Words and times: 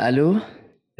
ألو؟ 0.00 0.36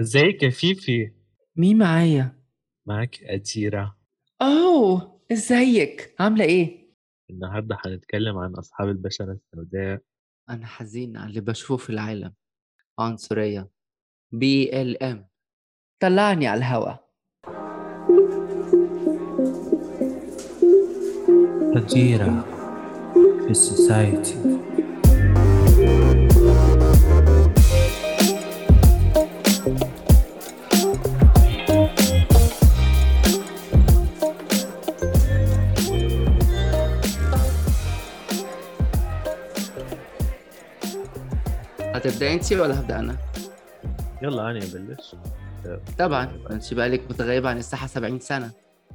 ازيك 0.00 0.42
يا 0.42 0.50
فيفي؟ 0.50 1.12
مين 1.56 1.78
معايا؟ 1.78 2.42
معك 2.86 3.22
أتيرة. 3.24 3.96
أوه 4.42 5.20
إزيك؟ 5.32 6.14
عاملة 6.20 6.44
إيه؟ 6.44 6.84
النهاردة 7.30 7.78
هنتكلم 7.84 8.38
عن 8.38 8.54
أصحاب 8.54 8.88
البشرة 8.88 9.32
السوداء. 9.32 10.00
أنا 10.50 10.66
حزين 10.66 11.16
على 11.16 11.28
اللي 11.28 11.40
بشوفه 11.40 11.76
في 11.76 11.90
العالم. 11.90 12.34
عنصرية. 12.98 13.70
BLM. 14.32 15.28
طلعني 16.02 16.46
على 16.46 16.58
الهوا. 16.58 16.94
فجيرة 21.74 22.44
في 23.14 23.50
ال 23.50 23.61
society 23.61 24.34
هتبدا 42.04 42.32
انت 42.34 42.52
ولا 42.52 42.80
هبدأ 42.80 42.98
أنا؟ 42.98 43.16
يلا 44.22 44.50
أنا 44.50 44.58
أبلش. 44.58 45.16
طبعا. 45.98 46.28
أنت 46.50 46.74
بقالك 46.74 47.10
متغيبة 47.10 47.48
عن 47.48 47.58
الساحة 47.58 47.86
70 47.86 48.20
سنة. 48.20 48.50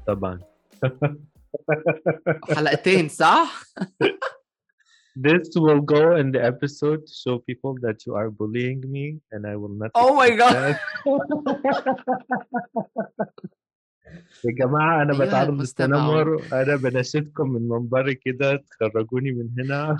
طبعا. 0.07 0.39
حلقتين 2.55 3.09
صح؟ 3.09 3.61
This 5.27 5.49
will 5.57 5.81
go 5.81 6.15
in 6.21 6.31
the 6.31 6.41
episode 6.53 7.01
to 7.07 7.13
show 7.23 7.35
people 7.49 7.73
that 7.85 7.97
you 8.05 8.13
are 8.15 8.29
bullying 8.39 8.79
me 8.95 9.05
and 9.33 9.41
I 9.51 9.55
will 9.61 9.75
not 9.81 9.89
Oh 9.95 10.13
my 10.21 10.29
God. 10.41 10.75
يا 14.45 14.51
جماعة 14.51 15.01
أنا 15.01 15.17
بتعرض. 15.25 15.59
للتنمر. 15.59 16.41
أنا 16.53 16.75
بناشدكم 16.75 17.49
من 17.49 17.67
منبري 17.67 18.15
كده 18.15 18.63
تخرجوني 18.79 19.31
من 19.31 19.49
هنا. 19.59 19.97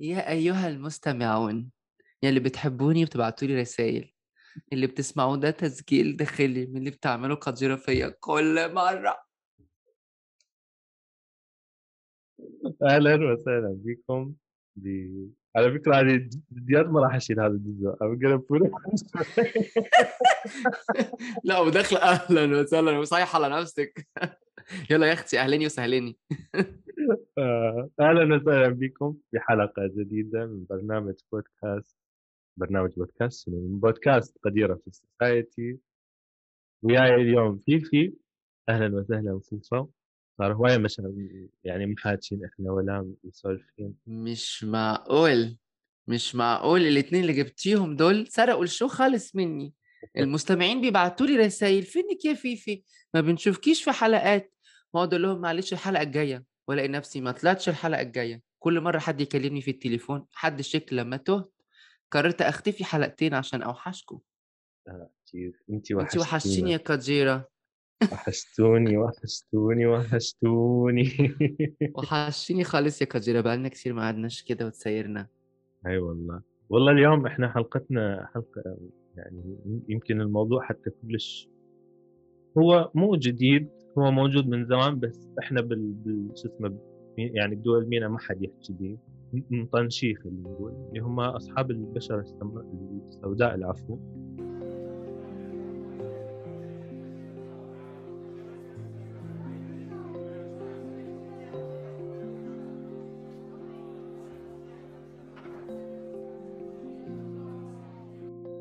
يا 0.00 0.30
أيها 0.30 0.68
المستمعون 0.68 1.70
يا 2.22 2.28
اللي 2.28 2.40
بتحبوني 2.40 3.02
وبتبعتوا 3.02 3.48
لي 3.48 3.60
رسائل 3.60 4.10
اللي 4.72 4.86
بتسمعوه 4.86 5.36
ده 5.36 5.50
تسجيل 5.50 6.16
داخلي 6.16 6.66
من 6.66 6.76
اللي 6.76 6.90
بتعمله 6.90 7.34
قديرة 7.34 7.76
فيا 7.76 8.14
كل 8.20 8.74
مرة. 8.74 9.24
أهلا 12.82 13.14
وسهلا 13.14 13.78
بكم. 13.84 14.34
على 15.56 15.72
فكرة 15.78 15.94
هذه 15.94 16.28
جديات 16.52 16.86
ما 16.86 17.00
راح 17.00 17.14
أشيل 17.14 17.40
هذا 17.40 17.48
الجزء 17.52 17.90
I'm 17.90 18.18
gonna 18.18 18.40
لا 21.44 21.58
وداخلة 21.58 21.98
أهلا 22.02 22.60
وسهلا 22.60 22.98
وصايحة 22.98 23.44
على 23.44 23.60
نفسك. 23.60 24.06
يلا 24.90 25.06
يا 25.06 25.12
أختي 25.12 25.40
أهليني 25.40 25.66
وسهليني. 25.66 26.16
آه، 26.54 26.64
أهلا 28.00 28.36
وسهلا 28.36 28.68
بكم 28.68 29.16
في 29.30 29.40
حلقة 29.40 29.86
جديدة 29.86 30.46
من 30.46 30.64
برنامج 30.70 31.14
بودكاست 31.32 31.96
برنامج 32.56 32.90
بودكاست؟ 32.96 33.48
من 33.48 33.80
بودكاست 33.80 34.38
قديرة 34.44 34.74
في 34.74 34.86
ال 34.86 34.96
society. 34.96 35.78
وياي 36.82 37.14
اليوم 37.14 37.58
فيفي 37.66 38.12
أهلا 38.68 38.96
وسهلا 38.96 39.40
فوفا 39.50 39.88
صار 40.38 40.52
هواية 40.52 40.78
مشاغل 40.78 41.48
يعني 41.64 41.86
محاكين 41.86 42.44
إحنا 42.44 42.72
ولا 42.72 43.14
مسولفين. 43.24 43.94
مش 44.06 44.64
معقول 44.64 45.56
مش 46.06 46.34
معقول. 46.34 46.80
الاتنين 46.80 47.22
اللي 47.22 47.32
جبتيهم 47.32 47.96
دول 47.96 48.26
سرقوا 48.26 48.64
ال 48.64 48.69
show 48.69 48.88
خالص 48.88 49.36
مني. 49.36 49.74
المستمعين 50.18 50.80
بيبعتوا 50.80 51.26
لي 51.26 51.36
رسايل. 51.36 51.82
فينك 51.82 52.24
يا 52.24 52.34
فيفي 52.34 52.82
ما 53.14 53.20
بنشوفكيش 53.20 53.84
في 53.84 53.92
حلقات. 53.92 54.54
واقعد 54.92 55.14
أقول 55.14 55.22
لهم 55.22 55.40
معلش 55.40 55.72
الحلقة 55.72 56.02
الجاية. 56.02 56.53
والاقي 56.68 56.88
نفسي 56.88 57.20
ما 57.20 57.32
طلعتش 57.32 57.68
الحلقة 57.68 58.02
الجاية. 58.02 58.42
كل 58.58 58.80
مرة 58.80 58.98
حد 58.98 59.20
يكلمني 59.20 59.60
في 59.60 59.70
التليفون 59.70 60.26
حد 60.32 60.58
الشكل 60.58 60.96
لما 60.96 61.16
تهت 61.16 61.52
قررت 62.10 62.42
أختفي 62.42 62.84
حلقتين 62.84 63.34
عشان 63.34 63.62
أوحشكم. 63.62 64.18
كيف 65.26 65.62
انت 65.70 65.92
انت 65.92 66.16
وحشتيني. 66.16 66.72
يا 66.72 66.76
كاجيرا. 66.76 67.44
وحشتوني 68.12 68.96
وحشتوني 68.96 69.86
وحشتوني. 69.86 71.34
وحشتيني 71.94 72.64
خالص 72.64 73.00
يا 73.00 73.06
كاجيرا. 73.06 73.40
بقالنا 73.40 73.68
كتير 73.68 73.92
ما 73.92 74.02
قعدناش 74.02 74.42
كده 74.42 74.66
وتسيرنا 74.66 75.26
اي 75.86 75.98
والله. 75.98 76.42
والله 76.68 76.92
اليوم 76.92 77.26
إحنا 77.26 77.52
حلقتنا 77.52 78.30
حلقة 78.34 78.76
يعني 79.16 79.58
يمكن 79.88 80.20
الموضوع 80.20 80.62
حتى 80.62 80.90
كلش 80.90 81.48
هو 82.58 82.90
مو 82.94 83.16
جديد 83.16 83.68
هو 83.98 84.10
موجود 84.10 84.48
من 84.48 84.66
زمان 84.66 85.00
بس 85.00 85.28
إحنا 85.38 85.60
بال, 85.60 85.92
بال... 85.92 86.28
شو 86.34 86.48
اسمه 86.48 86.78
يعني 87.18 87.54
بدول 87.54 87.86
مينا 87.88 88.08
ما 88.08 88.18
حد 88.18 88.42
يحكي 88.42 88.72
به 88.72 88.98
م- 89.32 89.62
مطنشيه 89.62 90.14
خلينا 90.14 90.40
نقول 90.50 90.72
اللي 90.88 91.00
هم 91.00 91.20
أصحاب 91.20 91.70
البشره 91.70 92.24
السوداء 93.08 93.54
العفو. 93.54 93.98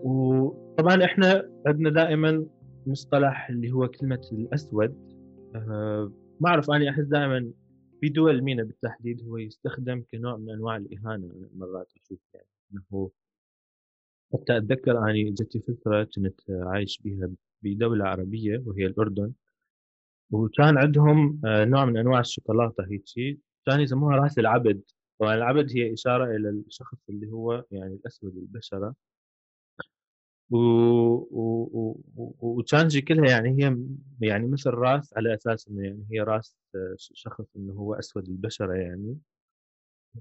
وطبعا 0.04 1.06
إحنا 1.06 1.50
عندنا 1.68 1.90
دائما 1.90 2.46
مصطلح 2.88 3.50
اللي 3.50 3.72
هو 3.72 3.88
كلمة 3.88 4.22
الأسود. 4.32 5.13
أه 5.56 6.12
ما 6.40 6.50
أعرف 6.50 6.72
أنا 6.72 6.90
أحس 6.90 7.04
دائما 7.04 7.52
في 8.02 8.10
دول 8.10 8.42
مينا 8.42 8.64
بالتحديد 8.64 9.22
هو 9.28 9.38
يستخدم 9.38 10.04
كنوع 10.12 10.38
من 10.38 10.50
أنواع 10.50 10.78
الإهانة 10.78 11.50
مرات 11.56 11.92
أشوف 11.98 12.20
يعني 12.34 12.48
إنه 12.74 13.12
حتى 14.34 14.58
أتذكر 14.58 15.10
أني 15.10 15.32
جتي 15.32 15.60
فترة 15.60 16.04
كنت 16.04 16.42
عايش 16.50 17.02
بها 17.06 17.30
بدولة 17.62 18.06
عربية 18.06 18.64
وهي 18.66 18.86
الأردن 18.86 19.34
وكان 20.32 20.78
عندهم 20.78 21.42
آه، 21.46 21.66
نوع 21.66 21.86
من 21.86 21.98
أنواع 21.98 22.20
الشوكولاتة 22.20 22.86
هيك 22.92 23.40
كان 23.66 23.80
يسموها 23.80 24.16
راس 24.16 24.40
العبد 24.40 24.82
طبعا 25.20 25.36
العبد 25.36 25.72
هي 25.76 25.94
إشارة 25.94 26.36
إلى 26.36 26.50
الشخص 26.50 26.98
اللي 27.10 27.32
هو 27.32 27.64
يعني 27.72 27.94
الأسود 27.94 28.38
البشرة. 28.38 28.96
وكان 32.42 32.90
شكلها 32.90 33.26
يعني 33.30 33.50
هي 33.50 33.78
يعني 34.22 34.48
مثل 34.48 34.70
راس 34.70 35.14
على 35.18 35.34
أساس 35.34 35.68
إنه 35.68 35.86
يعني 35.86 36.06
هي 36.12 36.20
راس 36.20 36.58
آه، 36.76 36.96
شخص 36.98 37.46
إنه 37.58 37.74
هو 37.74 37.94
أسود 37.94 38.28
البشرة 38.30 38.74
يعني. 38.74 39.18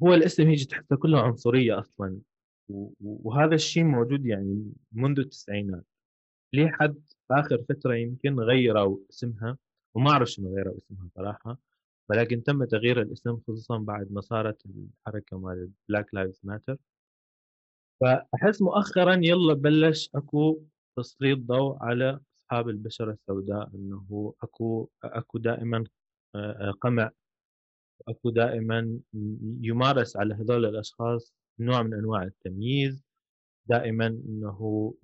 هو 0.03 0.15
الاسم 0.15 0.47
هيجي 0.49 0.65
تحسه 0.65 0.97
كله 0.97 1.21
عنصرية 1.21 1.79
أصلا. 1.81 2.19
وهذا 3.01 3.55
الشيء 3.55 3.85
موجود 3.85 4.27
يعني 4.27 4.73
منذ 4.93 5.19
التسعينات. 5.19 5.85
ليه 6.53 6.69
حد 6.69 7.03
آخر 7.31 7.65
فترة 7.69 7.95
يمكن 7.95 8.41
غيروا 8.41 8.99
اسمها؟ 9.11 9.59
وما 9.95 10.11
أعرف 10.11 10.29
شنو 10.31 10.57
غيروا 10.57 10.75
اسمها 10.79 11.09
صراحة. 11.17 11.59
ولكن 12.09 12.43
تم 12.43 12.65
تغيير 12.65 13.03
الاسم 13.03 13.37
خصوصا 13.49 13.79
بعد 13.79 14.13
ما 14.13 14.21
صارت 14.21 14.67
الحركة 14.67 15.39
مال 15.39 15.71
Black 15.89 16.15
Lives 16.15 16.41
Matter 16.45 16.77
فأحس 18.03 18.63
مؤخرا 18.63 19.15
يلا 19.15 19.55
بلش 19.55 20.11
أكو 20.15 20.63
تسليط 20.97 21.39
ضوء 21.39 21.77
على 21.81 22.21
أصحاب 22.39 22.69
البشرة 22.69 23.13
السوداء 23.13 23.71
إنه 23.75 24.35
أكو 24.43 24.89
أكو 25.05 25.39
دائما 25.39 25.85
آه، 26.35 26.69
آه، 26.69 26.71
قمع. 26.71 27.11
أكو 28.09 28.31
دائما 28.31 28.99
يمارس 29.61 30.17
على 30.17 30.35
هذول 30.35 30.65
الأشخاص 30.67 31.35
نوع 31.59 31.83
من 31.83 31.95
أنواع 31.95 32.23
التمييز. 32.23 33.05
دائما 33.67 34.07
إنه 34.07 34.95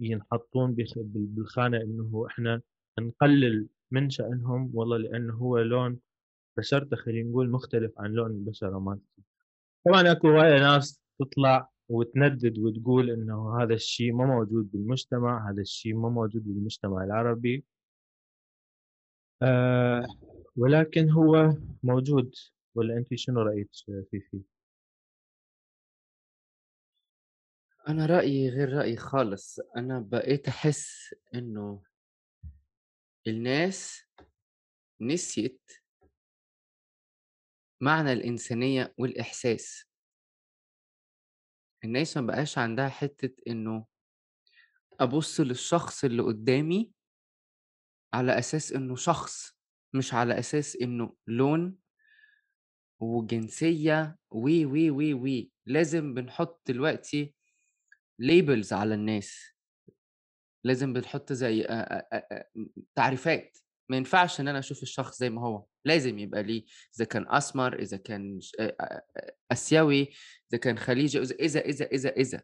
ينحطون 0.00 0.76
بالخانة 0.96 1.76
إنه 1.76 2.26
إحنا 2.26 2.60
نقلل 3.00 3.68
من 3.90 4.10
شأنهم 4.10 4.70
والله 4.74 4.96
لأنه 4.96 5.34
هو 5.34 5.58
لون 5.58 5.98
بشرته 6.58 6.96
خلينا 6.96 7.30
نقول 7.30 7.50
مختلف 7.50 7.92
عن 7.98 8.10
لون 8.10 8.30
البشرة 8.30 8.78
مالتي 8.78 9.22
طبعا 9.86 10.12
أكو 10.12 10.28
هواية 10.28 10.60
ناس 10.60 11.02
تطلع 11.20 11.70
وتندد 11.88 12.58
وتقول 12.58 13.10
إنه 13.10 13.62
هذا 13.62 13.74
الشيء 13.74 14.12
ما 14.12 14.26
موجود 14.26 14.70
بالمجتمع 14.72 15.50
هذا 15.50 15.60
الشيء 15.60 15.94
ما 15.94 16.08
موجود 16.08 16.44
بالمجتمع 16.44 17.04
العربي. 17.04 17.64
آه 19.42 20.06
ولكن 20.56 21.10
هو 21.10 21.56
موجود. 21.82 22.34
ولا 22.74 22.96
أنت 22.96 23.14
شنو 23.14 23.42
رأيك 23.42 23.68
فيه 24.10 24.20
فيه؟ 24.30 24.40
أنا 27.88 28.06
رأيي 28.06 28.48
غير 28.48 28.72
رأيي 28.72 28.96
خالص. 28.96 29.60
أنا 29.76 30.00
بقيت 30.00 30.48
أحس 30.48 31.14
إنه 31.34 31.82
الناس 33.26 34.02
نسيت 35.00 35.70
معنى 37.80 38.12
الإنسانية 38.12 38.94
والإحساس. 38.98 39.87
الناس 41.84 42.16
ما 42.16 42.26
بقاش 42.26 42.58
عندها 42.58 42.88
حتة 42.88 43.30
إنه 43.48 43.86
أبُص 45.00 45.40
للشخص 45.40 46.04
اللي 46.04 46.22
قدّامي 46.22 46.92
على 48.14 48.38
أساس 48.38 48.72
إنه 48.72 48.96
شخص، 48.96 49.56
مش 49.94 50.14
على 50.14 50.38
أساس 50.38 50.76
إنه 50.76 51.14
لون 51.26 51.78
وجنسية 53.00 54.18
و، 54.30 54.48
و، 54.64 54.90
و، 54.90 55.26
و، 55.26 55.42
لازم 55.66 56.14
بنحُط 56.14 56.62
دلوقتي 56.68 57.34
labels 58.22 58.72
على 58.72 58.94
الناس. 58.94 59.52
لازم 60.64 60.92
بنحُط 60.92 61.32
زي 61.32 61.66
تعريفات، 62.96 63.58
ما 63.88 63.96
ينفعش 63.96 64.40
إن 64.40 64.48
أنا 64.48 64.58
أشوف 64.58 64.82
الشخص 64.82 65.18
زي 65.18 65.30
ما 65.30 65.42
هو، 65.42 65.64
لازم 65.84 66.18
يبقى 66.18 66.42
ليه 66.42 66.64
إذا 66.96 67.04
كان 67.04 67.26
أسمر، 67.28 67.78
إذا 67.78 67.96
كان 67.96 68.38
آسيوي، 69.52 70.08
إذا 70.52 70.58
كان 70.60 70.78
خليجي، 70.78 71.18
إذا 71.18 71.34
إذا 71.34 71.60
إذا 71.60 71.86
إذا 71.86 72.10
إذا، 72.10 72.42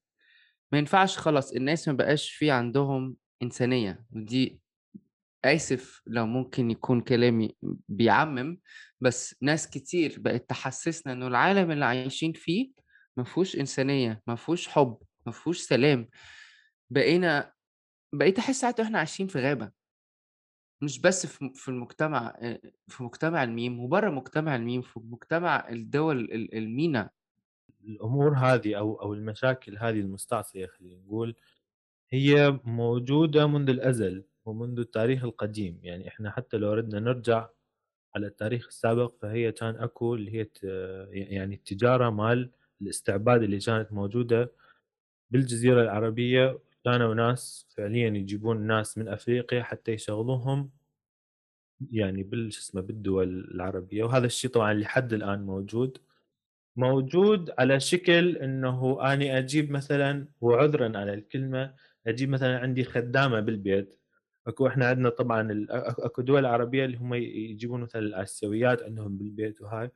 ما 0.72 0.78
ينفعش 0.78 1.18
خلاص 1.18 1.52
الناس 1.52 1.88
ما 1.88 1.94
بقاش 1.94 2.30
في 2.30 2.50
عندهم 2.50 3.16
إنسانية، 3.42 4.04
ودي 4.12 4.60
آسف 5.44 6.02
لو 6.06 6.26
ممكن 6.26 6.70
يكون 6.70 7.00
كلامي 7.00 7.56
بيعمّم، 7.88 8.60
بس 9.00 9.36
ناس 9.42 9.70
كتير 9.70 10.16
بقت 10.18 10.50
تحسّسنا 10.50 11.12
إنه 11.12 11.26
العالم 11.26 11.70
اللي 11.70 11.84
عايشين 11.84 12.32
فيه 12.32 12.70
ما 13.16 13.24
فيهوش 13.24 13.56
إنسانية، 13.56 14.22
ما 14.26 14.34
فيهوش 14.36 14.68
حُب، 14.68 15.02
ما 15.26 15.32
فيهوش 15.32 15.60
سلام، 15.60 16.08
بقينا 16.90 17.52
بقيت 18.12 18.38
أحس 18.38 18.60
ساعات 18.60 18.80
وإحنا 18.80 18.98
عايشين 18.98 19.26
في 19.26 19.38
غابة. 19.38 19.83
مش 20.84 21.00
بس 21.00 21.26
في 21.26 21.68
المجتمع 21.68 22.36
في 22.88 23.02
مجتمع 23.02 23.44
الميم 23.44 23.80
وبرّه 23.80 24.10
مجتمع 24.10 24.56
الميم، 24.56 24.82
في 24.82 25.00
مجتمع 25.00 25.68
الدول 25.68 26.18
ال 26.20 26.54
المينا. 26.54 27.10
الأمور 27.84 28.34
هذه 28.38 28.78
أو 28.78 28.94
أو 29.02 29.14
المشاكل 29.14 29.78
هذه 29.78 30.00
المستعصية 30.00 30.66
خلّينا 30.66 30.96
نقول، 31.06 31.34
هي 32.12 32.60
موجودة 32.64 33.46
منذ 33.46 33.68
الأزل 33.70 34.24
ومنذ 34.46 34.78
التاريخ 34.78 35.24
القديم، 35.24 35.80
يعني 35.82 36.08
إحنا 36.08 36.30
حتى 36.30 36.56
لو 36.56 36.72
ردنا 36.72 37.00
نرجع 37.00 37.48
على 38.16 38.26
التاريخ 38.26 38.66
السابق 38.66 39.14
فهي 39.22 39.52
كان 39.52 39.76
أكو 39.76 40.14
اللي 40.14 40.32
هي 40.40 40.48
يعني 41.32 41.54
التجارة 41.54 42.10
مال 42.10 42.50
الاستعباد 42.82 43.42
اللي 43.42 43.58
كانت 43.58 43.92
موجودة 43.92 44.52
بالجزيرة 45.30 45.82
العربية، 45.82 46.58
كانوا 46.84 47.14
ناس 47.14 47.66
فعليًا 47.76 48.08
يجيبون 48.08 48.60
ناس 48.66 48.98
من 48.98 49.08
أفريقيا 49.08 49.62
حتى 49.62 49.92
يشغلوهم 49.92 50.70
يعني 51.90 52.22
بال 52.22 52.52
شو 52.52 52.60
اسمه 52.60 52.80
بالدول 52.80 53.28
العربية، 53.54 54.04
وهذا 54.04 54.26
الشيء 54.26 54.50
طبعًا 54.50 54.74
لحد 54.74 55.12
الآن 55.12 55.46
موجود. 55.46 55.98
موجود 56.76 57.50
على 57.58 57.80
شكل 57.80 58.36
إنه 58.38 58.98
أني 59.14 59.38
أجيب 59.38 59.70
مثلًا 59.72 60.28
وعذرًا 60.40 60.98
على 60.98 61.14
الكلمة، 61.14 61.74
أجيب 62.06 62.28
مثلًا 62.30 62.60
عندي 62.60 62.84
خدامة 62.84 63.40
بالبيت، 63.40 64.00
أكو 64.46 64.66
إحنا 64.68 64.86
عندنا 64.88 65.08
طبعًا 65.10 65.66
أكو 66.00 66.22
دول 66.22 66.46
عربية 66.46 66.84
اللي 66.84 66.96
هم 66.98 67.14
يجيبون 67.14 67.80
مثلًا 67.82 68.02
الآسيويات 68.02 68.82
عندهم 68.82 69.18
بالبيت 69.18 69.62
وهاي، 69.62 69.90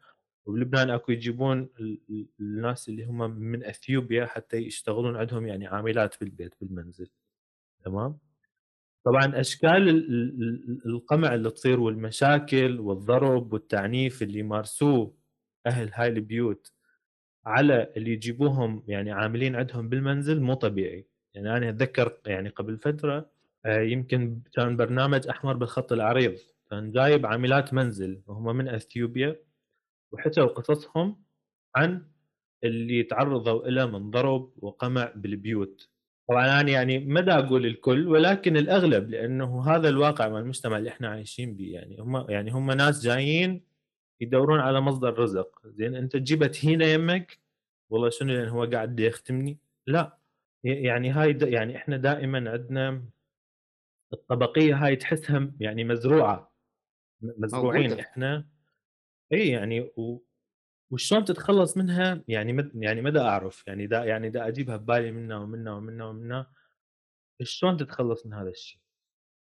وبلبنان 0.48 0.90
أكو 0.90 1.12
يجيبون 1.12 1.70
ال 1.80 2.00
ال 2.10 2.28
الناس 2.40 2.90
اللي 2.90 3.04
هم 3.06 3.32
من 3.32 3.64
أثيوبيا 3.64 4.26
حتى 4.26 4.58
يشتغلون 4.58 5.16
عندهم 5.16 5.46
يعني 5.48 5.68
عاملات 5.68 6.20
بالبيت 6.20 6.54
بالمنزل، 6.62 7.10
تمام؟ 7.86 8.18
طبعًا 9.06 9.40
أشكال 9.40 9.90
ال 9.90 10.10
ال 10.10 10.42
ال 10.42 10.82
القمع 10.86 11.34
اللي 11.34 11.50
تصير 11.50 11.80
والمشاكل 11.80 12.80
والضرب 12.80 13.52
والتعنيف 13.52 14.22
اللي 14.22 14.38
يمارسوه 14.40 15.14
أهل 15.66 15.90
هاي 15.94 16.08
البيوت 16.08 16.72
على 17.46 17.92
اللي 17.96 18.12
يجيبوهم 18.12 18.84
يعني 18.88 19.12
عاملين 19.12 19.56
عندهم 19.56 19.88
بالمنزل 19.88 20.40
مو 20.42 20.54
طبيعي، 20.54 21.08
يعني 21.34 21.56
أنا 21.58 21.68
أتذكر 21.70 22.18
يعني 22.26 22.48
قبل 22.48 22.78
فترة 22.78 23.30
آآ 23.66 23.82
يمكن 23.82 24.42
كان 24.54 24.76
برنامج 24.76 25.28
أحمر 25.28 25.54
بالخط 25.56 25.92
العريض، 25.92 26.36
كان 26.70 26.92
جايب 26.92 27.26
عاملات 27.26 27.74
منزل 27.74 28.22
وهم 28.26 28.56
من 28.56 28.68
أثيوبيا. 28.68 29.36
وحكوا 30.12 30.46
قصصهم 30.46 31.24
عن 31.76 32.06
اللي 32.64 33.02
تعرضوا 33.02 33.68
إله 33.68 33.86
من 33.86 34.10
ضرب 34.10 34.52
وقمع 34.58 35.12
بالبيوت. 35.16 35.88
طبعًا 36.28 36.60
أنا 36.60 36.70
يعني 36.70 36.98
ما 36.98 37.20
دا 37.20 37.38
أقول 37.38 37.66
الكل 37.66 38.08
ولكن 38.08 38.56
الأغلب 38.56 39.10
لأنه 39.10 39.70
هذا 39.70 39.88
الواقع 39.88 40.28
مال 40.28 40.42
المجتمع 40.42 40.78
اللي 40.78 40.90
إحنا 40.90 41.08
عايشين 41.08 41.56
بيه 41.56 41.74
يعني 41.74 41.96
هم 42.00 42.30
يعني 42.30 42.50
هم 42.50 42.70
ناس 42.70 43.02
جايين 43.04 43.64
يدورون 44.20 44.60
على 44.60 44.80
مصدر 44.80 45.18
رزق، 45.18 45.60
زين 45.66 45.94
أنت 45.94 46.16
تجيبه 46.16 46.46
تهينه 46.46 46.84
يمك 46.84 47.38
والله 47.90 48.10
شنو 48.10 48.32
لأن 48.32 48.48
هو 48.48 48.64
قاعد 48.64 49.00
يختمني؟ 49.00 49.58
ي 50.64 50.70
يعني 50.70 51.10
هاي 51.10 51.32
د 51.32 51.42
يعني 51.42 51.76
إحنا 51.76 51.96
دائمًا 51.96 52.50
عندنا 52.50 53.02
الطبقية 54.12 54.74
هاي 54.84 54.96
تحسها 54.96 55.52
يعني 55.60 55.84
مزروعة، 55.84 56.52
م 57.22 57.44
مزروعين 57.44 57.82
موجودة. 57.82 58.02
إحنا 58.02 58.44
إي 59.32 59.48
يعني 59.48 59.80
و 59.80 60.22
وشلون 60.90 61.24
تتخلّص 61.24 61.76
منها 61.76 62.24
يعني 62.28 62.52
ما 62.52 62.70
يعني 62.74 63.02
ما 63.02 63.10
دا 63.10 63.22
أعرف، 63.22 63.64
يعني 63.66 63.86
دا 63.86 64.04
يعني 64.04 64.30
دا 64.30 64.48
أجيبها 64.48 64.76
ببالي 64.76 65.12
منا 65.12 65.38
ومنا 65.38 65.74
ومنا 65.74 66.06
ومنا، 66.06 66.46
شلون 67.42 67.76
تتخلّص 67.76 68.26
من 68.26 68.34
هذا 68.34 68.48
الشيء؟ 68.48 68.80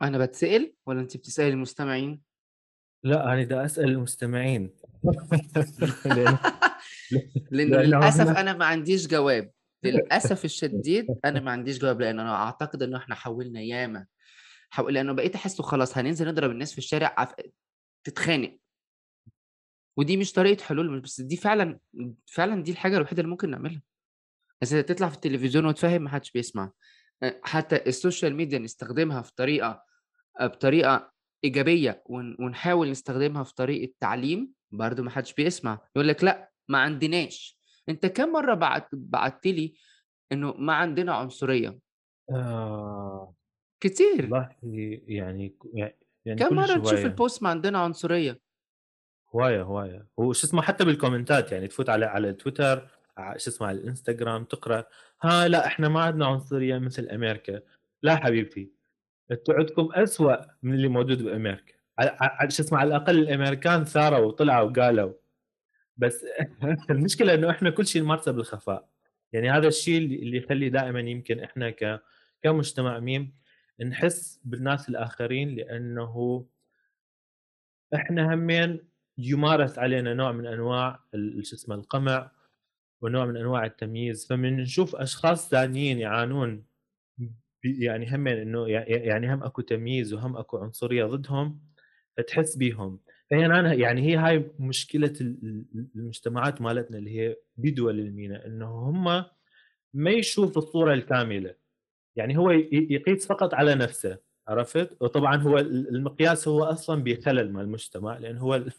أنا 0.01 0.17
باتسأل 0.17 0.73
والّا 0.85 1.01
أنتِ 1.01 1.17
بتسألي 1.17 1.49
المستمعين؟ 1.49 2.21
لأ، 3.03 3.33
أنا 3.33 3.43
دا 3.43 3.65
أسأل 3.65 3.89
المستمعين 3.89 4.75
لأنه 7.51 7.77
للأسف 7.77 8.27
هم 8.27 8.37
أنا 8.37 8.53
ما 8.53 8.65
عنديش 8.65 9.07
جواب، 9.07 9.51
للأسف 9.83 10.45
الشديد 10.45 11.07
أنا 11.25 11.39
ما 11.39 11.51
عنديش 11.51 11.79
جواب، 11.79 12.01
لإن 12.01 12.19
أنا 12.19 12.35
أعتقد 12.35 12.83
إنه 12.83 12.97
إحنا 12.97 13.15
حاولنا 13.15 13.61
ياما، 13.61 14.05
حاو 14.69 14.89
لإنه 14.89 15.13
بقيت 15.13 15.35
أحسه 15.35 15.63
خلاص 15.63 15.97
هننزل 15.97 16.27
نضرب 16.27 16.51
الناس 16.51 16.71
في 16.71 16.77
الشارع 16.77 17.15
عف 17.17 17.33
تتخانق. 18.03 18.59
ودي 19.99 20.17
مش 20.17 20.33
طريقة 20.33 20.63
حلول، 20.63 21.01
بس 21.01 21.21
دي 21.21 21.37
فعلًا 21.37 21.79
فعلًا 22.27 22.63
دي 22.63 22.71
الحاجة 22.71 22.97
الوحيدة 22.97 23.21
اللي 23.21 23.31
ممكن 23.31 23.51
نعملها. 23.51 23.83
بس 24.61 24.69
تطلع 24.71 25.09
في 25.09 25.15
التلفزيون 25.15 25.65
وتفهّم 25.65 26.01
ما 26.03 26.09
حدش 26.09 26.31
بيسمع. 26.31 26.71
حتى 27.43 27.75
السوشيال 27.87 28.35
ميديا 28.35 28.59
نستخدمها 28.59 29.21
في 29.21 29.33
بطريقة 30.41 31.13
إيجابية 31.43 32.03
ون 32.05 32.37
ونحاول 32.39 32.91
نستخدمها 32.91 33.43
في 33.43 33.55
طريقة 33.55 33.93
تعليم، 33.99 34.53
برضه 34.71 35.03
ما 35.03 35.09
حدش 35.11 35.33
بيسمع، 35.33 35.79
يقول 35.97 36.07
لك 36.07 36.23
لأ، 36.23 36.51
ما 36.69 36.77
عندناش. 36.79 37.59
أنت 37.89 38.05
كام 38.05 38.33
مرّة 38.33 38.53
بعت 38.55 38.89
بعتّ 38.93 39.47
لي 39.47 39.75
إنه 40.33 40.53
ما 40.53 40.73
عندنا 40.73 41.13
عنصرية؟ 41.15 41.79
آه، 42.31 43.35
كتير. 43.83 44.33
والله 44.33 44.55
يعني 45.07 45.55
يعني 46.25 46.43
كلش 46.43 46.77
مرّة 46.77 46.81
تشوف. 46.81 47.05
الpost 47.05 47.41
ما 47.43 47.49
عندنا 47.49 47.77
عنصرية؟ 47.79 48.39
هواية، 49.35 49.61
هواية. 49.63 50.07
وشو 50.17 50.47
اسمه 50.47 50.61
حتى 50.61 50.85
بالكومنتات 50.85 51.51
يعني 51.51 51.67
تفوت 51.67 51.89
على 51.89 52.05
على 52.05 52.33
تويتر 52.33 52.87
شو 53.37 53.49
اسمه 53.51 53.67
على 53.67 53.77
الإنستجرام 53.77 54.43
تقرأ 54.43 54.85
ها 55.23 55.47
لأ 55.47 55.65
إحنا 55.67 55.89
ما 55.89 56.01
عندنا 56.01 56.25
عنصرية 56.25 56.77
مثل 56.77 57.09
أمريكا، 57.09 57.61
لا 58.03 58.15
حبيبتي 58.15 58.71
أنتم 59.31 59.53
عندكم 59.53 59.89
أسوأ 59.93 60.37
من 60.63 60.73
اللي 60.73 60.87
موجود 60.87 61.23
بأمريكا. 61.23 61.73
ع 61.99 62.05
ع 62.45 62.49
شو 62.49 62.63
اسمه 62.63 62.79
على 62.79 62.87
الأقل 62.89 63.19
الأمريكان 63.19 63.85
ثاروا 63.85 64.19
وطلعوا 64.27 64.69
وقالوا، 64.71 65.13
بس 65.97 66.25
المشكلة 66.91 67.33
إنه 67.33 67.51
إحنا 67.51 67.69
كل 67.69 67.87
شيء 67.87 68.03
نمارسه 68.03 68.31
بالخفاء. 68.31 68.89
يعني 69.33 69.51
هذا 69.51 69.67
الشيء 69.67 69.97
اللي 69.99 70.37
يخلّي 70.37 70.69
دائمًا 70.69 70.99
يمكن 71.01 71.39
إحنا 71.39 71.69
ك 71.71 72.01
كمجتمع 72.43 72.99
ميم 72.99 73.35
نحس 73.81 74.41
بالناس 74.45 74.89
الآخرين 74.89 75.55
لأنه 75.55 76.45
إحنا 77.95 78.33
همين 78.33 78.88
يمارس 79.19 79.79
علينا 79.79 80.13
نوع 80.13 80.31
من 80.31 80.47
أنواع 80.47 80.99
ال 81.15 81.45
شو 81.45 81.55
اسمه 81.55 81.75
القمع 81.75 82.31
ونوع 83.01 83.25
من 83.25 83.37
أنواع 83.37 83.65
التمييز، 83.65 84.27
فمن 84.27 84.57
نشوف 84.57 84.95
أشخاص 84.95 85.49
ثانيين 85.49 85.99
يعانون 85.99 86.65
يعني 87.65 88.05
يع 88.53 88.87
يع 88.87 89.03
يعني 89.03 89.33
هم 89.33 89.43
أكو 89.43 89.61
تمييز 89.61 90.13
وهم 90.13 90.37
أكو 90.37 90.57
عنصرية 90.57 91.05
ضدهم، 91.05 91.61
فتحس 92.17 92.55
بيهم. 92.57 92.99
فهي 93.31 93.45
أنا 93.45 93.73
يعني 93.73 94.01
هي 94.01 94.15
هاي 94.17 94.35
ال 95.21 95.65
المجتمعات 95.95 96.61
مالتنا 96.61 96.97
اللي 96.97 97.19
هي 97.19 97.35
بدول 97.57 97.99
المينا، 97.99 98.45
إنه 98.45 98.65
هم 98.65 99.25
ما 99.93 100.11
يشوف 100.11 100.57
الصورة 100.57 100.93
الكاملة. 100.93 101.55
يعني 102.15 102.37
هو 102.37 102.51
يقيس 102.51 103.27
فقط 103.27 103.53
على 103.53 103.75
نفسه، 103.75 104.17
عرفت؟ 104.49 104.97
وطبعًا 105.01 105.35
هو 105.43 105.57
ال 105.59 105.89
المقياس 105.95 106.47
هو 106.47 106.63
أصلًا 106.63 107.03
بخلل 107.03 107.51
مع 107.53 107.61
المجتمع، 107.61 108.17
لأن 108.17 108.37
هو 108.37 108.55
ال 108.55 108.71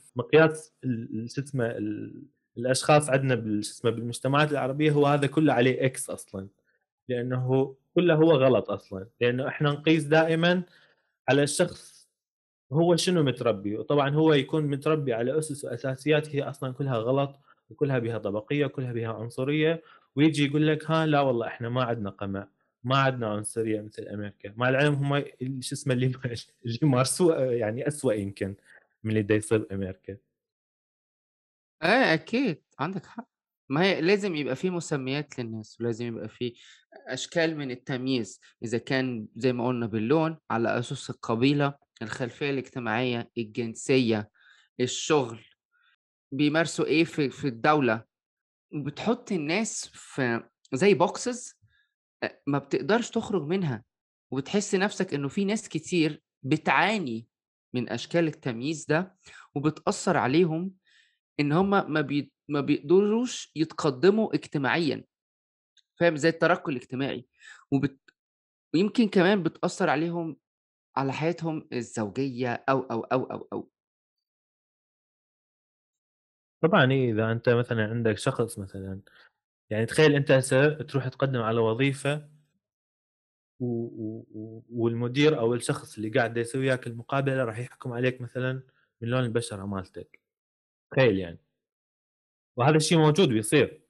شو 1.30 1.42
اسمه 1.42 1.66
ال 1.66 2.22
الأشخاص 2.58 3.10
عندنا 3.10 3.36
شو 3.62 3.70
اسمه 3.70 3.90
بالمجتمعات 3.90 4.52
العربية 4.52 4.90
هو 4.92 5.06
هذا 5.06 5.26
كله 5.26 5.52
عليه 5.52 5.88
X 5.92 6.10
أصلًا، 6.10 6.48
لأنه 7.08 7.76
كله 7.94 8.14
هو 8.14 8.32
غلط 8.32 8.70
أصلًا، 8.70 9.06
لأنه 9.20 9.48
إحنا 9.48 9.70
نقيس 9.72 10.04
دائمًا 10.04 10.64
على 11.28 11.44
الشخص 11.44 12.08
هو 12.72 12.96
شنو 12.96 13.22
متربي، 13.22 13.76
وطبعًا 13.78 14.10
هو 14.10 14.32
يكون 14.34 14.64
متربي 14.66 15.14
على 15.14 15.38
أسس 15.38 15.64
وأساسيات 15.64 16.36
هي 16.36 16.42
أصلًا 16.42 16.72
كلها 16.74 16.96
غلط، 16.98 17.40
وكلها 17.70 17.98
بها 17.98 18.18
طبقية، 18.18 18.66
وكلها 18.66 18.92
بها 18.92 19.08
عنصرية، 19.14 19.82
ويجي 20.16 20.46
يقول 20.46 20.68
لك 20.68 20.90
ها 20.90 21.06
لا 21.06 21.20
والله 21.20 21.46
إحنا 21.46 21.68
ما 21.68 21.84
عندنا 21.84 22.10
قمع 22.10 22.48
ما 22.84 22.96
عندنا 22.98 23.26
عنصريه 23.26 23.80
مثل 23.80 24.02
أمريكا. 24.02 24.54
مع 24.56 24.68
العلم 24.68 24.94
هم 24.94 25.24
شو 25.60 25.74
اسمه 25.74 25.94
اللي 25.94 26.06
اللي 26.66 26.78
مارسوه 26.82 27.44
يعني 27.44 27.88
اسوء 27.88 28.14
يمكن 28.14 28.56
من 29.04 29.16
اللي 29.16 29.34
يصير 29.34 29.58
بأمريكا. 29.58 30.16
إيه 31.82 32.14
أكيد. 32.14 32.62
عندك 32.78 33.06
حق. 33.06 33.28
ما 33.68 33.82
هي 33.82 34.00
لازم 34.00 34.34
يبقى 34.36 34.56
في 34.56 34.70
مسميات 34.70 35.38
للناس 35.38 35.80
ولازم 35.80 36.06
يبقى 36.06 36.28
في 36.28 36.54
أشكال 37.06 37.56
من 37.56 37.70
التمييز. 37.70 38.40
إذا 38.62 38.78
كان 38.78 39.28
زي 39.36 39.52
ما 39.52 39.66
قلنا 39.66 39.86
باللون 39.86 40.38
على 40.50 40.78
اسس 40.78 41.10
القبيلة 41.10 41.74
الخلفية 42.02 42.50
الاجتماعية 42.50 43.30
الجنسية 43.38 44.30
الشغل. 44.80 45.44
بيمارسوا 46.32 46.84
إيه 46.84 47.04
في 47.04 47.44
الدولة؟ 47.44 48.04
وبتحط 48.74 49.32
الناس 49.32 49.90
في 49.92 50.42
زي 50.72 50.94
boxes 50.94 51.59
ما 52.46 52.58
بتقدرش 52.58 53.10
تخرج 53.10 53.42
منها 53.42 53.84
وبتحس 54.30 54.74
نفسك 54.74 55.14
إنه 55.14 55.28
في 55.28 55.44
ناس 55.44 55.68
كتير 55.68 56.22
بتعاني 56.42 57.26
من 57.74 57.88
أشكال 57.88 58.26
التمييز 58.26 58.84
ده 58.84 59.16
وبتأثر 59.54 60.16
عليهم 60.16 60.72
إن 61.40 61.52
هم 61.52 61.92
ما 61.92 62.00
بي... 62.00 62.32
ما 62.48 62.60
بيقدروش 62.60 63.52
يتقدموا 63.56 64.34
اجتماعيا 64.34 65.04
فاهم؟ 66.00 66.16
زي 66.16 66.28
الترقي 66.28 66.72
الاجتماعي. 66.72 67.26
وبت... 67.70 68.00
ويمكن 68.74 69.08
كمان 69.08 69.42
بتأثر 69.42 69.90
عليهم 69.90 70.36
على 70.96 71.12
حياتهم 71.12 71.68
الزوجية 71.72 72.64
أو 72.68 72.80
أو 72.80 73.00
أو 73.00 73.24
أو 73.24 73.48
أو. 73.52 73.70
طبعا 76.62 76.92
إيه 76.92 77.12
إذا 77.12 77.32
أنت 77.32 77.48
مثلا 77.48 77.84
عندك 77.88 78.18
شخص 78.18 78.58
مثلا 78.58 79.00
يعني 79.70 79.86
تخيل 79.86 80.14
أنت 80.14 80.30
هسه 80.30 80.74
تروح 80.74 81.08
تقدم 81.08 81.42
على 81.42 81.60
وظيفة 81.60 82.28
و... 83.60 83.66
و... 83.66 84.64
والمدير 84.70 85.38
أو 85.38 85.54
الشخص 85.54 85.96
اللي 85.96 86.08
قاعد 86.08 86.36
يسوي 86.36 86.60
وياك 86.60 86.86
المقابلة 86.86 87.44
راح 87.44 87.58
يحكم 87.58 87.92
عليك 87.92 88.20
مثلا 88.20 88.62
من 89.00 89.08
لون 89.08 89.24
البشرة 89.24 89.66
مالتك. 89.66 90.20
تخيل 90.90 91.18
يعني. 91.18 91.38
وهذا 92.56 92.76
الشيء 92.76 92.98
موجود 92.98 93.28
بيصير 93.28 93.82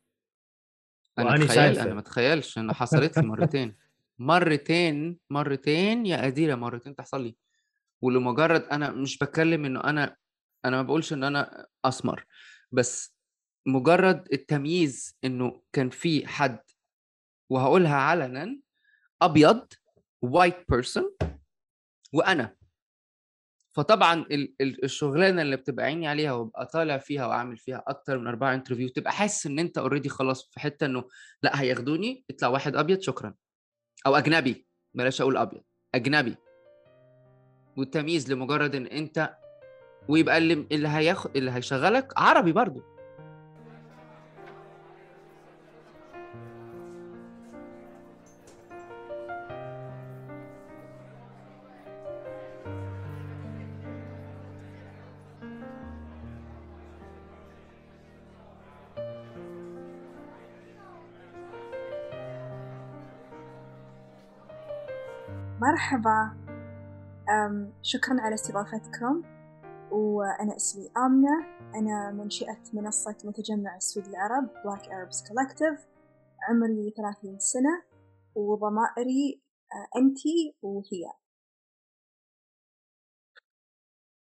أنا 1.18 1.46
شايفه. 1.46 1.82
أنا 1.82 1.94
ما 1.94 2.00
اتخيلش 2.00 2.58
إنه 2.58 2.72
حصلت 2.72 3.16
لي 3.18 3.26
مرتين. 3.26 3.76
مرتين 4.18 5.18
مرتين 5.30 6.06
يا 6.06 6.24
قديره 6.24 6.54
مرتين 6.54 6.94
تحصل 6.96 7.24
لي. 7.24 7.36
ولمجرد 8.02 8.62
أنا 8.62 8.90
مش 8.90 9.18
بتكلم 9.18 9.64
إنه 9.64 9.84
أنا 9.84 10.16
أنا 10.64 10.76
ما 10.76 10.82
بقولش 10.82 11.12
ان 11.12 11.24
أنا 11.24 11.66
أسمر. 11.84 12.26
بس 12.72 13.19
مجرد 13.66 14.28
التمييز 14.32 15.16
إنه 15.24 15.62
كان 15.72 15.90
في 15.90 16.26
حد 16.26 16.58
وهقولها 17.50 17.94
علنا 17.96 18.60
أبيض 19.22 19.66
white 20.22 20.56
person 20.70 21.16
وأنا. 22.12 22.56
فطبعا 23.72 24.14
ال- 24.14 24.54
ال- 24.60 24.84
الشغلانة 24.84 25.42
اللي 25.42 25.56
بتبقى 25.56 25.84
عيني 25.86 26.08
عليها 26.08 26.32
وابقى 26.32 26.66
طالع 26.66 26.98
فيها 26.98 27.26
واعمل 27.26 27.56
فيها 27.56 27.84
أكتر 27.86 28.18
من 28.18 28.26
أربعة 28.26 28.54
interview 28.54 28.88
تبقى 28.88 29.12
حاسس 29.12 29.46
إن 29.46 29.58
أنت 29.58 29.78
already 29.78 30.08
خلاص 30.08 30.50
في 30.50 30.60
حتة 30.60 30.86
إنه 30.86 31.04
لأ 31.42 31.60
هياخدوني 31.60 32.24
يطلع 32.30 32.48
واحد 32.48 32.76
أبيض 32.76 33.00
شكرا. 33.00 33.34
أو 34.06 34.16
أجنبي 34.16 34.66
بلاش 34.94 35.20
أقول 35.20 35.36
أبيض 35.36 35.62
أجنبي. 35.94 36.36
والتمييز 37.76 38.32
لمجرد 38.32 38.74
إن 38.74 38.86
أنت 38.86 39.36
ويبقى 40.08 40.38
اللي 40.38 40.66
اللي 40.72 40.88
هياخد 40.88 41.36
اللي 41.36 41.50
هيشغلك 41.50 42.12
عربي 42.16 42.52
برضو. 42.52 42.82
مرحبا. 65.80 66.36
شكرا 67.82 68.20
على 68.20 68.34
استضافتكم 68.34 69.22
وأنا 69.90 70.56
اسمي 70.56 70.90
آمنة. 70.96 71.46
أنا 71.74 72.10
منشئة 72.10 72.62
منصة 72.72 73.16
متجمع 73.24 73.76
السود 73.76 74.04
العرب 74.06 74.48
Black 74.48 74.82
Arabs 74.82 75.16
Collective. 75.16 75.80
عمري 76.48 76.94
30 76.96 77.38
سنة 77.38 77.82
وضمائري 78.34 79.42
آه، 79.72 79.98
أنتي 79.98 80.54
وهي. 80.62 81.12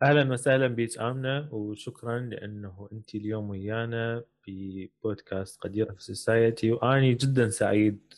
أهلا 0.04 0.32
وسهلا 0.34 0.68
بيك 0.68 1.00
آمنة 1.00 1.54
وشكرا 1.54 2.20
لأنه 2.20 2.90
انت 2.92 3.16
اليوم 3.16 3.50
ويانا 3.50 4.24
في 4.42 4.90
بودكاست 5.04 5.62
قديرة 5.62 5.92
في 5.92 5.98
السوسايتي 5.98 6.72
وأني 6.72 7.14
جدا 7.14 7.50
سعيد 7.50 8.14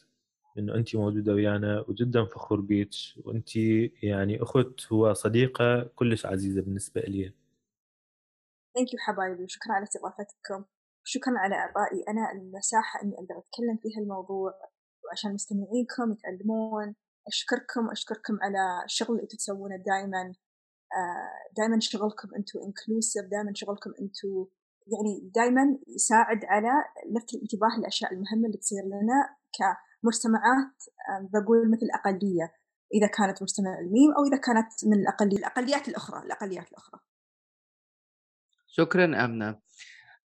إنه 0.58 0.76
انت 0.76 0.96
موجودة 0.96 1.34
ويانا 1.34 1.86
وجدا 1.88 2.26
فخور 2.26 2.62
بيك 2.62 2.90
وانت 3.26 3.56
يعني 4.04 4.42
أخت 4.42 4.92
وصديقة 4.92 5.84
كلش 5.84 6.26
عزيزة 6.26 6.62
بالنسبة 6.62 7.02
لي 7.02 7.34
thank 8.76 8.94
you 8.94 9.00
حبايبي 9.00 9.44
وشكرا 9.44 9.74
على 9.74 9.84
استضافتكم. 9.84 10.66
وشكرا 11.04 11.34
على 11.38 11.56
إعطائي 11.56 12.04
أنا 12.10 12.32
المساحة 12.32 13.02
إني 13.04 13.14
أقدر 13.14 13.38
أتكلم 13.38 13.78
في 13.82 13.90
هالموضوع 13.98 14.54
وعشان 15.06 15.34
مستمعينكم 15.34 16.12
يتعلمون. 16.12 16.96
أشكركم 17.28 17.90
أشكركم 17.92 18.38
على 18.42 18.84
الشغل 18.86 19.10
اللي 19.10 19.24
أنتم 19.24 19.38
تسوونه 19.38 19.76
دائما 19.76 20.34
دائما 21.58 21.80
شغلكم 21.80 22.36
أنتم 22.38 22.60
inclusive 22.60 23.26
دائما 23.26 23.52
شغلكم 23.56 23.90
أنتم 24.02 24.46
يعني 24.94 25.32
دائما 25.36 25.78
يساعد 25.88 26.46
على 26.46 26.70
لفت 27.16 27.34
الانتباه 27.34 27.80
للأشياء 27.80 28.14
المهمة 28.14 28.46
اللي 28.48 28.58
تصير 28.58 28.84
لنا 28.86 29.20
كمجتمعات 29.58 29.85
آه، 31.10 31.30
بقول 31.34 31.72
مثل 31.72 31.88
أقلية 32.00 32.54
إذا 32.94 33.08
كانت 33.08 33.42
مجتمع 33.44 33.80
الميم 33.80 34.12
أو 34.18 34.24
إذا 34.26 34.38
كانت 34.38 34.68
من 34.86 35.00
الأقلية 35.02 35.38
الأقليات 35.38 35.88
الأخرى 35.88 36.26
الأقليات 36.26 36.72
الأخرى. 36.72 37.00
شكرا 38.68 39.26
أمنة. 39.26 39.60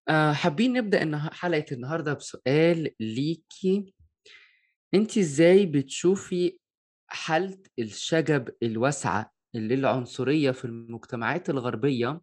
آه، 0.08 0.32
حابين 0.32 0.72
نبدأ 0.72 1.02
النها- 1.02 1.30
حلقة 1.32 1.64
النهارده 1.72 2.12
بسؤال 2.14 2.94
ليكي. 3.00 3.94
انت 4.94 5.18
إزاي 5.18 5.66
بتشوفي 5.66 6.58
حالة 7.08 7.58
الشجب 7.78 8.48
الواسعة 8.62 9.32
اللي 9.54 9.74
العنصرية 9.74 10.50
في 10.50 10.64
المجتمعات 10.64 11.50
الغربية 11.50 12.20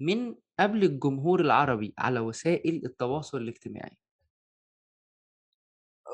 من 0.00 0.34
قبل 0.60 0.84
الجمهور 0.84 1.40
العربي 1.40 1.94
على 1.98 2.20
وسائل 2.20 2.82
التواصل 2.84 3.38
الاجتماعي؟ 3.38 3.98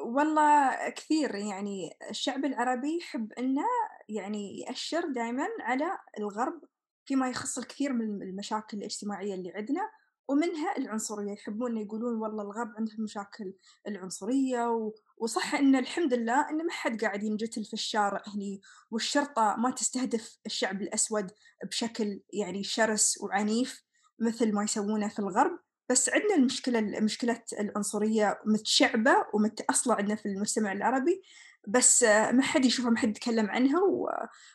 والله 0.05 0.89
كثير 0.89 1.35
يعني 1.35 1.91
الشعب 2.11 2.45
العربي 2.45 2.99
يحب 2.99 3.33
إنه 3.33 3.63
يعني 4.09 4.61
يأشر 4.61 5.09
دائما 5.09 5.47
على 5.61 5.99
الغرب 6.19 6.61
فيما 7.05 7.29
يخص 7.29 7.59
الكثير 7.59 7.93
من 7.93 8.23
المشاكل 8.23 8.79
الاجتماعية 8.79 9.35
اللي 9.35 9.53
عندنا 9.53 9.91
ومنها 10.29 10.77
العنصرية. 10.79 11.33
يحبون 11.33 11.77
يقولون 11.77 12.15
والله 12.15 12.43
الغرب 12.43 12.73
عندهم 12.79 13.03
مشاكل 13.03 13.55
العنصرية 13.89 14.71
و... 14.71 14.93
وصح 15.19 15.55
إن 15.55 15.77
الحمد 15.77 16.15
لله 16.15 16.51
إن 16.51 16.67
ما 16.67 16.73
حد 16.73 17.05
قاعد 17.05 17.23
ينجتل 17.23 17.65
في 17.65 17.73
الشارع 17.73 18.23
هني 18.27 18.61
والشرطة 18.91 19.57
ما 19.59 19.71
تستهدف 19.71 20.39
الشعب 20.47 20.83
الأسود 20.83 21.31
بشكل 21.65 22.21
يعني 22.33 22.65
شرس 22.65 23.19
وعنيف 23.21 23.85
مثل 24.19 24.55
ما 24.55 24.65
يسوونه 24.65 25.09
في 25.09 25.19
الغرب. 25.19 25.59
بس 25.91 26.09
عندنا 26.09 26.35
المشكلة 26.35 26.81
مشكلة 26.81 27.43
العنصرية 27.61 28.41
متشعبة 28.47 29.15
ومتأصلة 29.35 29.95
عندنا 29.95 30.17
في 30.17 30.27
المجتمع 30.27 30.73
العربي 30.73 31.23
بس 31.69 32.03
ما 32.03 32.43
حد 32.43 32.65
يشوفها 32.65 32.91
ما 32.91 32.99
حد 32.99 33.09
يتكلم 33.09 33.47
عنها 33.47 33.81
و... 33.81 34.09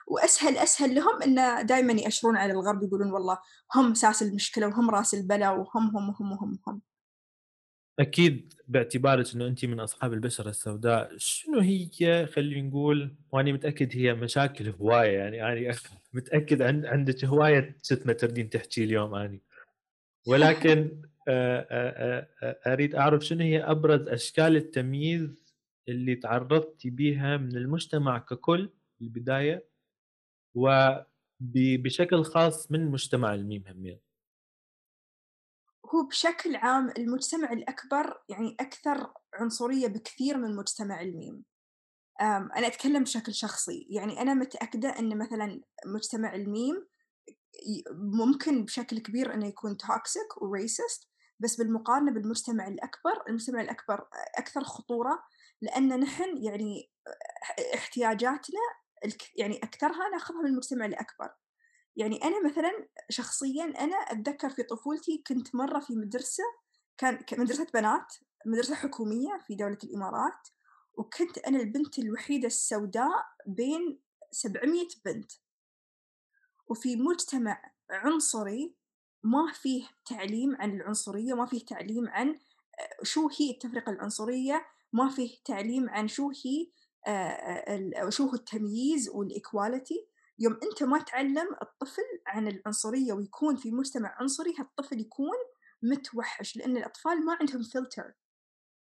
وأسهل 0.07 0.57
أسهل 0.57 0.95
لهم 0.95 1.21
إنه 1.21 1.62
دائما 1.62 1.93
يأشرون 1.93 2.38
على 2.38 2.53
الغرب 2.53 2.83
يقولون 2.83 3.12
والله 3.12 3.38
هم 3.75 3.91
أساس 3.91 4.24
المشكلة 4.24 4.67
وهم 4.67 4.89
رأس 4.89 5.13
البلاء 5.13 5.59
وهم 5.59 5.98
هم 5.98 6.15
هم 6.19 6.33
هم 6.33 6.59
هم. 6.67 6.81
أكيد 8.00 8.53
باعتبارك 8.67 9.36
إنه 9.36 9.48
أنت 9.48 9.65
من 9.65 9.79
أصحاب 9.79 10.13
البشرة 10.13 10.50
السوداء 10.50 11.12
شنو 11.17 11.59
هي 11.59 12.27
خلينا 12.27 12.67
نقول 12.67 13.15
وأنا 13.31 13.51
متأكد 13.51 13.95
هي 13.95 14.13
مشاكل 14.13 14.69
هواية 14.69 15.17
يعني 15.17 15.43
أنا 15.43 15.75
متأكد 16.13 16.62
عن 16.62 16.86
عندك 16.86 17.25
هواية 17.25 17.77
شت 17.83 18.07
ما 18.07 18.13
تردين 18.13 18.50
تحكي 18.50 18.83
اليوم 18.83 19.15
اني 19.15 19.41
ولكن 20.27 21.01
أريد 22.67 22.95
أعرف 22.95 23.25
شنو 23.25 23.39
هي 23.39 23.63
أبرز 23.63 24.07
أشكال 24.07 24.55
التمييز 24.55 25.53
اللي 25.88 26.15
تعرضتي 26.15 26.89
بيها 26.89 27.38
من 27.38 27.57
المجتمع 27.57 28.17
ككل 28.17 28.69
في 28.98 29.01
البداية 29.01 29.69
وبشكل 30.55 32.24
خاص 32.24 32.71
من 32.71 32.91
مجتمع 32.91 33.33
الميم 33.33 33.63
همين 33.67 34.00
هو 35.95 36.07
بشكل 36.07 36.55
عام 36.55 36.93
المجتمع 36.98 37.51
الأكبر 37.53 38.21
يعني 38.29 38.55
أكثر 38.59 39.13
عنصرية 39.33 39.88
بكثير 39.88 40.38
من 40.38 40.55
مجتمع 40.55 41.01
الميم. 41.01 41.43
أنا 42.21 42.67
أتكلم 42.67 43.03
بشكل 43.03 43.33
شخصي. 43.33 43.88
يعني 43.89 44.21
أنا 44.21 44.33
متأكدة 44.33 44.89
أن 45.00 45.17
مثلا 45.17 45.62
مجتمع 45.86 46.36
الميم 46.36 46.88
ممكن 47.91 48.65
بشكل 48.65 49.00
كبير 49.00 49.33
أنه 49.33 49.48
يكون 49.48 49.77
توكسيك 49.77 50.41
وريسست 50.41 51.09
بس 51.39 51.55
بالمقارنة 51.55 52.12
بالمجتمع 52.12 52.67
الأكبر 52.67 53.24
المجتمع 53.29 53.62
الأكبر 53.62 54.08
أكثر 54.38 54.63
خطورة 54.63 55.24
لأن 55.62 56.00
نحن 56.00 56.43
يعني 56.43 56.91
احتياجاتنا 57.75 58.60
يعني 59.36 59.58
أكثرها 59.58 60.10
ناخذها 60.10 60.41
من 60.41 60.50
المجتمع 60.50 60.86
الأكبر. 60.86 61.29
يعني 61.96 62.24
أنا 62.24 62.46
مثلا 62.46 62.88
شخصيا 63.10 63.63
أنا 63.65 63.96
أتذكر 63.96 64.50
في 64.50 64.63
طفولتي 64.63 65.24
كنت 65.27 65.55
مرة 65.55 65.79
في 65.79 65.96
مدرسة 65.96 66.43
كان 66.98 67.19
مدرسة 67.38 67.67
بنات 67.74 68.13
مدرسة 68.46 68.75
حكومية 68.75 69.39
في 69.48 69.55
دولة 69.55 69.77
الإمارات 69.84 70.48
وكنت 70.93 71.38
أنا 71.38 71.60
البنت 71.60 72.00
الوحيدة 72.00 72.48
السوداء 72.48 73.25
بين 73.48 74.00
700 74.31 74.88
بنت. 75.05 75.31
وفي 76.67 76.96
مجتمع 76.96 77.72
عنصري 77.89 78.75
ما 79.23 79.51
فيه 79.53 79.88
تعليم 80.05 80.55
عن 80.59 80.75
العنصرية 80.75 81.33
ما 81.33 81.45
فيه 81.45 81.65
تعليم 81.65 82.09
عن 82.09 82.29
آه، 82.29 83.03
شو 83.03 83.29
هي 83.39 83.51
التفرقة 83.51 83.91
العنصرية 83.91 84.65
ما 84.93 85.09
فيه 85.09 85.38
تعليم 85.45 85.89
عن 85.89 86.07
شو 86.07 86.29
هي 86.29 86.71
آه، 87.07 87.09
آه، 87.09 88.09
شو 88.09 88.25
هو 88.25 88.33
التمييز 88.33 89.09
وال 89.09 89.29
equality 89.29 90.07
يوم 90.39 90.59
أنت 90.63 90.83
ما 90.83 90.99
تعلم 90.99 91.47
الطفل 91.61 92.03
عن 92.27 92.47
العنصرية 92.47 93.13
ويكون 93.13 93.55
في 93.55 93.71
مجتمع 93.71 94.15
عنصري 94.19 94.53
هالطفل 94.59 94.99
يكون 94.99 95.38
متوحش 95.83 96.57
لأن 96.57 96.77
الأطفال 96.77 97.25
ما 97.25 97.38
عندهم 97.39 97.63
فلتر 97.63 98.13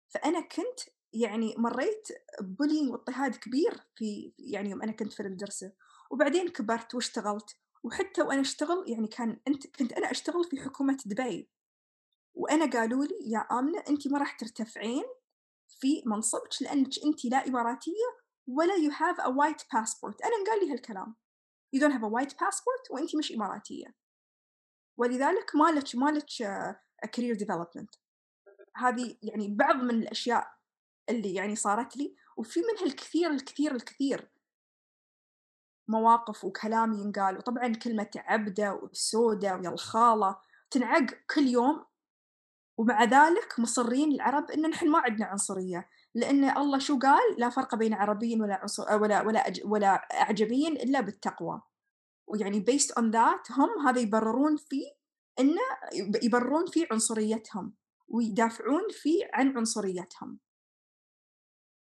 فأنا 0.10 0.42
كنت 0.42 0.80
يعني 1.16 1.56
مريت 1.58 2.08
بولينج 2.42 2.92
واضطهاد 2.92 3.36
كبير 3.36 3.74
في 3.96 4.34
يعني 4.40 4.70
يوم 4.70 4.82
أنا 4.82 4.92
كنت 4.92 5.14
في 5.14 5.20
المدرسة. 5.20 5.72
وبعدين 6.12 6.50
كبرت 6.50 6.96
واشتغلت. 6.96 7.58
وحتى 7.86 8.22
وأنا 8.22 8.42
أشتغل 8.42 8.84
يعني 8.88 9.08
كان 9.08 9.40
أنت 9.48 9.68
كنت 9.68 9.94
أنا 9.94 10.12
أشتغل 10.12 10.44
في 10.44 10.58
حكومة 10.58 10.98
دبي. 11.06 11.50
وأنا 12.34 12.66
قالوا 12.66 13.06
لي 13.06 13.32
يا 13.32 13.40
آمنة 13.40 13.84
أنت 13.90 14.08
ما 14.08 14.20
راح 14.20 14.40
ترتفعين 14.40 15.04
في 15.68 16.04
منصبك 16.06 16.62
لأنك 16.62 16.90
أنت 17.06 17.26
لا 17.26 17.48
إماراتية 17.48 18.26
ولا 18.48 18.74
you 18.74 18.92
have 18.92 19.20
a 19.20 19.30
white 19.30 19.64
passport. 19.64 20.26
أنا 20.26 20.46
قال 20.48 20.66
لي 20.66 20.74
هالكلام. 20.74 21.16
You 21.76 21.80
don't 21.80 21.94
have 21.94 22.04
a 22.04 22.10
white 22.10 22.34
passport 22.34 22.92
وأنت 22.92 23.16
مش 23.16 23.32
إماراتية. 23.32 23.96
ولذلك 24.98 25.56
ما 25.56 25.72
لك 25.72 25.96
ما 25.96 26.12
لك 26.12 26.42
آه، 26.42 26.82
career 27.06 27.38
development. 27.38 28.00
هذه 28.76 29.18
يعني 29.24 29.48
بعض 29.48 29.76
من 29.76 29.96
الأشياء 30.02 30.48
اللي 31.10 31.34
يعني 31.34 31.56
صارت 31.56 31.98
لي 31.98 32.16
وفي 32.38 32.60
منها 32.60 32.84
الكثير 32.84 33.32
الكثير 33.32 33.76
الكثير. 33.76 34.32
مواقف 35.88 36.46
وكلام 36.46 36.94
ينقال. 36.94 37.38
وطبعا 37.38 37.74
كلمة 37.74 38.10
عبدة 38.16 38.74
والسودة 38.74 39.56
ويا 39.56 39.70
الخالة 39.70 40.38
تنعق 40.72 41.06
كل 41.36 41.48
يوم. 41.48 41.86
ومع 42.78 43.04
ذلك 43.04 43.60
مصرين 43.60 44.12
العرب 44.12 44.52
إن 44.52 44.70
نحن 44.70 44.90
ما 44.90 45.00
عندنا 45.00 45.26
عنصرية. 45.26 45.90
لأن 46.16 46.58
الله 46.58 46.80
شو 46.80 47.00
قال؟ 47.00 47.36
لا 47.38 47.50
فرق 47.50 47.76
بين 47.76 47.94
عربي 47.94 48.42
ولا 48.42 48.56
عنصر 48.56 49.02
ولا 49.02 49.22
ولا 49.22 49.48
أج 49.48 49.62
ولا 49.66 49.94
اعجمي 49.94 50.68
إلا 50.68 51.02
بالتقوى. 51.02 51.62
ويعني 52.28 52.66
based 52.66 52.92
on 53.00 53.04
that 53.12 53.52
هم 53.52 53.88
هذا 53.88 54.00
يبررون 54.00 54.58
فيه 54.58 54.86
انه 55.40 55.62
يبررون 56.24 56.66
في 56.66 56.88
عنصريتهم. 56.92 57.74
ويدافعون 58.08 58.84
فيه 58.92 59.30
عن 59.34 59.58
عنصريتهم. 59.58 60.40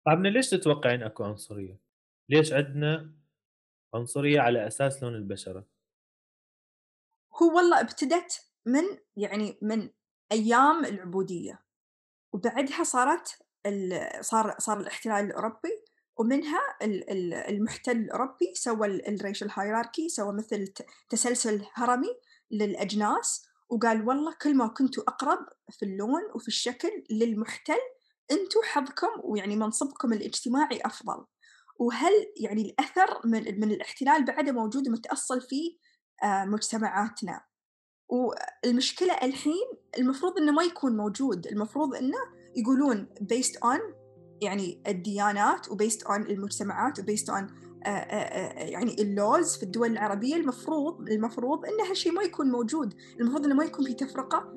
عبنا 0.07 0.27
ليش 0.27 0.49
تتوقعين 0.49 1.03
أكو 1.03 1.23
عنصرية؟ 1.23 1.79
ليش 2.29 2.53
عندنا 2.53 3.13
عنصرية 3.93 4.39
على 4.39 4.67
أساس 4.67 5.03
لون 5.03 5.15
البشرة؟ 5.15 5.65
هو 7.41 7.55
والله 7.55 7.81
ابتدت 7.81 8.45
من 8.65 8.83
يعني 9.17 9.57
من 9.61 9.89
أيام 10.31 10.85
العبودية 10.85 11.63
وبعدها 12.33 12.83
صارت 12.83 13.39
صار 14.21 14.55
صار 14.59 14.79
الاحتلال 14.79 15.25
الأوروبي 15.25 15.83
ومنها 16.17 16.59
ال- 16.81 17.09
ال- 17.09 17.33
المحتل 17.33 17.97
الأوروبي 17.97 18.53
سوى 18.55 18.87
الريشل 18.87 19.47
هايراركي 19.51 20.09
سوى 20.09 20.33
مثل 20.33 20.73
تسلسل 21.09 21.65
هرمي 21.73 22.07
للأجناس 22.51 23.45
وقال 23.69 24.07
والله 24.07 24.35
كل 24.41 24.55
ما 24.57 24.67
كنتوا 24.67 25.03
أقرب 25.07 25.47
في 25.71 25.85
اللون 25.85 26.21
وفي 26.35 26.47
الشكل 26.47 27.03
للمحتل 27.11 27.79
أنتوا 28.31 28.63
حظكم 28.63 29.07
ويعني 29.23 29.55
منصبكم 29.55 30.13
الاجتماعي 30.13 30.79
أفضل 30.85 31.25
وهل 31.79 32.11
يعني 32.37 32.61
الأثر 32.61 33.21
من 33.25 33.59
من 33.59 33.71
الاحتلال 33.71 34.25
بعده 34.25 34.51
موجود 34.51 34.87
ومتأصل 34.87 35.41
في 35.41 35.77
آه، 36.23 36.45
مجتمعاتنا؟ 36.45 37.41
والمشكلة 38.09 39.13
الحين 39.13 39.63
المفروض 39.97 40.37
إنه 40.37 40.51
ما 40.51 40.63
يكون 40.63 40.97
موجود 40.97 41.47
المفروض 41.47 41.95
إنه 41.95 42.17
يقولون 42.55 43.09
based 43.33 43.55
on 43.55 43.79
يعني 44.41 44.83
الديانات 44.87 45.69
و 45.69 45.77
based 45.77 46.03
on 46.07 46.29
المجتمعات 46.29 46.99
و 46.99 47.03
based 47.03 47.27
on 47.27 47.51
آه، 47.85 47.89
آه، 47.89 48.63
يعني 48.63 49.01
اللوز 49.01 49.57
في 49.57 49.63
الدول 49.63 49.91
العربية 49.91 50.35
المفروض 50.35 51.09
المفروض 51.09 51.65
إن 51.65 51.87
هالشيء 51.89 52.11
ما 52.11 52.23
يكون 52.23 52.51
موجود. 52.51 52.93
المفروض 53.19 53.45
إنه 53.45 53.55
ما 53.55 53.63
يكون 53.63 53.85
في 53.85 53.93
تفرقة 53.93 54.53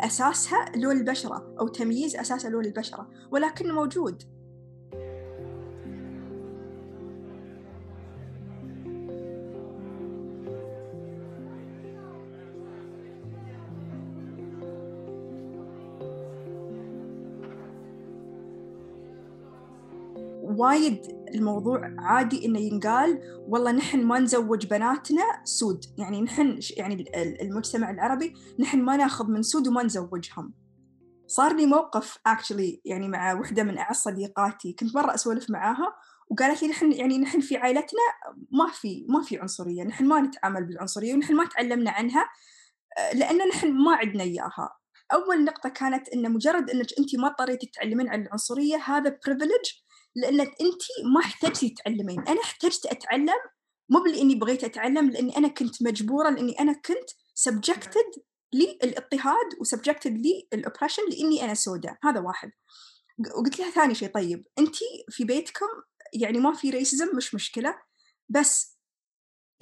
أساسها 0.00 0.72
لون 0.76 0.96
البشرة 0.96 1.54
أو 1.60 1.68
تمييز 1.68 2.16
أساسها 2.16 2.50
لون 2.50 2.64
البشرة 2.64 3.10
ولكنه 3.32 3.74
موجود. 3.74 4.33
وايد 20.58 21.06
الموضوع 21.34 21.94
عادي 21.98 22.46
إنه 22.46 22.60
ينقال. 22.60 23.20
والله 23.48 23.72
نحن 23.72 24.02
ما 24.02 24.18
نزوج 24.18 24.66
بناتنا 24.66 25.22
سود. 25.44 25.84
يعني 25.98 26.22
نحن 26.22 26.60
يعني 26.76 26.94
ال- 26.94 27.16
ال- 27.16 27.40
المجتمع 27.42 27.90
العربي 27.90 28.34
نحن 28.58 28.78
ما 28.82 28.96
ناخذ 28.96 29.26
من 29.30 29.42
سود 29.42 29.68
وما 29.68 29.82
نزوجهم. 29.82 30.54
صار 31.26 31.56
لي 31.56 31.66
موقف 31.66 32.18
actually 32.26 32.80
يعني 32.84 33.08
مع 33.08 33.34
وحدة 33.34 33.62
من 33.62 33.78
أعز 33.78 33.96
صديقاتي. 33.96 34.72
كنت 34.72 34.96
مرة 34.96 35.14
أسولف 35.14 35.50
معاها 35.50 35.94
وقالت 36.30 36.62
لي 36.62 36.68
نحن 36.68 36.92
يعني 36.92 37.18
نحن 37.18 37.40
في 37.40 37.56
عائلتنا 37.56 38.00
ما 38.52 38.70
في 38.72 39.06
ما 39.08 39.22
في 39.22 39.38
عنصرية. 39.38 39.82
نحن 39.84 40.04
ما 40.04 40.20
نتعامل 40.20 40.64
بالعنصرية 40.64 41.14
ونحن 41.14 41.34
ما 41.34 41.44
تعلمنا 41.44 41.90
عنها 41.90 42.24
آه، 42.98 43.14
لأن 43.16 43.48
نحن 43.48 43.72
ما 43.72 43.96
عندنا 43.96 44.22
إياها. 44.22 44.70
أول 45.12 45.44
نقطة 45.44 45.68
كانت 45.68 46.08
إن 46.08 46.32
مجرد 46.32 46.70
إنك 46.70 46.86
انت 46.98 47.16
ما 47.16 47.26
اضطريتي 47.28 47.66
تتعلمين 47.66 48.08
عن 48.08 48.22
العنصرية 48.22 48.76
هذا 48.76 49.18
privilege 49.26 49.83
لأنك 50.16 50.48
أنت 50.60 50.82
ما 51.14 51.20
احتجتي 51.20 51.68
تتعلمين 51.68 52.20
أنا 52.20 52.40
احتجت 52.40 52.86
أتعلم 52.86 53.40
مو 53.88 54.04
لاني 54.04 54.34
بغيت 54.34 54.64
أتعلم 54.64 55.10
لأني 55.10 55.36
أنا 55.36 55.48
كنت 55.48 55.82
مجبورة 55.82 56.30
لأني 56.30 56.60
أنا 56.60 56.72
كنت 56.72 57.10
subjected 57.34 58.10
للإضطهاد 58.54 59.46
و 59.60 59.67
subjected 59.67 60.26
لل 60.54 60.62
oppression 60.62 61.02
لأني 61.10 61.44
أنا 61.44 61.54
سوداء. 61.54 61.96
هذا 62.04 62.20
واحد. 62.20 62.50
وقلت 63.34 63.58
لها 63.58 63.70
ثاني 63.70 63.94
شيء 63.94 64.08
طيب 64.08 64.46
أنت 64.58 64.76
في 65.10 65.24
بيتكم 65.24 65.66
يعني 66.12 66.38
ما 66.38 66.52
في 66.54 66.70
racism 66.70 67.16
مش 67.16 67.34
مشكلة 67.34 67.78
بس 68.28 68.78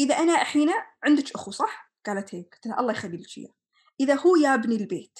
إذا 0.00 0.18
أنا 0.18 0.40
الحين 0.40 0.70
عندك 1.04 1.34
أخو 1.34 1.50
صح؟ 1.50 1.92
قالت 2.06 2.34
هيك. 2.34 2.54
قلت 2.54 2.66
لها 2.66 2.80
الله 2.80 2.92
يخلي 2.92 3.16
لك 3.16 3.38
اياه 3.38 3.54
إذا 4.00 4.14
هو 4.14 4.36
يا 4.36 4.50
بنا 4.50 4.76
البيت 4.76 5.18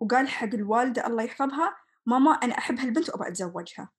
وقال 0.00 0.28
حق 0.28 0.54
الوالدة 0.54 1.06
الله 1.06 1.22
يحفظها 1.22 1.76
ماما 2.06 2.32
أنا 2.32 2.58
أحب 2.58 2.78
هالبنت 2.78 3.08
وأبغى 3.08 3.28
أتزوجها. 3.28 3.90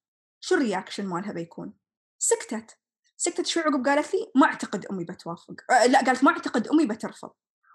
شو 0.43 0.55
ال 0.55 0.61
reaction 0.61 1.05
مالها 1.05 1.31
بيكون؟ 1.31 1.73
سكتت. 2.19 2.77
سكتت 3.17 3.45
شوي 3.45 3.63
عقب 3.63 3.85
قالت 3.85 4.13
لي؟ 4.13 4.31
ما 4.35 4.45
أعتقد 4.45 4.85
أمي 4.85 5.03
بتوافق. 5.03 5.55
أه 5.71 5.85
لا 5.85 5.99
قالت 6.01 6.23
ما 6.23 6.31
أعتقد 6.31 6.67
أمي 6.67 6.85
بترفض. 6.85 7.31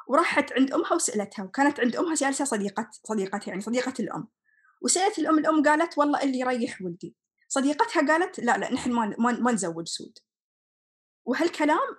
وراحت 0.09 0.53
عند 0.53 0.73
أمها 0.73 0.93
وسألتها 0.93 1.45
وكانت 1.45 1.81
عند 1.81 1.97
أمها 1.97 2.15
جالسة 2.15 2.45
صديقه 2.45 2.91
صديقتها 2.93 3.49
يعني 3.49 3.61
صديقة 3.61 3.95
الأم. 4.01 4.29
وسألت 4.83 5.19
الأم 5.19 5.39
الأم 5.39 5.63
قالت 5.63 5.99
والله 5.99 6.23
اللي 6.23 6.39
يريح 6.39 6.83
ولدي. 6.83 7.17
صديقتها 7.49 8.07
قالت 8.07 8.41
لا 8.41 8.59
لا 8.59 8.73
نحن 8.73 8.93
ما 8.93 9.17
ما, 9.19 9.53
نزوج 9.53 9.89
سود. 9.89 10.19
وهالكلام 11.25 11.97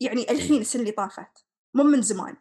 يعني 0.00 0.30
الحين 0.30 0.60
السنة 0.60 0.82
اللي 0.82 0.92
طافت 0.92 1.46
مو 1.74 1.82
من 1.82 2.02
زمان. 2.02 2.36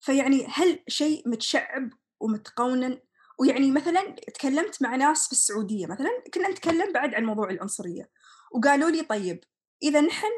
فيعني 0.00 0.46
هل 0.46 0.84
شيء 0.88 1.28
متشعب 1.28 1.90
ومتقونن 2.20 3.00
ويعني 3.38 3.70
مثلا 3.70 4.10
تكلمت 4.10 4.82
مع 4.82 4.96
ناس 4.96 5.26
في 5.26 5.32
السعودية 5.32 5.86
مثلا 5.86 6.22
كنا 6.34 6.48
نتكلم 6.48 6.92
بعد 6.92 7.14
عن 7.14 7.24
موضوع 7.24 7.50
العنصرية. 7.50 8.10
وقالوا 8.52 8.90
لي 8.90 9.02
طيب 9.02 9.44
إذا 9.82 10.00
نحن 10.00 10.28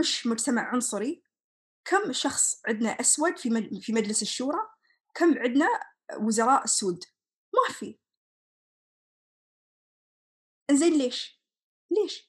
مش 0.00 0.26
مجتمع 0.26 0.62
عنصري 0.62 1.22
كم 1.84 2.12
شخص 2.12 2.62
عندنا 2.66 2.90
أسود 2.90 3.38
في 3.38 3.80
في 3.80 3.92
مجلس 3.92 4.22
الشورى؟ 4.22 4.58
كم 5.14 5.38
عندنا 5.38 5.68
وزراء 6.20 6.66
سود؟ 6.66 7.04
ما 7.54 7.74
في. 7.74 7.98
إنزين 10.70 10.92
ليش؟ 10.92 11.42
ليش؟ 11.90 12.27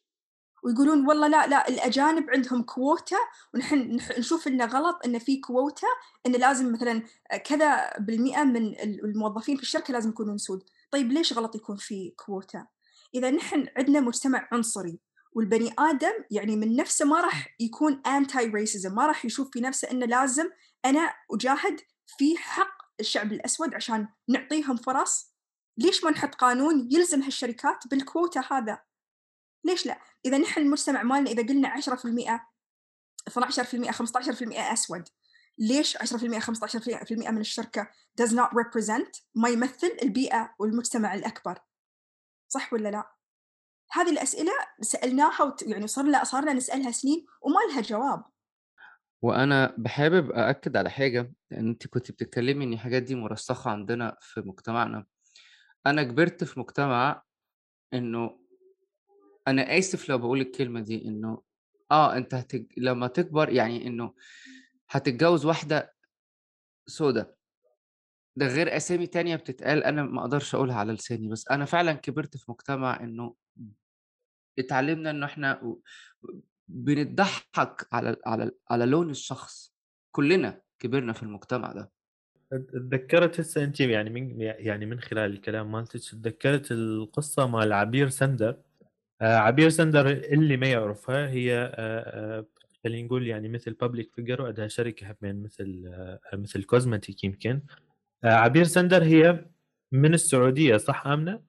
ويقولون 0.69 1.07
والله 1.07 1.27
لا 1.27 1.47
لا 1.47 1.67
الأجانب 1.69 2.29
عندهم 2.29 2.63
كووتا 2.63 3.15
ونحن 3.53 3.99
نح- 3.99 4.19
نشوف 4.19 4.47
إنه 4.47 4.65
غلط 4.65 4.99
إنه 5.05 5.19
في 5.19 5.37
كووتا 5.37 5.87
إنه 6.25 6.37
لازم 6.37 6.73
مثلا 6.73 7.03
كذا 7.45 7.97
بالمئة 7.99 8.43
من 8.43 8.65
ال- 8.67 9.05
الموظفين 9.05 9.55
في 9.57 9.63
الشركة 9.63 9.91
لازم 9.91 10.09
يكونون 10.09 10.37
سود. 10.37 10.63
طيب 10.91 11.11
ليش 11.11 11.33
غلط 11.33 11.55
يكون 11.55 11.75
في 11.77 12.13
كووتا؟ 12.25 12.67
إذا 13.15 13.31
نحن 13.31 13.67
عندنا 13.77 13.99
مجتمع 13.99 14.47
عنصري 14.51 14.99
والبني 15.33 15.73
آدم 15.79 16.11
يعني 16.31 16.55
من 16.55 16.75
نفسه 16.75 17.05
ما 17.05 17.21
راح 17.21 17.55
يكون 17.59 18.01
anti 18.07 18.37
racism 18.51 18.91
ما 18.91 19.05
راح 19.07 19.25
يشوف 19.25 19.49
في 19.53 19.61
نفسه 19.61 19.91
إنه 19.91 20.05
لازم 20.05 20.49
أنا 20.85 21.13
أجاهد 21.31 21.81
في 22.17 22.37
حق 22.37 22.77
الشعب 22.99 23.31
الأسود 23.33 23.75
عشان 23.75 24.07
نعطيهم 24.27 24.75
فرص. 24.75 25.29
ليش 25.77 26.03
ما 26.03 26.11
نحط 26.11 26.35
قانون 26.35 26.89
يلزم 26.91 27.21
هالشركات 27.21 27.87
بالكوتا 27.91 28.43
هذا؟ 28.51 28.79
ليش 29.63 29.85
لا؟ 29.85 29.99
إذا 30.25 30.37
نحن 30.37 30.61
المجتمع 30.61 31.03
مالنا 31.03 31.31
إذا 31.31 31.43
قلنا 31.47 31.81
10% 31.81 31.81
12% 33.29 33.91
15% 33.91 34.57
أسود 34.57 35.03
ليش 35.57 35.97
10% 35.97 36.01
15% 36.01 36.03
من 37.11 37.37
الشركة 37.37 37.89
does 38.21 38.31
not 38.31 38.49
represent 38.49 39.21
ما 39.35 39.49
يمثل 39.49 39.97
البيئة 40.03 40.55
والمجتمع 40.59 41.13
الأكبر؟ 41.13 41.59
صح 42.47 42.73
ولا 42.73 42.89
لا؟ 42.89 43.11
هذه 43.91 44.09
الأسئلة 44.09 44.51
سألناها 44.81 45.43
وت... 45.43 45.61
يعني 45.61 45.87
صار 45.87 46.41
لنا 46.41 46.53
نسألها 46.53 46.91
سنين 46.91 47.25
وما 47.41 47.59
لها 47.71 47.81
جواب. 47.81 48.23
وأنا 49.21 49.75
بحابب 49.77 50.31
أأكد 50.31 50.77
على 50.77 50.89
حاجة 50.89 51.33
لأن 51.51 51.67
أنت 51.67 51.87
كنت 51.87 52.11
بتتكلمي 52.11 52.65
إن 52.65 52.73
الحاجات 52.73 53.03
دي 53.03 53.15
مرسخة 53.15 53.71
عندنا 53.71 54.17
في 54.21 54.41
مجتمعنا. 54.41 55.05
أنا 55.85 56.03
كبرت 56.03 56.43
في 56.43 56.59
مجتمع 56.59 57.23
إنه 57.93 58.39
أنا 59.49 59.77
آسف 59.77 60.09
لو 60.09 60.17
بقول 60.17 60.41
الكلمة 60.41 60.79
دي 60.79 61.05
إنه 61.07 61.41
آه 61.91 62.17
أنت 62.17 62.33
هتج... 62.33 62.65
لما 62.77 63.07
تكبر 63.07 63.49
يعني 63.49 63.87
إنه 63.87 64.13
هتتجوز 64.89 65.45
واحدة 65.45 65.93
سودة. 66.87 67.35
ده 68.35 68.47
غير 68.47 68.77
أسامي 68.77 69.07
تانية 69.07 69.35
بتتقال 69.35 69.83
أنا 69.83 70.03
ما 70.03 70.21
أقدرش 70.21 70.55
أقولها 70.55 70.75
على 70.75 70.93
لساني 70.93 71.27
بس 71.29 71.47
أنا 71.51 71.65
فعلا 71.65 71.93
كبرت 71.93 72.37
في 72.37 72.51
مجتمع 72.51 72.99
إنه 73.03 73.35
اتعلمنا 74.59 75.09
إنه 75.09 75.25
إحنا 75.25 75.77
بنضحك 76.67 77.87
على 77.91 78.15
على 78.25 78.51
على 78.69 78.85
لون 78.85 79.09
الشخص. 79.09 79.73
كلنا 80.11 80.61
كبرنا 80.79 81.13
في 81.13 81.23
المجتمع 81.23 81.73
ده. 81.73 81.91
تذكرت 82.51 83.39
هسه 83.39 83.63
أنت 83.63 83.79
يعني 83.79 84.09
من 84.09 84.41
يعني 84.41 84.85
من 84.85 84.99
خلال 84.99 85.31
الكلام 85.31 85.71
مالتك 85.71 85.99
تذكرت 85.99 86.71
القصة 86.71 87.47
مال 87.47 87.73
عبير 87.73 88.09
سندر؟ 88.09 88.61
عبير 89.21 89.69
سندر 89.69 90.07
اللي 90.09 90.57
ما 90.57 90.67
يعرفها 90.67 91.29
هي 91.29 91.53
آه، 91.55 91.69
آه، 91.77 92.45
خلينا 92.83 93.07
نقول 93.07 93.27
يعني 93.27 93.49
مثل 93.49 93.73
public 93.73 94.11
figure 94.11 94.41
وعندها 94.41 94.67
شركة 94.67 95.15
همين 95.21 95.43
مثل 95.43 95.83
آه، 95.87 96.35
مثل 96.35 96.63
cosmetic 96.63 97.23
يمكن. 97.23 97.61
آه، 98.23 98.33
عبير 98.33 98.63
سندر 98.63 99.03
هي 99.03 99.45
من 99.91 100.13
السعودية 100.13 100.77
صح 100.77 101.07
آمنة؟ 101.07 101.43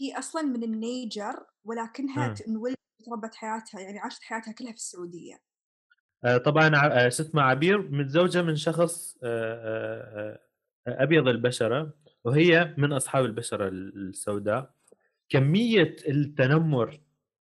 هي 0.00 0.18
أصلا 0.18 0.42
من 0.42 0.62
النيجر 0.62 1.46
ولكنها 1.64 2.34
انولدت 2.48 2.78
وتربت 3.00 3.34
حياتها 3.34 3.80
يعني 3.80 3.98
عاشت 3.98 4.22
حياتها 4.22 4.52
كلها 4.52 4.70
في 4.72 4.78
السعودية. 4.78 5.40
آه، 6.24 6.36
طبعا 6.36 6.70
آه، 6.76 7.08
شو 7.08 7.22
اسمه 7.22 7.42
عبير 7.42 7.90
متزوجة 7.90 8.42
من 8.42 8.56
شخص 8.56 9.18
آه، 9.22 9.54
آه، 9.54 10.40
آه، 10.86 11.02
أبيض 11.02 11.28
البشرة 11.28 11.94
وهي 12.24 12.74
من 12.78 12.92
أصحاب 12.92 13.24
البشرة 13.24 13.68
السوداء. 13.68 14.74
كمية 15.34 15.96
التنمر 16.08 17.00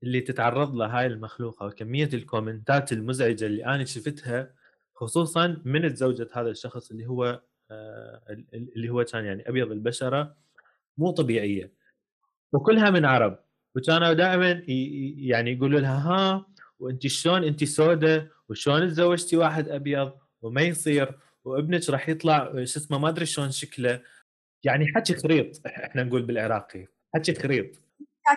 اللي 0.03 0.21
تتعرض 0.21 0.75
له 0.75 0.85
هاي 0.85 1.05
المخلوقة 1.05 1.65
وكمية 1.65 2.09
الكومنتات 2.13 2.91
المزعجة 2.91 3.45
اللي 3.45 3.65
أنا 3.65 3.85
شفتها 3.85 4.53
خصوصا 4.95 5.61
من 5.65 5.93
تزوجت 5.93 6.37
هذا 6.37 6.49
الشخص 6.49 6.91
اللي 6.91 7.07
هو 7.07 7.41
آه، 7.71 8.21
اللي 8.53 8.89
هو 8.89 9.03
كان 9.03 9.25
يعني 9.25 9.49
أبيض 9.49 9.71
البشرة 9.71 10.35
مو 10.97 11.11
طبيعية. 11.11 11.71
وكلها 12.53 12.89
من 12.89 13.05
عرب. 13.05 13.39
وكانوا 13.75 14.13
دائما 14.13 14.63
يعني 15.17 15.51
يقولوا 15.51 15.79
لها 15.79 15.97
ها 15.97 16.45
وأنت 16.79 17.07
شلون؟ 17.07 17.43
أنت 17.43 17.63
سودة؟ 17.63 18.31
وشلون 18.49 18.87
تزوجتي 18.87 19.37
واحد 19.37 19.69
أبيض؟ 19.69 20.13
وما 20.41 20.61
يصير؟ 20.61 21.19
وابنك 21.43 21.89
راح 21.89 22.09
يطلع 22.09 22.51
شو 22.51 22.79
اسمه 22.79 22.97
ما 22.97 23.09
أدري 23.09 23.25
شلون 23.25 23.51
شكله؟ 23.51 24.01
يعني 24.63 24.85
حكي 24.95 25.15
خريط 25.15 25.61
إحنا 25.67 26.03
نقول 26.03 26.21
بالعراقي. 26.21 26.96
حكي 27.15 27.33
خريط؟ 27.33 27.87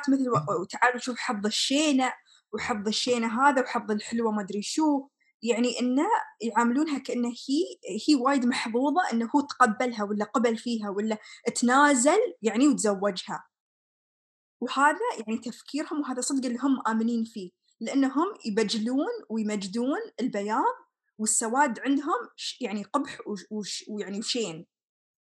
مثل 0.09 0.31
وتعالوا 0.61 0.99
شوف 0.99 1.19
حظ 1.19 1.47
الشينة 1.47 2.13
وحظ 2.53 2.89
الشينة 2.89 3.43
هذا 3.43 3.63
وحظ 3.63 3.91
الحلوة 3.91 4.33
ما 4.33 4.43
أدري 4.43 4.63
شو. 4.63 5.09
يعني 5.43 5.81
إنه 5.81 6.07
يعاملونها 6.43 6.99
كأنه 6.99 7.29
هي 7.29 7.63
هي 8.09 8.15
وايد 8.15 8.47
محظوظة 8.47 9.11
إنه 9.13 9.31
هو 9.37 9.41
تقبلها 9.41 10.05
ولا 10.05 10.25
قبل 10.25 10.57
فيها 10.57 10.91
ولا 10.91 11.19
تنازل 11.55 12.19
يعني 12.43 12.69
وتزوجها. 12.69 13.45
وهذا 14.61 14.99
يعني 15.19 15.39
تفكيرهم 15.39 16.01
وهذا 16.01 16.21
صدق 16.21 16.47
اللي 16.47 16.59
هم 16.59 16.81
آمنين 16.89 17.25
فيه. 17.25 17.51
لأنهم 17.81 18.27
يبجلون 18.47 19.13
ويمجدون 19.31 19.99
البياض 20.21 20.77
والسواد 21.19 21.81
عندهم 21.81 22.29
يعني 22.61 22.83
قبح 22.83 23.19
ويعني 23.91 24.19
وشين 24.19 24.67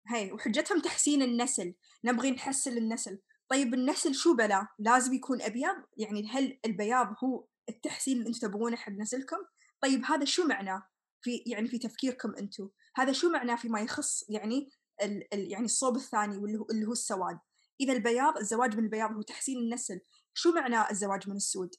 هاي 0.08 0.32
وحجتهم 0.32 0.80
تحسين 0.80 1.22
النسل. 1.22 1.74
نبغي 2.04 2.30
نحسن 2.30 2.76
النسل. 2.76 3.18
طيب 3.52 3.74
النسل 3.74 4.14
شو 4.14 4.34
بلا؟ 4.36 4.68
لازم 4.78 5.14
يكون 5.14 5.42
أبيض؟ 5.42 5.76
يعني 5.96 6.28
هل 6.28 6.58
البياض 6.64 7.14
هو 7.24 7.46
التحسين 7.68 8.18
اللي 8.18 8.28
أنتم 8.28 8.48
تبغونه 8.48 8.76
حق 8.76 8.92
نسلكم؟ 8.92 9.36
طيب 9.82 10.04
هذا 10.04 10.24
شو 10.24 10.46
معناه 10.46 10.82
في 11.20 11.42
يعني 11.46 11.68
في 11.68 11.78
تفكيركم 11.78 12.34
أنتم؟ 12.34 12.68
هذا 12.96 13.12
شو 13.12 13.30
معناه 13.30 13.56
فيما 13.56 13.80
يخص 13.80 14.30
يعني 14.30 14.70
ال 15.02 15.34
ال 15.34 15.52
يعني 15.52 15.64
الصوب 15.64 15.96
الثاني 15.96 16.36
واللي 16.36 16.58
هو 16.58 16.66
اللي 16.70 16.86
هو 16.86 16.92
السواد؟ 16.92 17.38
إذا 17.80 17.92
البياض 17.92 18.36
الزواج 18.36 18.76
من 18.76 18.84
البياض 18.84 19.12
هو 19.12 19.22
تحسين 19.22 19.58
النسل. 19.58 20.00
شو 20.34 20.52
معناه 20.52 20.90
الزواج 20.90 21.28
من 21.28 21.36
السود 21.36 21.70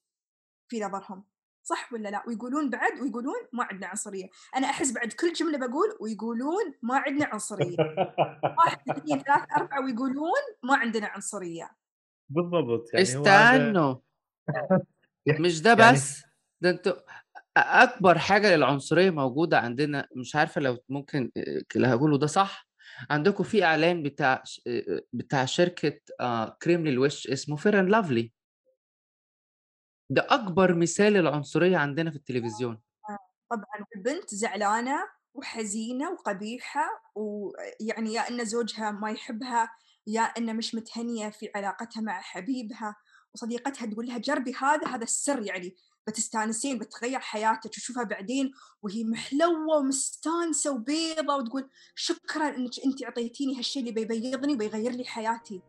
في 0.68 0.80
نظرهم؟ 0.80 1.26
صح 1.63 1.93
ولا 1.93 2.10
لا؟ 2.10 2.23
ويقولون 2.28 2.69
بعد 2.69 2.99
ويقولون 3.02 3.36
ما 3.54 3.63
عندنا 3.63 3.88
عنصرية. 3.88 4.30
أنا 4.56 4.67
أحس 4.69 4.91
بعد 4.91 5.13
كل 5.13 5.34
جملة 5.34 5.58
بقول 5.58 5.97
ويقولون 5.99 6.73
ما 6.82 6.97
عندنا 6.97 7.26
عنصرية. 7.26 7.78
واحد 8.58 8.89
اثنين 8.89 9.19
ثلاث 9.19 9.41
أربعة 9.58 9.86
ويقولون 9.86 10.41
ما 10.63 10.76
عندنا 10.78 11.08
عنصرية. 11.08 11.71
بالضبط. 12.30 12.86
يعني 12.93 13.04
استنوا 13.04 13.95
مش 15.39 15.62
ده 15.62 15.69
يعني- 15.80 15.93
بس؟ 15.93 16.23
ده 16.62 16.69
أنتوا 16.69 16.93
أكبر 17.58 18.17
حاجة 18.19 18.56
للعنصرية 18.56 19.10
موجودة 19.10 19.60
عندنا 19.60 20.08
مش 20.15 20.36
عارفة 20.36 20.62
لو 20.62 20.78
ممكن 20.89 21.32
آه، 21.38 21.62
اللي 21.76 21.88
هقوله 21.88 22.17
ده 22.17 22.28
صح. 22.28 22.67
عندكم 23.10 23.43
في 23.43 23.63
إعلان 23.63 24.04
بتاع 24.04 24.43
آه، 24.67 25.02
بتاع 25.13 25.45
شركة 25.45 25.99
آه، 26.19 26.58
كريم 26.62 26.88
للوش 26.88 27.28
اسمه 27.28 27.56
Fair 27.56 27.80
and 27.80 27.89
Lovely 27.89 28.32
ده 30.10 30.28
أكبر 30.30 30.76
مثال 30.76 31.13
للعنصريه 31.13 31.78
عندنا 31.78 32.12
في 32.12 32.16
التلفزيون. 32.16 32.80
طبعا. 33.52 33.86
البنت 33.96 34.36
زعلانة 34.36 35.00
وحزينة 35.34 36.12
وقبيحة 36.12 36.86
ويعني 37.16 38.13
يا 38.13 38.30
إن 38.30 38.46
زوجها 38.46 38.92
ما 38.92 39.12
يحبها 39.12 39.70
يا 40.08 40.22
إن 40.22 40.56
مش 40.58 40.76
متهنية 40.76 41.30
في 41.30 41.50
علاقتها 41.56 42.02
مع 42.02 42.22
حبيبها 42.22 42.96
وصديقتها 43.34 43.86
تقول 43.86 44.08
لها 44.08 44.18
جربي 44.18 44.54
هذا 44.62 44.88
هذا 44.88 45.04
السر 45.04 45.42
يعني 45.42 45.76
بتستانسين 46.08 46.80
بتغير 46.80 47.20
حياتك 47.20 47.66
وتشوفها 47.66 48.04
بعدين 48.04 48.52
وهي 48.82 49.04
محلوة 49.04 49.78
ومستانسة 49.78 50.72
وبيضة 50.72 51.36
وتقول 51.36 51.70
شكرا 51.96 52.50
إنك 52.50 52.72
أنت 52.86 53.04
أعطيتيني 53.04 53.58
هالشيء 53.58 53.82
اللي 53.82 53.92
بيبيضني 53.94 54.54
وبيغير 54.54 54.92
لي 54.92 55.06
حياتي. 55.06 55.62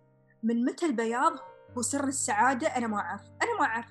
من 0.42 0.64
متى 0.64 0.86
البياض 0.86 1.32
هو 1.78 1.82
سر 1.82 2.08
السعادة؟ 2.08 2.66
أنا 2.66 2.86
ما 2.86 2.96
أعرف 2.96 3.22
أنا 3.22 3.58
ما 3.60 3.64
أعرف. 3.64 3.86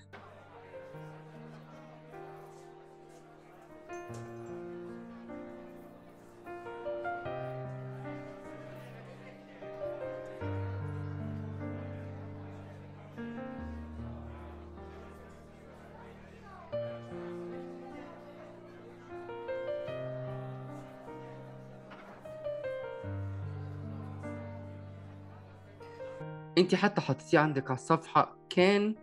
انت 26.58 26.76
حتى 26.76 27.02
حطيتيه 27.02 27.40
عندك 27.40 27.72
على 27.72 27.80
الصفحة 27.80 28.48
كان 28.50 28.96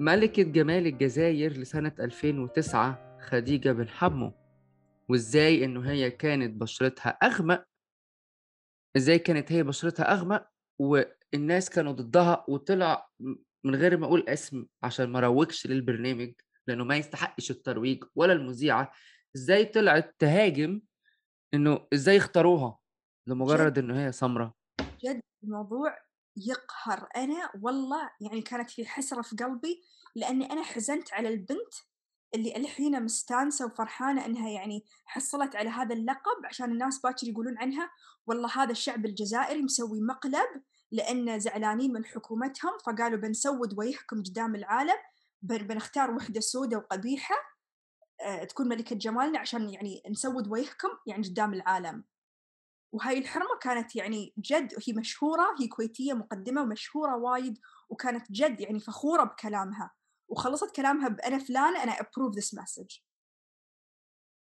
ملكة 0.00 0.42
جمال 0.42 0.86
الجزائر 0.86 1.52
لسنة 1.52 1.92
2009 2.00 3.18
خديجة 3.20 3.72
بن 3.72 3.88
حمو. 3.88 4.32
وازاي 5.08 5.64
انه 5.64 5.90
هي 5.90 6.10
كانت 6.10 6.60
بشرتها 6.60 7.08
أغمق؟ 7.08 7.64
إزاي 8.96 9.18
كانت 9.18 9.52
هي 9.52 9.62
بشرتها 9.62 10.12
أغمق؟ 10.12 10.46
والناس 10.78 11.70
كانوا 11.70 11.92
ضدها 11.92 12.44
وطلع 12.48 13.08
من 13.64 13.74
غير 13.74 13.96
ما 13.96 14.06
أقول 14.06 14.28
اسم 14.28 14.66
عشان 14.82 15.08
ما 15.10 15.18
اروجش 15.18 15.66
للبرنامج 15.66 16.32
لأنه 16.66 16.84
ما 16.84 16.96
يستحقش 16.96 17.50
الترويج 17.50 18.04
ولا 18.14 18.32
المذيعة. 18.32 18.92
إزاي 19.36 19.64
طلعت 19.64 20.14
تهاجم؟ 20.18 20.80
إنه 21.54 21.86
إزاي 21.94 22.16
اختاروها؟ 22.16 22.78
لمجرد 23.26 23.78
انه 23.78 24.06
هي 24.06 24.12
سمراء. 24.12 24.52
جد 25.04 25.20
الموضوع 25.44 25.98
يقهر. 26.36 27.08
أنا 27.16 27.50
والله 27.62 28.10
يعني 28.20 28.42
كانت 28.42 28.70
في 28.70 28.86
حسرة 28.86 29.22
في 29.22 29.36
قلبي 29.36 29.82
لأني 30.14 30.52
أنا 30.52 30.62
حزنت 30.62 31.12
على 31.12 31.28
البنت 31.28 31.74
اللي 32.34 32.56
الحين 32.56 33.02
مستانسة 33.04 33.66
وفرحانة 33.66 34.26
إنها 34.26 34.48
يعني 34.50 34.84
حصلت 35.04 35.56
على 35.56 35.68
هذا 35.70 35.94
اللقب 35.94 36.46
عشان 36.46 36.72
الناس 36.72 36.98
باكر 37.00 37.28
يقولون 37.28 37.58
عنها. 37.58 37.90
والله 38.26 38.48
هذا 38.62 38.70
الشعب 38.70 39.06
الجزائري 39.06 39.62
مسوي 39.62 40.00
مقلب 40.00 40.62
لأن 40.92 41.40
زعلانين 41.40 41.92
من 41.92 42.04
حكومتهم 42.04 42.72
فقالوا 42.86 43.18
بنسود 43.18 43.78
وجهكم 43.78 44.22
قدام 44.22 44.54
العالم 44.54 44.96
بن- 45.42 45.66
بنختار 45.66 46.10
وحدة 46.10 46.40
سوداء 46.40 46.80
وقبيحة 46.80 47.34
آه، 48.20 48.44
تكون 48.44 48.68
ملكة 48.68 48.96
جمالنا 48.96 49.38
عشان 49.38 49.70
يعني 49.70 50.02
نسود 50.10 50.48
وجهكم 50.48 50.88
يعني 51.06 51.28
قدام 51.28 51.54
العالم. 51.54 52.04
وهاي 52.92 53.18
الحرمة 53.18 53.58
كانت 53.60 53.96
يعني 53.96 54.34
جد 54.38 54.74
هي 54.86 54.92
مشهورة 54.92 55.54
هي 55.60 55.68
كويتية 55.68 56.12
مقدمة 56.12 56.62
ومشهورة 56.62 57.16
وايد 57.16 57.58
وكانت 57.88 58.32
جد 58.32 58.60
يعني 58.60 58.80
فخورة 58.80 59.24
بكلامها. 59.24 59.90
وخلصت 60.28 60.76
كلامها 60.76 61.08
بأنا 61.08 61.38
فلانة 61.38 61.82
أنا 61.82 61.92
approve 61.92 62.34
this 62.34 62.58
message. 62.60 63.02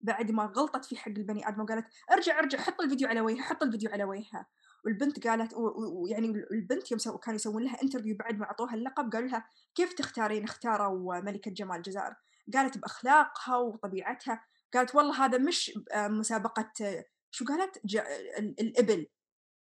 بعد 0.01 0.31
ما 0.31 0.53
غلطت 0.57 0.85
في 0.85 0.97
حق 0.97 1.09
البني 1.09 1.49
آدم 1.49 1.63
وقالت 1.63 1.87
ارجع 2.13 2.39
ارجع 2.39 2.59
حط 2.59 2.81
الفيديو 2.81 3.09
على 3.09 3.21
وجهها 3.21 3.43
حط 3.43 3.63
الفيديو 3.63 3.91
على 3.91 4.05
وجهها. 4.05 4.47
والبنت 4.85 5.27
قالت 5.27 5.55
ويعني 5.55 6.27
البنت 6.53 6.91
يوم 6.91 7.17
كانوا 7.17 7.37
يسوون 7.37 7.63
لها 7.63 7.83
انترفيو 7.83 8.17
بعد 8.17 8.39
ما 8.39 8.45
أعطوها 8.45 8.75
اللقب 8.75 9.13
قالوا 9.13 9.29
لها 9.29 9.49
كيف 9.75 9.93
تختارين؟ 9.93 10.45
اختاروا 10.45 11.21
ملكة 11.21 11.51
جمال 11.51 11.77
الجزائر. 11.77 12.15
قالت 12.55 12.79
بأخلاقها 12.79 13.57
وطبيعتها. 13.57 14.45
قالت 14.75 14.95
والله 14.95 15.25
هذا 15.25 15.39
مش 15.39 15.79
مسابقة 15.97 16.73
آه، 16.83 17.05
شو 17.31 17.45
قالت 17.45 17.87
ج... 17.87 17.97
ال- 18.39 18.61
الإبل. 18.61 19.07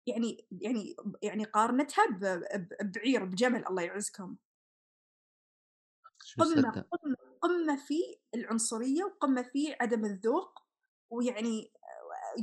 يعني 0.06 0.46
يعني 0.62 0.96
يعني 1.22 1.44
قارنتها 1.44 2.06
ب... 2.06 2.24
ب- 2.54 2.92
بعير 2.92 3.24
بجمل 3.24 3.66
الله 3.66 3.82
يعزكم. 3.82 4.36
قمة 6.38 6.84
قمة 7.42 7.76
في 7.76 8.00
العنصرية 8.34 9.04
وقمة 9.04 9.42
في 9.42 9.76
عدم 9.80 10.04
الذوق 10.04 10.62
ويعني 11.10 11.72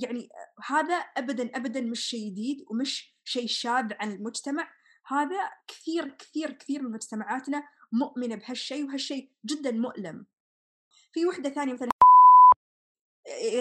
يعني 0.04 0.30
هذا 0.66 0.96
ابدا 0.96 1.58
ابدا 1.58 1.82
مش 1.82 2.00
شيء 2.00 2.32
جديد 2.32 2.66
ومش 2.70 3.18
شيء 3.24 3.48
شاذ 3.48 3.94
عن 3.94 4.12
المجتمع. 4.12 4.74
هذا 5.08 5.50
كثير 5.68 6.10
كثير 6.10 6.52
كثير 6.52 6.82
من 6.82 6.92
مجتمعاتنا 6.92 7.64
مؤمنة 7.92 8.36
بهالشيء 8.36 8.86
وهالشيء 8.86 9.32
جدا 9.46 9.72
مؤلم. 9.72 10.26
في 11.14 11.26
وحدة 11.26 11.50
ثانية 11.50 11.74
مثلا 11.74 11.90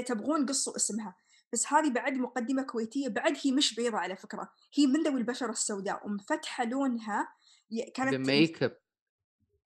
تبغون 0.06 0.46
قصوا 0.46 0.76
اسمها. 0.76 1.16
بس 1.52 1.72
هذه 1.72 1.90
بعد 1.90 2.12
مقدمة 2.12 2.62
كويتية 2.62 3.08
بعد 3.08 3.36
هي 3.44 3.52
مش 3.52 3.74
بيضة 3.74 3.98
على 3.98 4.16
فكرة 4.16 4.52
هي 4.74 4.86
من 4.86 5.02
ذوي 5.02 5.20
البشرة 5.20 5.50
السوداء 5.50 6.06
ومفتحة 6.06 6.64
لونها 6.64 7.28
كانت 7.94 8.14
بميك 8.14 8.62
اب 8.62 8.78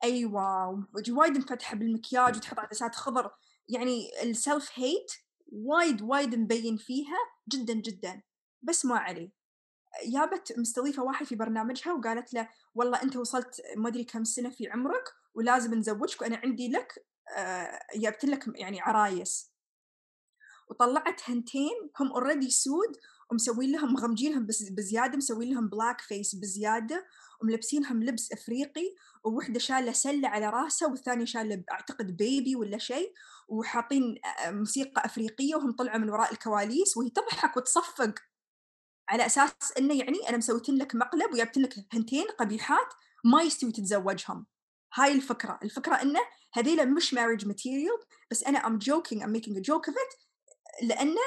أيوه 0.04 0.86
وايد 1.10 1.38
مفتحة 1.38 1.76
بالمكياج 1.76 2.36
وتحط 2.36 2.58
عدسات 2.58 2.94
خضر 2.94 3.30
يعني 3.68 4.22
السلف 4.22 4.70
هيت 4.74 5.12
وايد 5.52 6.02
وايد 6.02 6.34
مبين 6.34 6.76
فيها 6.76 7.16
جدا 7.48 7.74
جدا 7.74 8.22
بس 8.62 8.84
ما 8.84 8.98
عليه. 8.98 9.30
جابت 10.06 10.58
مستضيفة 10.58 11.02
واحد 11.02 11.26
في 11.26 11.34
برنامجها 11.34 11.92
وقالت 11.92 12.34
له 12.34 12.48
والله 12.74 13.02
أنت 13.02 13.16
وصلت 13.16 13.62
ما 13.76 13.88
أدري 13.88 14.04
كم 14.04 14.24
سنة 14.24 14.50
في 14.50 14.68
عمرك 14.70 15.04
ولازم 15.34 15.74
نزوجك 15.74 16.22
وأنا 16.22 16.36
عندي 16.36 16.68
لك 16.68 17.06
آه، 17.36 17.80
جبت 17.96 18.24
لك 18.24 18.44
يعني 18.54 18.80
عرايس. 18.80 19.55
وطلعت 20.68 21.20
هنتين 21.30 21.90
هم 22.00 22.12
already 22.12 22.50
سود 22.50 22.96
ومسوين 23.30 23.72
لهم 23.72 23.92
مغمجينهم 23.92 24.46
بز- 24.46 24.68
بزيادة 24.70 25.16
مسوين 25.16 25.54
لهم 25.54 25.68
blackface 25.68 26.34
بزيادة 26.34 27.06
وملبسينهم 27.42 28.02
لبس 28.02 28.32
إفريقي 28.32 28.94
ووحدة 29.24 29.58
شالة 29.58 29.92
سلة 29.92 30.28
على 30.28 30.50
راسها 30.50 30.88
والثانية 30.88 31.24
شالة 31.24 31.62
أعتقد 31.72 32.16
بيبي 32.16 32.56
ولا 32.56 32.78
شيء 32.78 33.12
وحاطين 33.48 34.18
آه، 34.46 34.50
موسيقى 34.50 35.04
إفريقية 35.04 35.54
وهم 35.56 35.72
طلعوا 35.72 35.98
من 35.98 36.10
وراء 36.10 36.32
الكواليس 36.32 36.96
وهي 36.96 37.10
تضحك 37.10 37.56
وتصفق 37.56 38.14
على 39.08 39.26
أساس 39.26 39.52
إنه 39.78 39.94
يعني 39.94 40.28
أنا 40.28 40.36
سويت 40.36 40.68
لك 40.68 40.94
مقلب 40.94 41.32
وجبت 41.32 41.58
لك 41.58 41.74
هنتين 41.92 42.24
قبيحات 42.38 42.94
ما 43.24 43.42
يستوي 43.42 43.72
تتزوجهم. 43.72 44.46
هاي 44.94 45.12
الفكرة. 45.12 45.58
الفكرة 45.62 45.94
إنه 45.94 46.20
هذيلا 46.52 46.84
مش 46.84 47.14
marriage 47.14 47.44
material 47.44 48.06
بس 48.30 48.44
أنا 48.44 48.78
joking 48.84 49.18
I'm 49.18 49.32
making 49.36 49.56
a 49.56 49.60
joke 49.60 49.88
of 49.90 49.94
it. 49.94 50.25
لأنه 50.82 51.20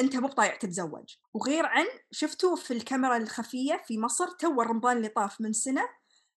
أنت 0.00 0.16
مو 0.16 0.28
بطايع 0.28 0.56
تتزوج. 0.56 1.14
وغير 1.34 1.66
عن 1.66 1.86
شفتوا 2.10 2.56
في 2.56 2.70
الكاميرا 2.74 3.16
الخفية 3.16 3.82
في 3.86 3.98
مصر 3.98 4.28
تو 4.28 4.62
رمضان 4.62 4.96
اللي 4.96 5.08
طاف 5.08 5.40
من 5.40 5.52
سنة 5.52 5.82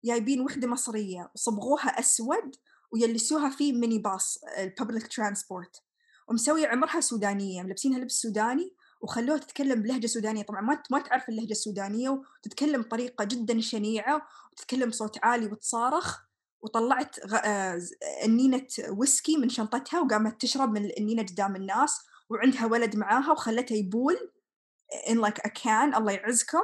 جايبين 0.06 0.42
وحدة 0.42 0.68
مصرية 0.68 1.32
وصبغوها 1.36 2.00
أسود 2.00 2.56
ويلسوها 2.92 3.50
في 3.50 3.74
ميني 3.74 4.00
باص 4.00 4.40
ال 4.58 4.65
public 4.65 5.08
transport 5.08 5.82
ومسوية 6.28 6.68
عمرها 6.68 7.00
سودانية 7.02 7.64
ملبسينها 7.64 8.00
لبس 8.00 8.14
سوداني 8.22 8.76
وخلوها 9.02 9.38
تتكلم 9.38 9.82
بلهجة 9.82 10.08
سودانية. 10.08 10.44
طبعا 10.44 10.62
ما 10.62 10.84
ما 10.92 11.00
تعرف 11.00 11.30
اللهجة 11.30 11.52
السودانية 11.52 12.10
وتتكلم 12.10 12.82
بطريقة 12.82 13.24
جدا 13.26 13.62
شنيعة 13.62 14.22
وتتكلم 14.52 14.90
بصوت 14.90 15.18
عالي 15.24 15.46
وتصارخ. 15.46 16.20
وطلعت 16.62 17.20
غ... 17.28 17.36
آه، 17.36 17.78
ز- 17.78 17.94
النينة 18.24 18.68
ويسكي 18.90 19.38
من 19.38 19.50
شنطتها 19.50 20.00
وقامت 20.00 20.42
تشرب 20.42 20.72
من 20.72 20.90
النينة 20.98 21.24
قدام 21.24 21.56
الناس 21.56 22.00
وعندها 22.30 22.66
ولد 22.66 22.96
معاها 22.96 23.32
وخلته 23.32 23.74
يبول 23.76 24.32
in 25.08 25.18
like 25.18 25.40
a 25.48 25.50
can 25.50 25.96
الله 25.98 26.12
يعزكم. 26.12 26.64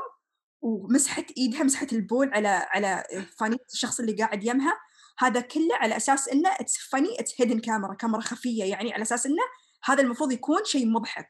ومسحت 0.62 1.32
إيدها 1.38 1.63
مسحت 1.63 1.93
البول 1.93 2.34
على 2.34 2.47
على 2.47 3.04
فانية 3.39 3.58
الشخص 3.74 4.00
اللي 4.00 4.13
قاعد 4.13 4.43
يمها. 4.43 4.80
هذا 5.19 5.41
كله 5.41 5.76
على 5.76 5.97
أساس 5.97 6.30
إنه 6.30 6.50
it's 6.49 6.77
funny 6.77 7.19
it's 7.19 7.41
hidden 7.41 7.60
camera 7.60 7.93
كاميرا 7.93 8.21
خفية 8.21 8.63
يعني 8.63 8.93
على 8.93 9.02
أساس 9.02 9.26
إنه 9.26 9.43
هذا 9.84 10.04
المفروض 10.04 10.32
يكون 10.32 10.63
شيء 10.63 10.88
مضحك. 10.88 11.28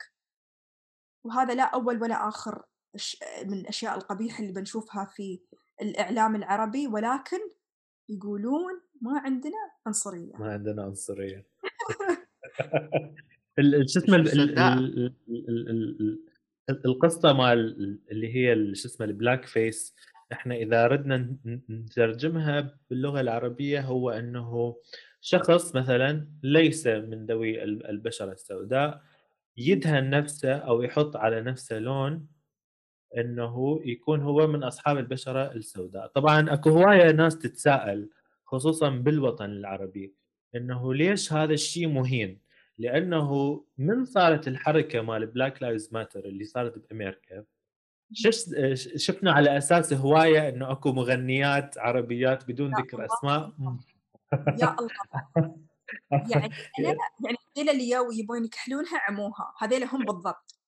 وهذا 1.26 1.54
لا 1.54 1.64
أول 1.64 2.02
ولا 2.02 2.28
آخر 2.28 2.66
من 3.46 3.54
الأشياء 3.54 3.98
القبيحة 3.98 4.40
اللي 4.42 4.54
بنشوفها 4.54 5.06
في 5.06 5.42
الإعلام 5.82 6.36
العربي. 6.36 6.88
ولكن 6.88 7.40
يقولون 8.10 8.82
ما 9.02 9.20
عندنا 9.20 9.72
عنصرية. 9.88 10.34
ما 10.36 10.54
عندنا 10.54 10.84
عنصرية. 10.84 11.48
شو 13.60 14.00
اسمه 14.00 14.18
القصة 16.86 17.34
مال 17.34 18.00
اللي 18.12 18.36
هي 18.36 18.76
شو 18.76 18.88
اسمه 18.88 19.06
ال 19.06 19.46
blackface 19.46 19.96
إحنا 20.32 20.56
إذا 20.56 20.88
ردنا 20.88 21.36
نترجمها 21.70 22.78
باللغة 22.90 23.22
العربية 23.22 23.82
هو 23.82 24.10
إنه 24.10 24.76
شخص 25.22 25.76
مثلا 25.76 26.28
ليس 26.44 26.88
من 26.88 27.26
ذوي 27.26 27.64
ال- 27.64 27.88
البشرة 27.88 28.32
السوداء 28.32 29.02
يدهن 29.58 30.10
نفسه 30.10 30.54
أو 30.54 30.82
يحط 30.82 31.16
على 31.16 31.42
نفسه 31.42 31.80
لون 31.80 32.28
إنه 33.18 33.82
يكون 33.86 34.22
هو 34.22 34.48
من 34.48 34.64
أصحاب 34.64 34.98
البشرة 34.98 35.52
السوداء. 35.52 36.08
طبعا 36.08 36.54
أكو 36.54 36.70
هواية 36.70 37.12
ناس 37.12 37.38
تتساءل 37.40 38.10
خصوصا 38.46 38.90
بالوطن 38.90 39.46
العربي 39.46 40.14
إنه 40.56 40.94
ليش 40.94 41.34
هذا 41.34 41.54
الشيء 41.54 41.88
مهين؟ 41.88 42.41
لأنه 42.78 43.64
من 43.78 44.06
صارت 44.06 44.48
الحركة 44.48 45.02
مال 45.02 45.28
Black 45.28 45.62
Lives 45.62 45.94
Matter 45.94 46.26
اللي 46.26 46.44
صارت 46.44 46.78
بأمريكا 46.78 47.46
شفنا 48.96 49.32
على 49.32 49.58
أساس 49.58 49.94
هواية 49.94 50.50
إنه 50.50 50.72
أكو 50.72 50.92
مغنيات 50.92 51.78
عربيات 51.78 52.48
بدون 52.48 52.72
ذكر. 52.76 53.06
أسماء. 53.06 53.54
يا 54.34 54.76
الله. 54.80 55.56
يعني 56.12 56.46
أنا 56.80 56.96
يعني 57.26 57.38
هذيلا 57.58 57.72
اللي 57.72 57.90
يوا 57.90 58.12
يبون 58.12 58.46
يكحلونها 58.46 59.02
عموها. 59.08 59.54
هذيلا 59.60 59.96
هم 59.96 60.06
بالضبط. 60.06 60.62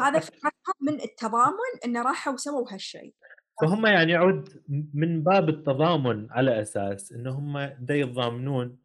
هذا 0.00 0.18
فكرتهم 0.18 0.74
من 0.80 1.00
التضامن 1.00 1.72
انه 1.84 2.02
راحوا 2.02 2.32
وسووا 2.32 2.72
هالشيء 2.72 3.14
فهم 3.60 3.86
يعني 3.86 4.12
يعود 4.12 4.62
من 4.94 5.22
باب 5.22 5.48
التضامن 5.48 6.30
على 6.30 6.62
أساس 6.62 7.12
إنه 7.12 7.30
هم 7.30 7.58
دا 7.58 7.94
يتضامنون 7.94 8.78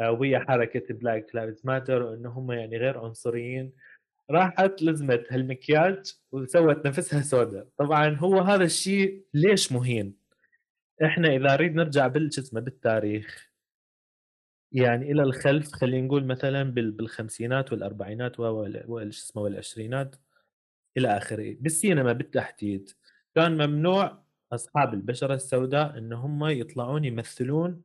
ويا 0.00 0.38
حركة 0.38 0.94
Black 0.94 1.34
Lives 1.34 1.60
Matter 1.64 2.02
وإنه 2.02 2.28
هم 2.30 2.52
يعني 2.52 2.76
غير 2.76 2.98
عنصريين. 2.98 3.72
راحت 4.30 4.82
لزمت 4.82 5.26
هالمكياج 5.32 6.12
وسوت 6.32 6.86
نفسها 6.86 7.20
سوداء. 7.20 7.68
طبعا 7.78 8.16
هو 8.16 8.38
هذا 8.40 8.64
الشيء 8.64 9.24
ليش 9.34 9.72
مهين؟ 9.72 10.14
إحنا 11.04 11.28
إذا 11.28 11.52
نريد 11.54 11.74
نرجع 11.74 12.06
بال 12.06 12.34
شو 12.34 12.40
اسمه 12.40 12.60
بالتاريخ 12.60 13.48
يعني 14.72 15.12
إلى 15.12 15.22
الخلف 15.22 15.72
خلينا 15.72 16.06
نقول 16.06 16.24
مثلا 16.24 16.62
بال- 16.62 16.90
بالخمسينات 16.92 17.72
والأربعينات 17.72 18.40
وال- 18.40 18.84
وال- 18.86 19.14
شو 19.14 19.22
اسمه 19.24 19.42
والعشرينات 19.42 20.16
إلى 20.96 21.16
آخره. 21.16 21.56
بالسينما 21.60 22.12
بالتحديد 22.12 22.90
كان 23.34 23.66
ممنوع 23.66 24.22
أصحاب 24.52 24.94
البشرة 24.94 25.34
السوداء 25.34 25.98
إن 25.98 26.12
هم 26.12 26.44
يطلعون 26.46 27.04
يمثلون 27.04 27.82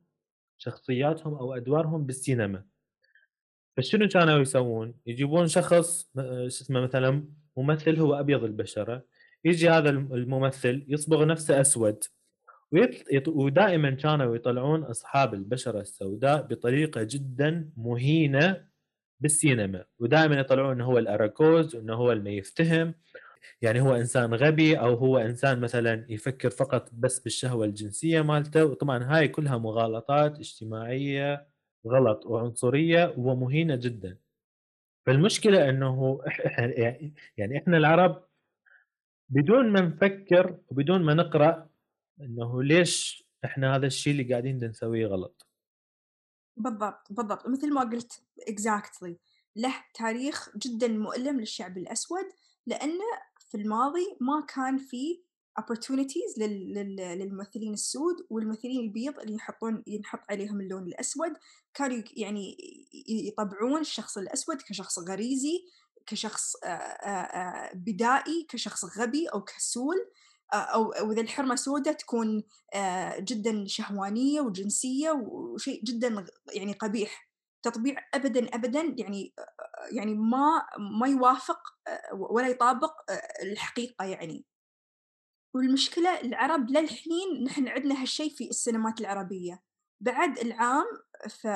شخصياتهم 0.64 1.34
أو 1.34 1.54
أدوارهم 1.54 2.06
بالسينما. 2.06 2.64
فشنو 3.76 4.08
كانوا 4.08 4.38
يسوون؟ 4.38 4.94
يجيبون 5.06 5.48
شخص 5.48 6.10
شو 6.16 6.46
اسمه 6.46 6.80
مثلا 6.80 7.24
ممثل 7.56 7.96
هو 7.96 8.14
أبيض 8.14 8.44
البشرة. 8.44 9.04
يجي 9.44 9.70
هذا 9.70 9.90
الم- 9.90 10.14
الممثل 10.14 10.84
يصبغ 10.88 11.24
نفسه 11.24 11.60
أسود. 11.60 12.04
ودائما 13.26 13.90
كانوا 13.90 14.36
يطلعون 14.36 14.82
أصحاب 14.82 15.34
البشرة 15.34 15.80
السوداء 15.80 16.42
بطريقة 16.42 17.02
جدا 17.02 17.70
مهينة 17.76 18.64
بالسينما. 19.20 19.84
ودائما 19.98 20.34
يطلعون 20.38 20.72
إنه 20.72 20.84
هو 20.84 20.98
الأراكوز 20.98 21.76
إنه 21.76 21.94
هو 21.94 22.12
اللي 22.12 22.36
يفتهم. 22.36 22.94
يعني 23.62 23.80
هو 23.80 23.94
إنسان 23.96 24.34
غبي 24.34 24.78
أو 24.80 24.94
هو 24.94 25.18
إنسان 25.18 25.60
مثلا 25.60 26.06
يفكر 26.08 26.50
فقط 26.50 26.90
بس 26.92 27.18
بالشهوة 27.18 27.64
الجنسية 27.64 28.22
مالته 28.22 28.64
وطبعا 28.64 29.04
هاي 29.04 29.28
كلها 29.28 29.58
مغالطات 29.58 30.38
اجتماعية 30.38 31.46
غلط 31.86 32.26
وعنصرية 32.26 33.14
ومهينة 33.18 33.76
جدا. 33.76 34.18
فالمشكلة 35.06 35.68
إنه 35.68 36.20
يعني- 36.56 37.14
يعني 37.36 37.58
إحنا 37.58 37.76
العرب 37.76 38.24
بدون 39.28 39.70
ما 39.72 39.80
نفكر 39.80 40.58
وبدون 40.68 41.02
ما 41.02 41.14
نقرأ 41.14 41.70
إنه 42.20 42.62
ليش 42.62 43.24
إحنا 43.44 43.76
هذا 43.76 43.86
الشيء 43.86 44.12
اللي 44.12 44.32
قاعدين 44.32 44.64
نسويه 44.64 45.06
غلط. 45.06 45.46
بالضبط 46.56 47.12
بالضبط. 47.12 47.48
مثل 47.48 47.74
ما 47.74 47.80
قلت 47.80 48.12
exactly. 48.50 49.12
له 49.56 49.74
تاريخ 49.94 50.56
جدا 50.56 50.88
مؤلم 50.88 51.40
للشعب 51.40 51.78
الأسود 51.78 52.24
لأنه 52.66 53.04
في 53.54 53.60
الماضي 53.60 54.16
ما 54.20 54.46
كان 54.54 54.78
في 54.78 55.22
opportunities 55.60 56.38
لل... 56.38 56.74
لل... 56.74 56.96
للممثلين 56.96 57.72
السود 57.72 58.14
والممثلين 58.30 58.80
البيض 58.80 59.20
اللي 59.20 59.34
يحطون 59.34 59.82
ينحط 59.86 60.20
عليهم 60.30 60.60
اللون 60.60 60.82
الأسود. 60.82 61.32
كانوا 61.74 62.02
يعني 62.16 62.56
يطبعون 63.08 63.80
الشخص 63.80 64.18
الأسود 64.18 64.62
كشخص 64.62 64.98
غريزي 64.98 65.64
كشخص 66.06 66.52
بدائي 67.74 68.46
كشخص 68.48 68.98
غبي 68.98 69.26
أو 69.26 69.44
كسول. 69.44 69.96
أو 70.54 71.12
إذا 71.12 71.20
الحرمة 71.20 71.54
سوداء 71.54 71.94
تكون 71.94 72.42
جدا 73.18 73.66
شهوانية 73.66 74.40
وجنسية 74.40 75.10
وشيء 75.10 75.84
جدا 75.84 76.24
يعني 76.52 76.72
قبيح. 76.72 77.30
تطبيع 77.62 77.96
أبدا 78.14 78.54
أبدا 78.54 78.94
يعني 78.98 79.34
يعني 79.92 80.14
ما 80.14 80.66
ما 81.00 81.08
يوافق 81.08 81.60
آه، 81.88 82.14
ولا 82.14 82.48
يطابق 82.48 83.10
آه، 83.10 83.42
الحقيقة 83.42 84.04
يعني. 84.04 84.44
والمشكلة 85.54 86.20
العرب 86.20 86.70
للحين 86.70 87.44
نحن 87.44 87.68
عندنا 87.68 88.02
هالشيء 88.02 88.30
في 88.30 88.48
السينمات 88.50 89.00
العربية. 89.00 89.62
بعد 90.00 90.38
العام 90.38 90.84
في, 91.28 91.48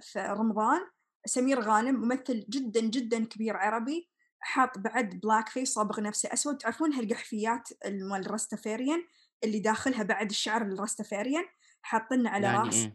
في 0.00 0.20
رمضان 0.20 0.80
سمير 1.26 1.60
غانم 1.60 1.94
ممثل 1.94 2.46
جدا 2.48 2.80
جدا 2.80 3.24
كبير 3.24 3.56
عربي 3.56 4.10
حاط 4.40 4.78
بعد 4.78 5.20
blackface 5.20 5.72
صابغ 5.72 6.00
نفسه 6.00 6.32
أسود. 6.32 6.58
تعرفون 6.58 6.92
هالقحفيات 6.92 7.68
مال 7.86 8.26
ال 8.26 8.33
Rastafarian 8.33 9.04
اللي 9.44 9.58
داخلها 9.58 10.02
بعد 10.02 10.30
الشعر 10.30 10.62
ال 10.62 10.69
Rastafarian 10.69 11.44
حاطين 11.82 12.26
على 12.26 12.46
يعني 12.46 12.58
راس 12.58 12.88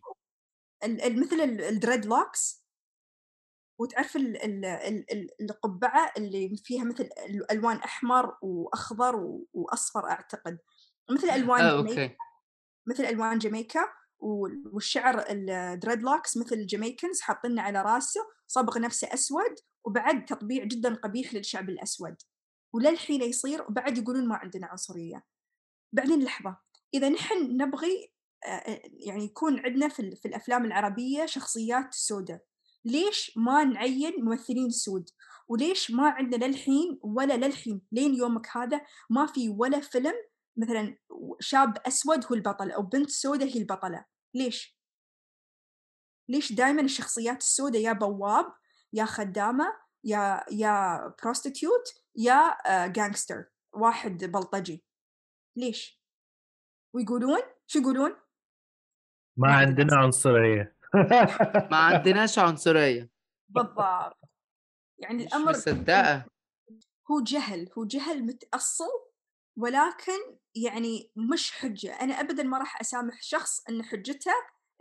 ال- 0.83 1.01
ال- 1.01 1.19
مثل 1.19 1.35
ال- 1.35 1.61
ال 1.61 2.05
dreadlocks 2.05 2.64
وتعرف 3.79 4.15
ال- 4.15 4.43
ال- 4.43 4.65
ال- 4.65 5.11
ال- 5.11 5.41
القبعة 5.41 6.11
اللي 6.17 6.57
فيها 6.57 6.83
مثل 6.83 7.09
ألوان 7.51 7.77
أحمر 7.77 8.37
وأخضر 8.41 9.15
وأصفر 9.53 10.09
أعتقد. 10.09 10.57
مثل 11.11 11.29
ألوان 11.29 11.59
جامايكا 11.61 12.03
okay. 12.03 12.15
مثل 12.87 13.05
ألوان 13.05 13.37
جامايكا 13.37 13.79
وال- 14.19 14.63
والشعر 14.73 15.23
ال 15.29 16.01
dreadlocks 16.01 16.37
مثل 16.37 16.55
ال 16.55 16.62
Jamaicans 16.62 17.21
حاطينه 17.21 17.61
على 17.61 17.81
راسه 17.81 18.21
صبغ 18.47 18.79
نفسه 18.79 19.13
أسود 19.13 19.55
وبعد 19.85 20.25
تطبيع 20.25 20.63
جدا 20.63 20.95
قبيح 20.95 21.33
للشعب 21.33 21.69
الأسود. 21.69 22.15
وللحين 22.73 23.21
يصير 23.21 23.61
وبعد 23.61 23.97
يقولون 23.97 24.27
ما 24.27 24.35
عندنا 24.35 24.67
عنصرية. 24.67 25.23
بعدين 25.93 26.23
لحظة 26.23 26.57
إذا 26.93 27.09
نحن 27.09 27.57
نبغي 27.57 28.11
آه، 28.47 28.81
يعني 28.93 29.25
يكون 29.25 29.59
عندنا 29.59 29.87
في, 29.87 30.15
في 30.15 30.27
الأفلام 30.27 30.65
العربية 30.65 31.25
شخصيات 31.25 31.93
سوداء. 31.93 32.45
ليش 32.85 33.37
ما 33.37 33.63
نعين 33.63 34.25
ممثلين 34.25 34.69
سود 34.69 35.09
وليش 35.47 35.91
ما 35.91 36.09
عندنا 36.09 36.45
للحين 36.45 36.99
ولا 37.01 37.33
للحين 37.37 37.81
لين 37.91 38.15
يومك 38.15 38.57
هذا 38.57 38.81
ما 39.09 39.25
في 39.25 39.49
ولا 39.49 39.79
فيلم 39.79 40.13
مثلا 40.57 40.97
شاب 41.39 41.77
أسود 41.87 42.25
هو 42.25 42.33
البطل 42.35 42.71
أو 42.71 42.81
بنت 42.81 43.09
سوداء 43.09 43.47
هي 43.47 43.61
البطلة 43.61 44.05
ليش؟ 44.33 44.79
ليش 46.29 46.53
دائما 46.53 46.81
الشخصيات 46.81 47.37
السوداء 47.37 47.81
يا 47.81 47.93
بواب 47.93 48.53
يا 48.93 49.05
خدامة 49.05 49.65
يا 50.03 50.43
يا 50.51 51.07
prostitute 51.23 51.83
يا 52.15 52.57
gangster 52.87 53.45
واحد 53.73 54.23
بلطجي 54.23 54.83
ليش؟ 55.57 56.01
ويقولون 56.95 57.41
شو 57.67 57.79
يقولون؟ 57.79 58.15
ما 59.37 59.53
عندنا 59.53 59.97
عنصرية 59.97 60.74
ما 61.71 61.77
عندناش 61.77 62.39
عنصرية. 62.39 63.09
بالضبط. 63.49 64.17
يعني 64.99 65.25
مش 65.25 65.27
الأمر 65.27 65.51
مصدقة. 65.51 66.25
هو 67.11 67.21
جهل 67.21 67.69
هو 67.77 67.85
جهل 67.85 68.23
متأصل 68.25 68.91
ولكن 69.57 70.37
يعني 70.55 71.11
مش 71.15 71.51
حجة. 71.51 71.93
أنا 72.01 72.19
أبدا 72.19 72.43
ما 72.43 72.57
راح 72.57 72.81
أسامح 72.81 73.21
شخص 73.21 73.61
أن 73.69 73.83
حجته 73.83 74.31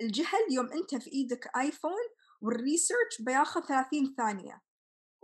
الجهل 0.03 0.53
يوم 0.53 0.73
أنت 0.73 0.95
في 0.95 1.13
إيدك 1.13 1.51
آيفون 1.57 2.03
والريسيرش 2.41 3.21
بياخذ 3.21 3.61
30 3.61 4.15
ثانية. 4.17 4.63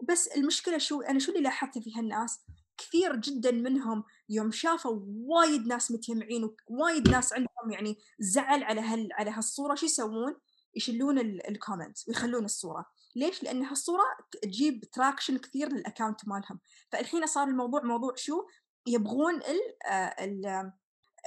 بس 0.08 0.26
المشكلة 0.26 0.78
شو؟ 0.78 1.00
أنا 1.00 1.18
شو 1.18 1.32
اللي 1.32 1.42
لاحظته 1.42 1.80
في 1.80 1.94
هالناس؟ 1.96 2.40
كثير 2.78 3.16
جدا 3.16 3.50
منهم 3.50 4.04
يوم 4.28 4.50
شافوا 4.50 5.00
وايد 5.04 5.66
ناس 5.66 5.90
متجمعين 5.90 6.56
ووايد 6.66 7.08
ناس 7.08 7.32
عندهم 7.32 7.70
يعني 7.70 7.98
زعل 8.18 8.62
على 8.62 8.80
هال 8.80 9.08
على 9.12 9.30
هالصورة. 9.30 9.74
شو 9.74 9.86
يسوون؟ 9.86 10.36
يشيلون 10.74 11.18
ال 11.18 11.28
comment 11.28 11.98
ويخلون 12.08 12.44
الصورة 12.44 12.86
ليش؟ 13.16 13.42
لأن 13.42 13.64
هالصورة 13.64 14.04
تجيب 14.42 14.84
traction 14.84 15.38
كثير 15.38 15.68
لل 15.68 15.82
account 15.82 16.28
مالهم 16.28 16.60
فالحين 16.92 17.26
صار 17.26 17.48
الموضوع 17.48 17.82
موضوع 17.82 18.14
شو؟ 18.16 18.46
يبغون 18.86 19.34
ال 19.34 19.86
ال 20.20 20.72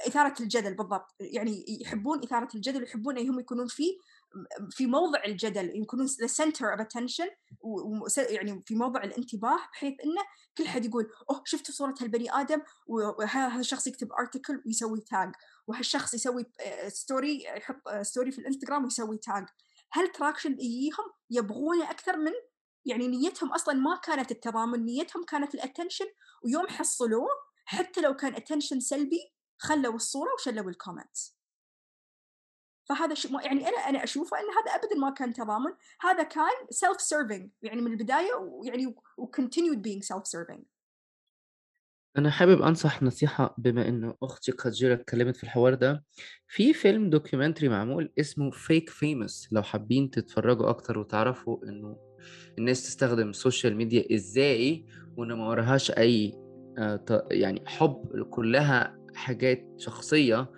إثارة 0.06 0.34
الجدل 0.42 0.74
بالضبط 0.74 1.14
يعني 1.20 1.64
يحبون 1.80 2.22
إثارة 2.22 2.48
الجدل 2.54 2.82
ويحبون 2.82 3.18
أنهم 3.18 3.40
يكونون 3.40 3.66
في 3.66 3.98
في 4.70 4.86
موضع 4.86 5.24
الجدل 5.24 5.82
يكونون 5.82 5.95
center 5.95 6.08
of 6.08 6.80
attention 6.80 7.28
و- 7.60 7.80
و- 8.04 8.06
يعني 8.18 8.62
في 8.66 8.74
موضع 8.74 9.02
الانتباه 9.04 9.56
بحيث 9.72 9.94
إنه 10.04 10.22
كل 10.58 10.68
حد 10.68 10.84
يقول 10.84 11.10
oh 11.30 11.42
شفت 11.44 11.70
صورة 11.70 11.94
هالبني 12.00 12.32
آدم؟ 12.32 12.62
وهذا 12.86 13.60
الشخص 13.60 13.86
يكتب 13.86 14.12
article 14.12 14.62
ويسوي 14.66 15.00
tag 15.00 15.32
وهالشخص 15.66 16.14
يسوي 16.14 16.46
story 16.88 17.44
يحط 17.56 17.88
story 18.02 18.30
في 18.32 18.38
الانستغرام 18.38 18.84
ويسوي 18.84 19.18
tag 19.18 19.46
هال 19.92 20.08
traction 20.12 20.52
يجيهم 20.52 21.04
يبغونه 21.30 21.90
أكثر 21.90 22.16
من 22.16 22.32
يعني 22.84 23.08
نيتهم 23.08 23.52
أصلا 23.52 23.74
ما 23.74 23.96
كانت 23.96 24.30
التضامن 24.30 24.84
نيتهم 24.84 25.24
كانت 25.24 25.54
ال 25.54 25.59
attention 25.59 26.06
ويوم 26.44 26.66
حصلوه 26.68 27.28
حتى 27.64 28.00
لو 28.00 28.16
كان 28.16 28.34
attention 28.34 28.80
سلبي 28.80 29.20
خلوا 29.58 29.94
الصورة 29.94 30.30
وشلوا 30.34 30.70
ال 30.70 30.77
comments 30.77 31.36
فهذا 32.84 33.14
شيء 33.14 33.40
يعني 33.40 33.68
أنا 33.68 33.76
أنا 33.76 34.04
أشوفه 34.04 34.36
إن 34.36 34.44
هذا 34.44 34.84
ابدا 34.84 34.96
ما 34.96 35.10
كان 35.10 35.32
تضامن. 35.32 35.72
هذا 36.00 36.22
كان 36.22 36.66
self 36.70 37.00
serving 37.00 37.50
يعني 37.62 37.80
من 37.80 37.92
البداية 37.92 38.34
ويعني 38.34 38.94
و 39.16 39.23
continued 39.23 39.82
being 39.82 40.02
self 40.02 40.26
serving 40.26 40.64
أنا 42.18 42.30
حابب 42.30 42.62
أنصح 42.62 43.02
نصيحة 43.02 43.54
بما 43.58 43.88
إنه 43.88 44.14
أختي 44.22 44.52
قديرة 44.52 44.94
اتكلمت 44.94 45.36
في 45.36 45.44
الحوار 45.44 45.74
ده. 45.74 46.04
في 46.48 46.72
فيلم 46.72 47.10
documentary 47.10 47.68
معمول 47.68 48.12
اسمه 48.20 48.50
Fake 48.50 48.90
Famous 48.90 49.48
لو 49.52 49.62
حابين 49.62 50.10
تتفرجوا 50.10 50.70
أكتر 50.70 50.98
وتعرفوا 50.98 51.64
إنه 51.64 51.96
الناس 52.58 52.82
تستخدم 52.82 53.30
ال 53.30 53.37
social 53.37 53.76
media 53.76 54.14
إزاي 54.14 54.86
وإن 55.16 55.32
ما 55.32 55.48
وراهاش 55.48 55.90
أي 55.90 56.32
آه، 56.78 57.28
يعني 57.30 57.64
حب 57.66 58.22
كلها 58.30 58.98
حاجات 59.14 59.66
شخصية. 59.78 60.50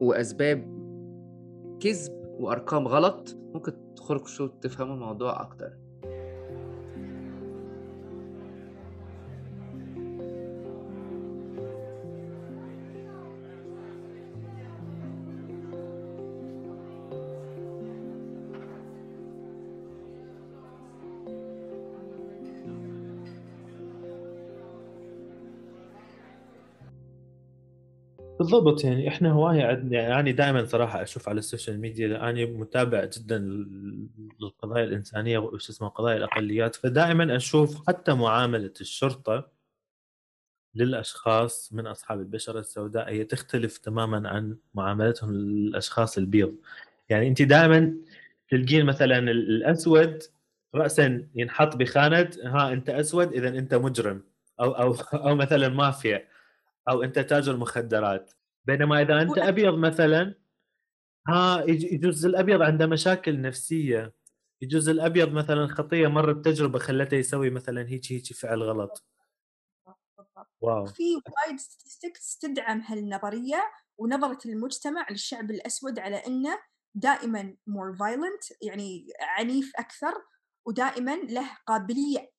وأسباب 0.00 0.58
كذب 1.80 2.12
وأرقام 2.38 2.88
غلط 2.88 3.36
ممكن 3.54 3.94
تخرجوا 3.96 4.26
شو 4.26 4.46
تفهموا 4.46 4.94
الموضوع 4.94 5.42
أكتر. 5.42 5.83
بالضبط 28.44 28.84
يعني 28.84 29.08
إحنا 29.08 29.32
هواية 29.32 29.62
عندنا 29.64 30.00
يعني 30.00 30.20
أنا 30.20 30.30
دائما 30.30 30.64
صراحة 30.66 31.02
أشوف 31.02 31.28
على 31.28 31.38
السوشيال 31.38 31.80
ميديا 31.80 32.30
أنا 32.30 32.44
متابع 32.46 33.04
جدا 33.04 33.38
للقضايا 34.40 34.84
الإنسانية 34.84 35.38
وش 35.38 35.68
اسمه 35.70 35.88
قضايا 35.88 36.16
الأقليات 36.16 36.74
فدائما 36.76 37.36
أشوف 37.36 37.88
حتى 37.88 38.14
معاملة 38.14 38.72
الشرطة 38.80 39.50
للأشخاص 40.74 41.72
من 41.72 41.86
أصحاب 41.86 42.20
البشرة 42.20 42.60
السوداء 42.60 43.10
هي 43.10 43.24
تختلف 43.24 43.78
تماما 43.78 44.28
عن 44.28 44.56
معاملتهم 44.74 45.32
للأشخاص 45.34 46.18
البيض. 46.18 46.54
يعني 47.08 47.28
انت 47.28 47.42
دائما 47.42 47.94
تلقين 48.48 48.86
مثلا 48.86 49.18
الأسود 49.18 50.22
راسا 50.74 51.26
ينحط 51.34 51.76
بخانة 51.76 52.30
ها 52.44 52.72
أنت 52.72 52.90
أسود 52.90 53.32
اذا 53.32 53.48
أنت 53.48 53.74
مجرم 53.74 54.22
أو 54.60 54.70
أو 54.72 54.94
أو 55.14 55.34
مثلا 55.34 55.68
مافيا. 55.68 56.33
أو 56.88 57.02
أنت 57.02 57.18
تاجر 57.18 57.56
مخدرات. 57.56 58.32
بينما 58.64 59.02
إذا 59.02 59.22
أنت 59.22 59.38
أبيض 59.38 59.74
مثلا 59.74 60.34
ها 61.28 61.64
يجوز 61.68 62.26
الأبيض 62.26 62.62
عنده 62.62 62.86
مشاكل 62.86 63.40
نفسية. 63.40 64.14
يجوز 64.62 64.88
الأبيض 64.88 65.32
مثلا 65.32 65.66
خطية 65.66 66.08
مر 66.08 66.32
بتجربة 66.32 66.78
خلته 66.78 67.14
يسوي 67.14 67.50
مثلا 67.50 67.88
هيك 67.88 68.12
هيك 68.12 68.32
فعل 68.32 68.62
غلط. 68.62 69.04
Wow. 70.60 70.86
في 70.86 71.14
وايد 71.14 71.60
statistics 71.60 72.38
تدعم 72.38 72.80
هالنظرية 72.80 73.62
ونظرة 73.98 74.38
المجتمع 74.46 75.06
للشعب 75.10 75.50
الأسود 75.50 75.98
على 75.98 76.16
إنه 76.16 76.58
دائما 76.94 77.56
more 77.70 77.96
violent 77.96 78.56
يعني 78.62 79.06
عنيف 79.20 79.72
أكثر 79.76 80.14
ودائما 80.66 81.16
له 81.16 81.50
قابلية 81.66 82.32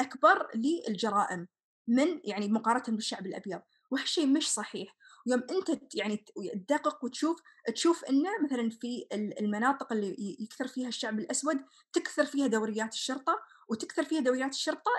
أكبر 0.00 0.48
للجرائم 0.54 1.48
من 1.88 2.20
يعني 2.24 2.48
مقارنة 2.48 2.96
بالشعب 2.96 3.26
الأبيض. 3.26 3.60
وهالشيء 3.90 4.26
مش 4.26 4.52
صحيح. 4.52 4.96
يوم 5.26 5.42
أنت 5.50 5.94
يعني 5.94 6.24
تدقق 6.68 7.04
وتشوف 7.04 7.42
تشوف 7.74 8.04
إنه 8.04 8.30
مثلا 8.44 8.70
في 8.70 9.06
المناطق 9.12 9.92
اللي 9.92 10.36
يكثر 10.40 10.68
فيها 10.68 10.88
الشعب 10.88 11.18
الأسود 11.18 11.64
تكثر 11.92 12.24
فيها 12.24 12.46
دوريات 12.46 12.92
الشرطة 12.92 13.42
وتكثر 13.68 14.04
فيها 14.04 14.20
دوريات 14.20 14.52
الشرطة 14.52 14.90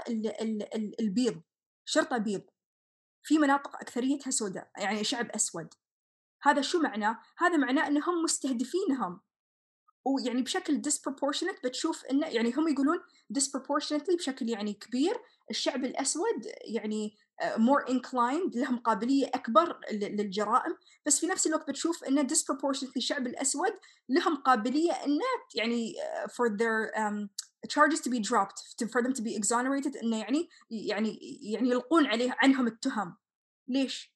البيض. 1.00 1.42
شرطة 1.86 2.18
بيض. 2.18 2.42
في 3.24 3.38
مناطق 3.38 3.76
أكثريتها 3.76 4.32
سوداء 4.32 4.72
يعني 4.78 5.04
شعب 5.04 5.30
أسود. 5.30 5.74
هذا 6.42 6.62
شو 6.62 6.80
معناه؟ 6.80 7.20
هذا 7.38 7.58
معناه 7.58 7.88
إنهم 7.88 8.24
مستهدفينهم. 8.24 9.22
ويعني 10.06 10.42
بشكل 10.42 10.82
disproportionate 10.88 11.62
بتشوف 11.64 12.06
انه 12.06 12.28
يعني 12.28 12.54
هم 12.54 12.68
يقولون 12.68 13.00
disproportionately 13.40 14.16
بشكل 14.18 14.50
يعني 14.50 14.74
كبير 14.74 15.14
الشعب 15.50 15.86
الأسود 15.86 16.48
يعني 16.66 17.18
آه، 17.42 17.56
more 17.56 17.90
inclined 17.90 18.58
لهم 18.58 18.78
قابلية 18.78 19.28
أكبر 19.28 19.80
للجرائم 19.92 20.78
بس 21.06 21.20
في 21.20 21.28
نفس 21.28 21.48
الوقت 21.48 21.70
بتشوف 21.70 22.04
انه 22.04 22.28
disproportionately 22.28 22.98
الشعب 22.98 23.28
الأسود 23.28 23.74
لهم 24.10 24.36
قابلية 24.36 24.92
انه 24.92 25.26
يعني 25.56 25.96
آه، 26.02 26.26
for 26.28 26.50
their 26.58 26.92
charges 27.68 28.00
to 28.02 28.10
be 28.10 28.20
dropped 28.20 28.86
for 28.90 29.02
them 29.02 29.14
to 29.14 29.22
be 29.22 29.36
exonerated 29.36 30.04
انه 30.04 30.18
يعني 30.20 30.50
يعني 30.70 31.20
يعني 31.42 31.70
يلقون 31.70 32.06
عليه 32.06 32.36
عنهم 32.42 32.68
التهم 32.68 33.16
ليش؟ 33.68 34.11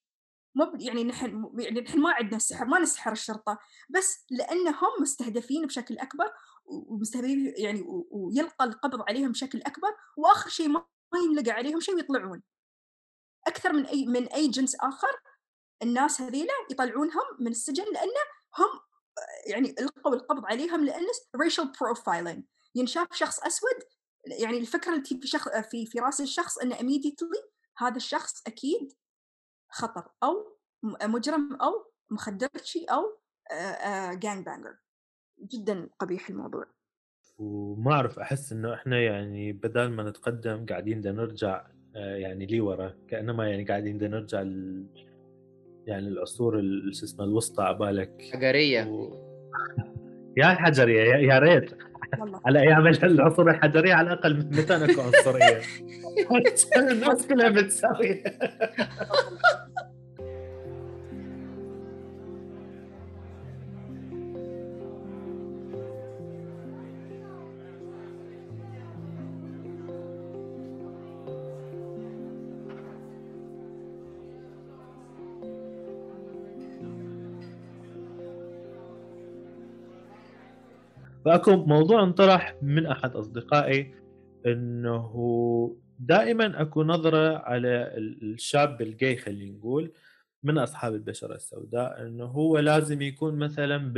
مو 0.56 0.78
يعني 0.80 1.04
نحن 1.04 1.52
يعني 1.60 1.82
نحن 1.82 2.00
ما 2.00 2.12
عندنا 2.14 2.38
السحر 2.38 2.66
ما 2.66 2.80
نسحر 2.80 3.12
الشرطة 3.12 3.60
بس 3.90 4.26
لأنهم 4.32 4.90
مستهدفين 5.02 5.66
بشكل 5.66 5.98
أكبر 5.98 6.32
ومستهدفين 6.66 7.54
يعني 7.58 7.84
ويلقى 8.12 8.66
القبض 8.66 9.02
عليهم 9.02 9.32
بشكل 9.32 9.62
أكبر 9.62 9.96
وآخر 10.18 10.50
شيء 10.50 10.68
ما 10.68 10.86
ينلقى 11.24 11.52
عليهم 11.52 11.80
شيء 11.80 11.96
ويطلعون. 11.96 12.44
أكثر 13.48 13.74
من 13.74 13.86
أي 13.86 14.06
من 14.06 14.28
أي 14.28 14.48
جنس 14.48 14.76
آخر 14.76 15.22
الناس 15.82 16.22
هذيلا 16.22 16.54
يطلعونهم 16.72 17.24
من 17.40 17.52
السجن 17.52 17.84
لأنه 17.94 18.22
هم 18.58 18.80
يعني 19.48 19.76
القوا 19.80 20.16
القبض 20.16 20.46
عليهم 20.46 20.86
لأن 20.86 21.06
racial 21.38 21.66
profiling. 21.66 22.42
ينشاف 22.76 23.08
شخص 23.14 23.40
أسود 23.40 23.84
يعني 24.28 24.58
الفكرة 24.58 24.94
اللي 24.94 25.04
في 25.22 25.28
شخص 25.28 25.50
في 25.72 25.86
في 25.86 26.00
رأس 26.00 26.22
الشخص 26.22 26.58
انه 26.58 26.76
immediately 26.76 27.50
هذا 27.78 27.96
الشخص 27.96 28.42
أكيد 28.48 28.94
خطر 29.76 30.04
أو 30.24 30.58
مجرم 31.04 31.56
أو 31.62 31.92
مخدرشي 32.12 32.86
أو 32.86 33.04
gang 34.14 34.46
banger 34.46 34.76
جدا 35.54 35.90
قبيح 36.00 36.30
الموضوع. 36.30 36.66
وما 37.38 37.92
أعرف 37.92 38.20
أحس 38.20 38.52
إنه 38.52 38.74
إحنا 38.74 39.02
يعني 39.02 39.54
بدل 39.54 39.88
ما 39.88 40.10
نتقدم 40.10 40.66
قاعدين 40.66 41.00
بدنا 41.00 41.12
نرجع 41.12 41.68
يعني 41.96 42.46
لي 42.46 42.60
ورا. 42.60 42.96
كأنما 43.08 43.50
يعني 43.50 43.64
قاعدين 43.64 43.98
بدنا 43.98 44.20
نرجع 44.20 44.42
ل... 44.42 44.86
يعني 45.86 46.08
العصور 46.08 46.62
شو 46.92 47.06
اسمه 47.06 47.26
الوسطى 47.26 47.64
عبالك 47.64 48.22
حجرية. 48.34 48.84
و... 48.88 49.26
يا 50.38 50.52
الحجرية 50.52 51.04
يا 51.04 51.40
ريت. 51.40 51.72
على 52.46 52.60
أيام 52.60 52.88
العصور 52.88 53.52
الحجرية 53.52 53.94
على 53.94 54.14
الأقل 54.14 54.38
متى 54.38 54.78
نكون 54.78 55.06
عنصرية 55.06 55.62
الناس 56.92 57.26
كلها 57.28 57.50
متساويه 57.50 58.24
فأكو 81.26 81.56
موضوع 81.56 82.04
انطرح 82.04 82.56
من 82.62 82.86
أحد 82.86 83.16
أصدقائي 83.16 83.96
إنه 84.46 85.78
دائما 86.00 86.62
أكو 86.62 86.84
نظرة 86.84 87.38
على 87.38 87.94
الشاب 87.98 88.82
الجاي 88.82 89.18
خلينا 89.18 89.58
نقول 89.58 89.92
من 90.44 90.58
أصحاب 90.58 90.94
البشرة 90.94 91.36
السوداء 91.36 92.02
إنه 92.02 92.26
هو 92.26 92.60
لازم 92.60 93.02
يكون 93.02 93.36
مثلا 93.36 93.94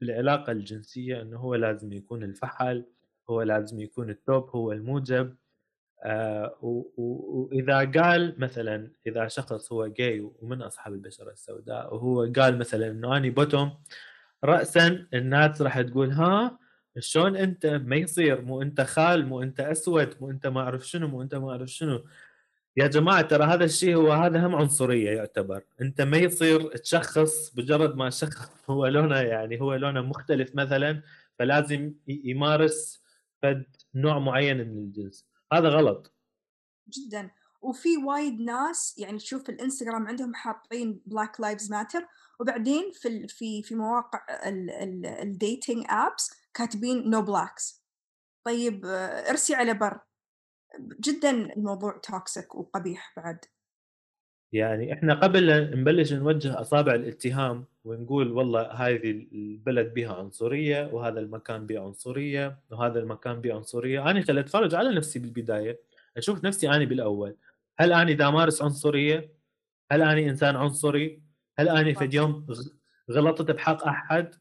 بالعلاقة 0.00 0.52
الجنسية 0.52 1.22
إنه 1.22 1.38
هو 1.38 1.54
لازم 1.54 1.92
يكون 1.92 2.22
الفحل 2.22 2.84
هو 3.30 3.42
لازم 3.42 3.80
يكون 3.80 4.10
التوب 4.10 4.50
هو 4.50 4.72
الموجب. 4.72 5.36
آه 6.04 6.56
وإذا 6.96 7.78
قال 7.78 8.34
مثلا 8.38 8.90
إذا 9.06 9.28
شخص 9.28 9.72
هو 9.72 9.86
جاي 9.86 10.20
ومن 10.20 10.62
أصحاب 10.62 10.92
البشرة 10.92 11.30
السوداء 11.30 11.94
وهو 11.94 12.32
قال 12.36 12.58
مثلا 12.58 12.90
إنه 12.90 13.16
اني 13.16 13.30
بوتوم 13.30 13.72
راسا 14.44 15.06
الناس 15.14 15.62
راح 15.62 15.80
تقول 15.80 16.10
ها 16.10 16.58
شلون 16.98 17.36
أنت 17.36 17.66
ما 17.66 17.96
يصير؟ 17.96 18.42
مو 18.42 18.62
أنت 18.62 18.80
خال 18.80 19.26
مو 19.26 19.42
أنت 19.42 19.60
أسود 19.60 20.16
مو 20.20 20.30
أنت 20.30 20.46
ما 20.46 20.60
أعرف 20.60 20.88
شنو 20.88 21.08
مو 21.08 21.22
أنت 21.22 21.34
ما 21.34 21.50
أعرف 21.50 21.68
شنو. 21.68 22.04
يا 22.76 22.86
جماعة 22.86 23.22
ترى 23.22 23.44
هذا 23.44 23.64
الشيء 23.64 23.96
هو 23.96 24.12
هذا 24.12 24.46
هم 24.46 24.54
عنصرية 24.54 25.10
يعتبر. 25.10 25.64
أنت 25.80 26.00
ما 26.00 26.16
يصير 26.16 26.76
تشخص 26.76 27.58
مجرد 27.58 27.96
ما 27.96 28.10
شخص 28.10 28.50
هو 28.70 28.86
لونه 28.86 29.16
يعني 29.16 29.60
هو 29.60 29.74
لونه 29.74 30.00
مختلف 30.00 30.54
مثلا 30.54 31.02
فلازم 31.38 31.94
يمارس 32.08 33.02
فد 33.42 33.64
نوع 33.94 34.18
معين 34.18 34.56
من 34.56 34.78
الجنس. 34.78 35.26
هذا 35.52 35.68
غلط. 35.68 36.14
جدا. 36.88 37.30
وفي 37.62 37.96
وايد 37.96 38.40
ناس 38.40 38.98
يعني 38.98 39.18
تشوف 39.18 39.50
الإنستغرام 39.50 40.06
عندهم 40.06 40.34
حاطين 40.34 41.00
Black 41.06 41.40
Lives 41.40 41.70
Matter 41.70 42.06
وبعدين 42.40 42.92
في 42.92 43.28
في 43.28 43.62
في 43.62 43.74
مواقع 43.74 44.20
ال 45.22 45.31
dating 45.31 45.84
apps 45.88 46.30
كاتبين 46.54 47.10
نو 47.10 47.20
no 47.20 47.24
blacks 47.24 47.82
طيب 48.44 48.86
ارسي 49.28 49.54
على 49.54 49.74
بر. 49.74 50.00
جدا 51.00 51.30
الموضوع 51.30 51.96
toxic 51.96 52.54
وقبيح 52.54 53.12
بعد. 53.16 53.38
يعني 54.52 54.92
إحنا 54.92 55.14
قبل 55.14 55.70
نبلش 55.80 56.12
نوجه 56.12 56.60
أصابع 56.60 56.94
الاتهام 56.94 57.64
ونقول 57.84 58.32
والله 58.32 58.62
هذه 58.62 59.10
البلد 59.10 59.94
بها 59.94 60.14
عنصرية 60.14 60.90
وهذا 60.92 61.20
المكان 61.20 61.66
به 61.66 61.80
عنصرية 61.80 62.58
وهذا 62.70 62.98
المكان 62.98 63.40
به 63.40 63.54
عنصرية. 63.54 64.10
أنا 64.10 64.22
خليت 64.22 64.46
أتفرج 64.46 64.74
على 64.74 64.94
نفسي 64.94 65.18
بالبداية. 65.18 65.80
أشوف 66.16 66.44
نفسي 66.44 66.70
اني 66.70 66.86
بالأول. 66.86 67.36
هل 67.78 67.92
اني 67.92 68.14
دا 68.14 68.30
مارس 68.30 68.62
عنصرية؟ 68.62 69.32
هل 69.92 70.02
اني 70.02 70.30
إنسان 70.30 70.56
عنصري؟ 70.56 71.22
هل 71.58 71.68
أني 71.68 71.94
في 71.94 72.04
اليوم 72.04 72.46
غلطت 73.10 73.50
بحق 73.50 73.86
أحد؟ 73.86 74.34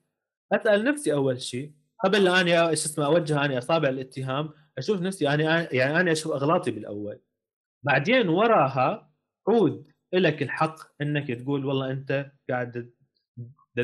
أسأل 0.51 0.84
نفسي 0.84 1.14
أول 1.14 1.41
شيء. 1.41 1.74
قبل 2.03 2.24
لا 2.24 2.41
اني 2.41 2.51
شو 2.51 2.72
اسمه 2.72 3.05
أوجه 3.05 3.45
أني 3.45 3.57
أصابع 3.57 3.89
الاتهام 3.89 4.49
أشوف 4.78 5.01
نفسي 5.01 5.30
أني 5.30 5.43
يعني 5.72 5.99
أنا 5.99 6.12
أشوف 6.12 6.32
أغلاطي 6.32 6.72
بالأول. 6.72 7.20
بعدين 7.84 8.30
وراها 8.30 9.12
عود 9.47 9.91
لك 10.14 10.43
الحق 10.43 11.01
إنك 11.01 11.32
تقول 11.32 11.66
والله 11.66 11.91
أنت 11.91 12.32
قاعد 12.49 12.91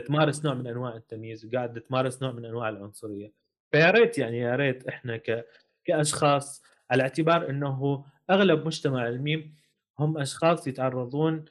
تمارس 0.05 0.45
نوع 0.45 0.53
من 0.53 0.67
أنواع 0.67 0.95
التمييز 0.95 1.45
وقاعد 1.45 1.81
تمارس 1.81 2.23
نوع 2.23 2.31
من 2.31 2.45
أنواع 2.45 2.69
العنصرية. 2.69 3.33
فيا 3.71 3.91
ريت 3.91 4.17
يعني 4.17 4.39
يا 4.39 4.55
ريت 4.55 4.87
إحنا 4.87 5.17
ك 5.17 5.45
كأشخاص 5.85 6.63
على 6.91 7.03
اعتبار 7.03 7.49
إنه 7.49 8.05
أغلب 8.29 8.65
مجتمع 8.65 9.07
الميم 9.07 9.55
هم 9.99 10.17
أشخاص 10.17 10.67
يتعرضون 10.67 11.45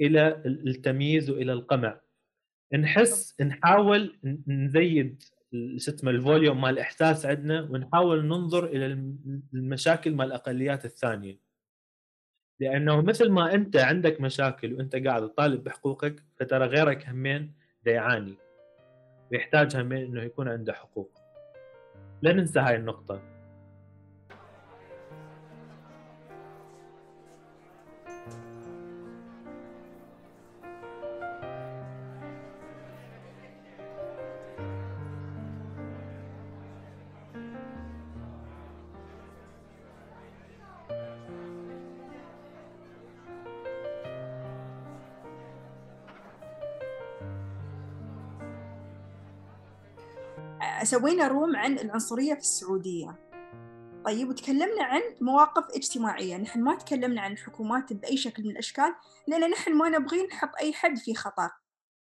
إلى 0.00 0.42
التمييز 0.46 1.30
وإلى 1.30 1.52
القمع. 1.52 2.00
نحس 2.72 3.40
نحاول 3.40 4.18
نزيد 4.46 5.22
شو 5.76 5.90
اسمه 5.90 6.10
الفوليوم 6.10 6.60
مال 6.60 6.70
الاحساس 6.70 7.26
عندنا 7.26 7.60
ونحاول 7.60 8.26
ننظر 8.26 8.64
إلى 8.64 8.86
المشاكل 9.54 10.14
مال 10.14 10.26
الأقليات 10.26 10.84
الثانية. 10.84 11.38
لأنه 12.60 13.02
مثل 13.02 13.30
ما 13.30 13.54
أنت 13.54 13.76
عندك 13.76 14.20
مشاكل 14.20 14.74
وأنت 14.74 14.96
قاعد 14.96 15.28
تطالب 15.28 15.64
بحقوقك 15.64 16.22
فترى 16.36 16.66
غيرك 16.66 17.08
همين 17.08 17.54
يعاني. 17.86 18.34
ويحتاج 19.32 19.76
همين 19.76 20.04
إنه 20.04 20.22
يكون 20.22 20.48
عنده 20.48 20.72
حقوق. 20.72 21.18
لا 22.22 22.32
ننسى 22.32 22.60
هاي 22.60 22.76
النقطة. 22.76 23.39
سوينا 50.90 51.28
room 51.28 51.56
عن 51.56 51.78
العنصرية 51.78 52.34
في 52.34 52.40
السعودية. 52.40 53.30
طيب 54.04 54.28
وتكلمنا 54.28 54.84
عن 54.84 55.00
مواقف 55.20 55.64
اجتماعية. 55.76 56.36
نحن 56.36 56.62
ما 56.62 56.74
تكلمنا 56.74 57.20
عن 57.20 57.32
الحكومات 57.32 57.92
بأي 57.92 58.16
شكل 58.16 58.42
من 58.42 58.50
الأشكال 58.50 58.94
لأن 59.26 59.50
نحن 59.50 59.74
ما 59.74 59.88
نبغي 59.88 60.26
نحط 60.26 60.50
أي 60.60 60.72
حد 60.72 60.98
في 60.98 61.14
خطر 61.14 61.50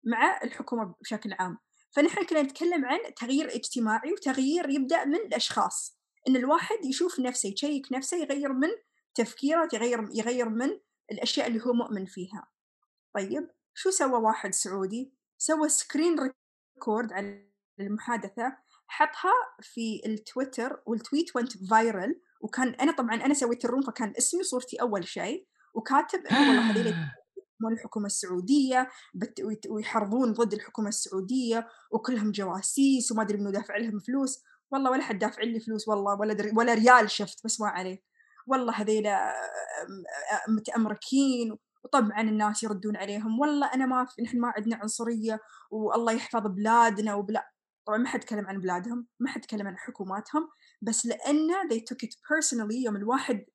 مع 0.03 0.39
الحكومة 0.43 0.95
بشكل 1.01 1.33
عام. 1.39 1.57
فنحن 1.91 2.25
كنا 2.25 2.41
نتكلم 2.41 2.85
عن 2.85 2.99
تغيير 3.15 3.55
اجتماعي 3.55 4.13
وتغيير 4.13 4.69
يبدأ 4.69 5.05
من 5.05 5.15
الأشخاص. 5.15 5.99
إن 6.27 6.35
الواحد 6.35 6.85
يشوف 6.85 7.19
نفسه 7.19 7.49
ي 7.49 7.56
check 7.56 7.91
نفسه 7.91 8.17
يغير 8.17 8.53
من 8.53 8.69
تفكيره 9.15 9.69
يغير 9.73 10.09
يغير 10.13 10.49
من 10.49 10.79
الأشياء 11.11 11.47
اللي 11.47 11.65
هو 11.65 11.73
مؤمن 11.73 12.05
فيها. 12.05 12.47
طيب 13.13 13.49
شو 13.73 13.89
سوى 13.89 14.19
واحد 14.19 14.53
سعودي؟ 14.53 15.13
سوى 15.37 15.69
screen 15.69 16.15
record 16.19 17.13
على 17.13 17.47
المحادثة 17.79 18.57
حطها 18.87 19.33
في 19.61 20.01
التويتر 20.05 20.81
وال 20.85 20.99
tweet 20.99 21.35
went 21.35 21.69
viral 21.69 22.21
وكان 22.41 22.67
أنا 22.67 22.91
طبعا 22.91 23.15
أنا 23.15 23.33
سويت 23.33 23.65
ال 23.65 23.68
room 23.68 23.81
فكان 23.81 24.13
اسمي 24.17 24.39
وصورتي 24.39 24.81
أول 24.81 25.07
شيء 25.07 25.47
وكاتب 25.73 26.19
انه 26.25 26.39
والله 26.39 26.71
هذول 26.71 26.87
يحكمون 26.87 27.73
الحكومة 27.73 28.05
السعودية 28.05 28.89
ويحرضون 29.69 30.33
ضد 30.33 30.53
الحكومة 30.53 30.89
السعودية 30.89 31.67
وكلهم 31.91 32.31
جواسيس 32.31 33.11
وما 33.11 33.21
أدري 33.21 33.37
منو 33.37 33.49
دافع 33.49 33.77
لهم 33.77 33.99
فلوس. 33.99 34.43
والله 34.71 34.91
ولا 34.91 35.03
حد 35.03 35.19
دافع 35.19 35.43
لي 35.43 35.59
فلوس 35.59 35.87
والله 35.87 36.19
ولا 36.19 36.33
در... 36.33 36.51
ولا 36.55 36.73
ريال 36.73 37.11
شفت 37.11 37.45
بس 37.45 37.61
ما 37.61 37.67
عليه. 37.67 38.01
والله 38.47 38.73
هذيلا 38.73 39.33
متأمركين 40.47 41.57
وطبعا 41.83 42.21
الناس 42.21 42.63
يردون 42.63 42.97
عليهم. 42.97 43.39
والله 43.39 43.73
أنا 43.73 43.85
ما 43.85 44.05
في 44.05 44.21
نحن 44.21 44.39
ما 44.39 44.53
عندنا 44.55 44.75
عنصرية 44.75 45.39
والله 45.71 46.13
يحفظ 46.13 46.47
بلادنا 46.47 47.15
وبلا 47.15 47.51
طبعا 47.87 47.97
ما 47.97 48.07
حد 48.07 48.19
تكلم 48.19 48.47
عن 48.47 48.61
بلادهم 48.61 49.07
ما 49.19 49.29
حد 49.29 49.41
تكلم 49.41 49.67
عن 49.67 49.77
حكوماتهم 49.77 50.49
بس 50.81 51.05
لأن 51.05 51.49
they 51.69 51.79
took 51.79 52.07
it 52.07 52.11
personally 52.11 52.75
يوم 52.85 52.95
الواحد 52.95 53.45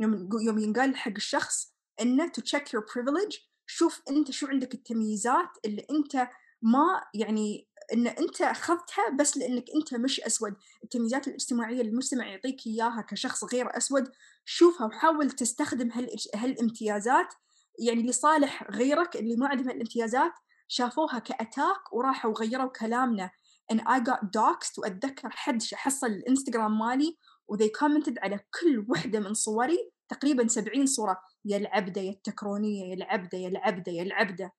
يوم 0.00 0.28
يوم 0.46 0.58
ينقال 0.58 0.96
حق 0.96 1.12
الشخص 1.16 1.74
إنه 2.00 2.26
to 2.26 2.42
check 2.42 2.62
your 2.62 2.82
privilege 2.82 3.52
شوف 3.66 4.02
أنت 4.10 4.30
شو 4.30 4.46
عندك 4.46 4.74
التمييزات 4.74 5.48
اللي 5.64 5.86
أنت 5.90 6.28
ما 6.62 7.02
يعني 7.14 7.68
إن 7.92 8.06
أنت 8.06 8.42
أخذتها 8.42 9.10
بس 9.18 9.36
لأنك 9.36 9.64
أنت 9.76 9.94
مش 9.94 10.20
أسود. 10.20 10.54
التمييزات 10.84 11.28
الاجتماعية 11.28 11.80
اللي 11.80 11.90
المجتمع 11.90 12.26
يعطيك 12.26 12.66
إياها 12.66 13.06
كشخص 13.08 13.44
غير 13.44 13.76
أسود 13.76 14.08
شوفها 14.44 14.86
وحاول 14.86 15.30
تستخدم 15.30 15.90
هالامتيازات. 16.34 17.34
يعني 17.78 18.02
لصالح 18.02 18.70
غيرك 18.70 19.16
اللي 19.16 19.36
ما 19.36 19.48
عندهم 19.48 19.70
الامتيازات 19.70 20.32
شافوها 20.68 21.18
كأتاك 21.18 21.92
وراحوا 21.92 22.30
وغيروا 22.30 22.70
كلامنا. 22.70 23.30
And 23.72 23.80
I 23.80 24.00
got 24.00 24.20
doxed 24.24 24.78
وأتذكر 24.78 25.30
حد 25.30 25.62
حصل 25.74 26.06
الإنستغرام 26.06 26.78
مالي 26.78 27.18
وذي 27.48 27.68
كومنتد 27.68 28.18
على 28.18 28.40
كل 28.60 28.86
وحدة 28.88 29.20
من 29.20 29.34
صوري 29.34 29.92
تقريبا 30.08 30.48
سبعين 30.48 30.86
صورة 30.86 31.22
يا 31.44 31.56
العبدة 31.56 32.00
يا 32.00 32.10
التكرونية 32.10 32.90
يا 32.90 32.94
العبدة 32.94 33.38
يا 33.38 33.48
العبدة 33.48 33.92
يا 33.92 34.02
العبدة. 34.02 34.52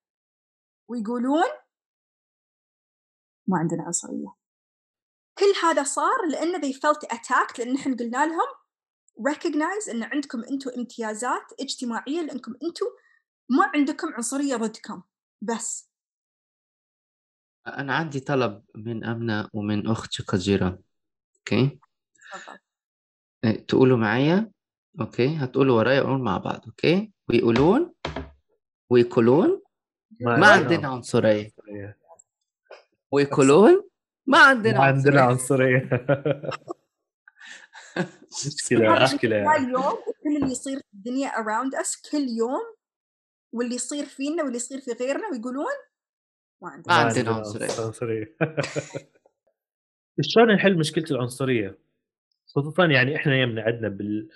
ويقولون 0.88 1.44
ما 3.48 3.58
عندنا 3.58 3.82
عنصرية. 3.82 4.34
كل 5.38 5.52
هذا 5.62 5.82
صار 5.82 6.26
لأن 6.30 6.60
they 6.60 6.74
felt 6.74 7.16
attacked 7.16 7.58
لأن 7.58 7.72
نحن 7.72 7.96
قلنا 7.96 8.26
لهم 8.26 8.48
recognize 9.28 9.90
أن 9.90 10.02
عندكم 10.02 10.44
أنتم 10.50 10.70
امتيازات 10.78 11.52
اجتماعية 11.60 12.20
لأنكم 12.20 12.52
أنتم 12.52 12.86
ما 13.50 13.70
عندكم 13.74 14.14
عنصرية 14.14 14.56
ضدكم. 14.56 15.02
بس 15.42 15.93
أنا 17.66 17.94
عندي 17.94 18.20
طلب 18.20 18.62
من 18.74 19.04
أمنة 19.04 19.48
ومن 19.52 19.86
أخت 19.86 20.12
شقجيرة 20.12 20.78
okay? 21.38 21.78
إيه، 23.44 23.66
تقولوا 23.66 23.96
معايا 23.96 24.50
okay? 25.00 25.36
هتقولوا 25.36 25.78
ورايا 25.78 26.00
قولوا 26.00 26.24
مع 26.24 26.38
بعض 26.38 26.64
okay? 26.66 27.12
ويقولون 27.28 27.94
ويقولون 28.90 29.62
ما 30.20 30.46
عندنا 30.46 30.88
عنصرية. 30.88 31.52
ويقولون 33.12 33.88
ما 34.26 34.38
عندنا 34.38 34.78
ما 34.78 34.84
عندنا 34.84 35.20
عنصرية. 35.20 35.80
عنصرية. 35.80 35.90
مشكلة 38.46 39.02
مشكلة. 39.02 39.36
يعني. 39.36 39.58
كل 39.58 39.72
يوم 39.72 39.84
وكل 39.84 40.36
اللي 40.42 40.52
يصير 40.52 40.78
في 40.78 40.94
الدنيا 40.94 41.28
around 41.30 41.84
us 41.84 42.10
كل 42.10 42.28
يوم 42.28 42.74
واللي 43.52 43.74
يصير 43.74 44.04
فينا 44.04 44.42
واللي 44.42 44.56
يصير 44.56 44.80
في 44.80 44.92
غيرنا 44.92 45.28
ويقولون 45.32 45.74
ما 46.62 46.82
ما 46.86 46.94
عندنا 46.94 47.30
عنصرية. 47.30 47.84
عنصرية. 47.86 48.36
شلون 50.20 50.54
نحل 50.54 50.78
مشكلة 50.78 51.04
العنصرية؟ 51.10 51.78
خصوصا 52.46 52.86
يعني 52.86 53.16
إحنا 53.16 53.42
يمنا 53.42 53.62
عندنا 53.62 53.88
بال 53.88 54.28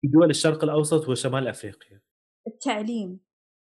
في 0.00 0.08
دول 0.08 0.30
الشرق 0.30 0.64
الأوسط 0.64 1.08
وشمال 1.08 1.48
أفريقيا. 1.48 2.00
التعليم. 2.46 3.20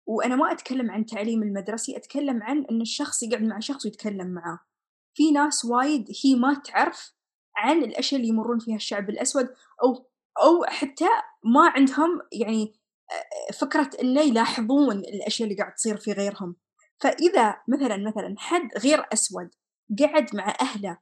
وأنا 0.06 0.36
ما 0.36 0.52
أتكلم 0.52 0.90
عن 0.90 1.00
التعليم 1.00 1.42
المدرسي 1.42 1.96
أتكلم 1.96 2.42
عن 2.42 2.64
أن 2.70 2.80
الشخص 2.80 3.22
يقعد 3.22 3.42
مع 3.42 3.58
شخص 3.58 3.86
ويتكلم 3.86 4.26
معاه. 4.26 4.58
في 5.14 5.30
ناس 5.30 5.64
وايد 5.64 6.06
هي 6.24 6.34
ما 6.34 6.54
تعرف 6.54 7.14
عن 7.56 7.84
الأشياء 7.84 8.20
اللي 8.20 8.32
يمرون 8.32 8.58
فيها 8.58 8.76
الشعب 8.76 9.10
الأسود 9.10 9.48
أو 9.82 10.12
أو 10.42 10.64
حتى 10.64 11.08
ما 11.44 11.68
عندهم 11.68 12.20
يعني 12.32 12.74
آه، 13.10 13.52
فكرة 13.52 13.90
إنه 14.02 14.20
يلاحظون 14.20 14.98
الأشياء 14.98 15.48
اللي 15.48 15.62
قاعد 15.62 15.74
تصير 15.74 15.96
في 15.96 16.12
غيرهم. 16.12 16.56
فإذا 17.02 17.56
مثلا 17.68 17.96
مثلا 17.96 18.34
حد 18.38 18.68
غير 18.78 19.06
أسود 19.12 19.50
قعد 20.00 20.36
مع 20.36 20.54
أهله 20.60 20.98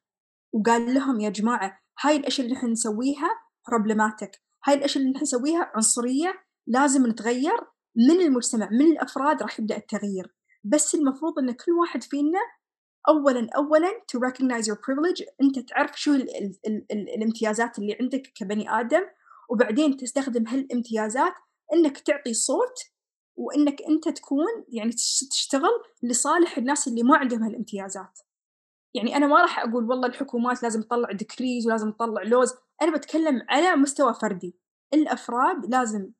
وقال 0.53 0.94
لهم 0.94 1.20
يا 1.20 1.30
جماعة 1.30 1.80
هاي 2.01 2.16
الأشياء 2.16 2.46
اللي 2.46 2.59
نحن 2.59 2.66
نسويها 2.66 3.30
problematic 3.68 4.30
هاي 4.64 4.74
الأشياء 4.74 5.03
اللي 5.03 5.14
نحن 5.14 5.22
نسويها 5.22 5.72
عنصرية 5.74 6.34
لازم 6.66 7.07
نتغير 7.07 7.61
من 7.96 8.20
المجتمع 8.20 8.68
من 8.70 8.86
الأفراد 8.92 9.42
راح 9.42 9.61
يبدأ 9.61 9.76
التغيير. 9.76 10.34
بس 10.64 10.94
المفروض 10.94 11.38
أن 11.38 11.53
كل 11.53 11.72
واحد 11.72 12.03
فينا 12.03 12.38
أولا 13.09 13.48
أولا 13.57 13.88
to 13.88 14.20
recognize 14.28 14.66
your 14.66 14.76
privilege 14.76 15.24
أنت 15.42 15.59
تعرف 15.59 16.01
شو 16.01 16.14
ال 16.14 16.36
ال 16.36 16.59
ال 16.66 16.86
ال 16.92 17.09
الامتيازات 17.09 17.78
اللي 17.78 17.96
عندك 18.01 18.22
كبني 18.34 18.80
آدم 18.80 19.03
وبعدين 19.51 19.96
تستخدم 19.96 20.46
هالامتيازات 20.46 21.32
أنك 21.74 21.98
تعطي 21.98 22.34
صوت 22.34 22.78
وإنك 23.41 23.82
أنت 23.82 24.09
تكون 24.09 24.47
يعني 24.68 24.93
تشتغل 25.30 25.82
لصالح 26.03 26.59
الناس 26.59 26.88
اللي 26.88 27.03
ما 27.03 27.16
عندهم 27.16 27.43
هالامتيازات. 27.43 28.18
يعني 28.95 29.16
أنا 29.16 29.26
ما 29.26 29.41
راح 29.43 29.59
أقول 29.59 29.91
والله 29.91 30.09
الحكومات 30.09 30.62
لازم 30.62 30.82
تطلع 30.82 31.12
ديكريز 31.12 31.66
ولازم 31.66 31.93
تطلع 31.93 32.22
لوز. 32.22 32.55
أنا 32.82 32.97
بتكلم 32.97 33.43
على 33.49 33.76
مستوى 33.76 34.14
فردي. 34.14 34.57
الأفراد 34.95 35.66
لازم 35.66 36.11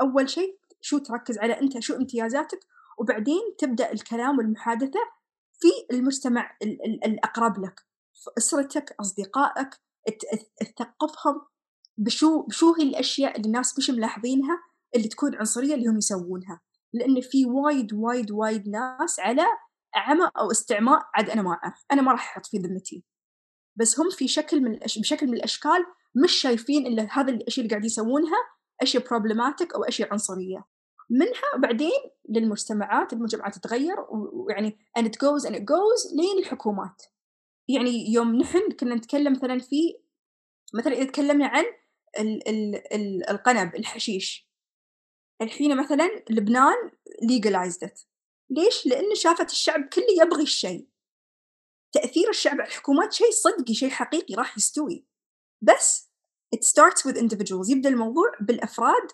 أول 0.00 0.30
شيء 0.30 0.58
شو 0.80 0.98
تركز 0.98 1.38
على 1.38 1.60
أنت 1.60 1.78
شو 1.78 1.96
امتيازاتك 1.96 2.60
وبعدين 2.98 3.42
تبدأ 3.58 3.92
الكلام 3.92 4.38
والمحادثة 4.38 5.00
في 5.60 5.68
المجتمع 5.96 6.56
ال- 6.62 6.84
ال- 6.86 7.04
الأقرب 7.04 7.58
لك. 7.64 7.80
في 8.14 8.30
أسرتك 8.38 8.96
أصدقائك 9.00 9.70
تثقفهم 10.76 11.40
بشو 11.98 12.42
بشو 12.42 12.74
هي 12.74 12.82
الأشياء 12.82 13.36
اللي 13.36 13.46
الناس 13.46 13.78
مش 13.78 13.90
ملاحظينها. 13.90 14.58
اللي 14.94 15.08
تكون 15.08 15.34
عنصرية 15.34 15.74
اللي 15.74 15.86
هم 15.88 15.98
يسوونها. 15.98 16.60
لأن 16.92 17.20
في 17.20 17.46
وايد 17.46 17.92
وايد 17.92 18.30
وايد 18.30 18.68
ناس 18.68 19.20
على 19.20 19.42
عمى 19.94 20.30
أو 20.38 20.50
استعماء 20.50 21.02
عاد 21.14 21.30
أنا 21.30 21.42
ما 21.42 21.50
أعرف. 21.50 21.84
أنا 21.92 22.02
ما 22.02 22.12
راح 22.12 22.30
أحط 22.30 22.46
في 22.46 22.58
ذمتي. 22.58 23.04
بس 23.76 24.00
هم 24.00 24.10
في 24.10 24.28
شكل 24.28 24.60
من 24.60 24.74
الأش... 24.74 24.98
بشكل 24.98 25.26
من 25.26 25.34
الأشكال 25.34 25.86
مش 26.24 26.32
شايفين 26.32 26.86
الا 26.86 27.08
هذا 27.10 27.30
الأشياء 27.30 27.64
اللي 27.64 27.70
قاعدين 27.70 27.86
يسوونها 27.86 28.38
أشياء 28.82 29.08
بروبلماتيك 29.08 29.74
أو 29.74 29.84
أشياء 29.84 30.12
عنصرية. 30.12 30.64
منها 31.10 31.56
بعدين 31.58 32.00
للمجتمعات 32.28 33.12
المجتمعات 33.12 33.54
تتغير 33.54 33.96
ويعني 34.10 34.78
and 34.98 35.02
it 35.02 35.12
goes 35.12 35.48
and 35.48 35.54
it 35.54 35.62
goes 35.62 36.16
لين 36.16 36.38
الحكومات. 36.38 37.02
يعني 37.68 38.12
يوم 38.12 38.36
نحن 38.36 38.72
كنا 38.80 38.94
نتكلم 38.94 39.32
مثلا 39.32 39.58
في 39.58 39.96
مثلا 40.74 40.92
إذا 40.92 41.04
تكلمنا 41.04 41.46
عن 41.46 41.64
ال 42.18 42.48
ال 42.48 42.94
ال 42.94 43.30
القنب 43.30 43.74
الحشيش. 43.74 44.45
الحين 45.42 45.76
مثلا 45.76 46.24
لبنان 46.30 46.90
it. 47.84 48.06
ليش؟ 48.50 48.86
لأن 48.86 49.14
شافت 49.14 49.50
الشعب 49.50 49.88
كله 49.92 50.24
يبغي 50.24 50.42
الشيء. 50.42 50.88
تأثير 51.92 52.28
الشعب 52.28 52.60
على 52.60 52.68
الحكومات 52.68 53.12
شيء 53.12 53.30
صدقي 53.30 53.74
شيء 53.74 53.90
حقيقي 53.90 54.34
راح 54.34 54.56
يستوي. 54.56 55.06
بس 55.62 56.10
it 56.56 56.58
starts 56.58 57.02
with 57.10 57.16
individuals. 57.16 57.70
يبدأ 57.70 57.88
الموضوع 57.88 58.32
بالأفراد. 58.40 59.08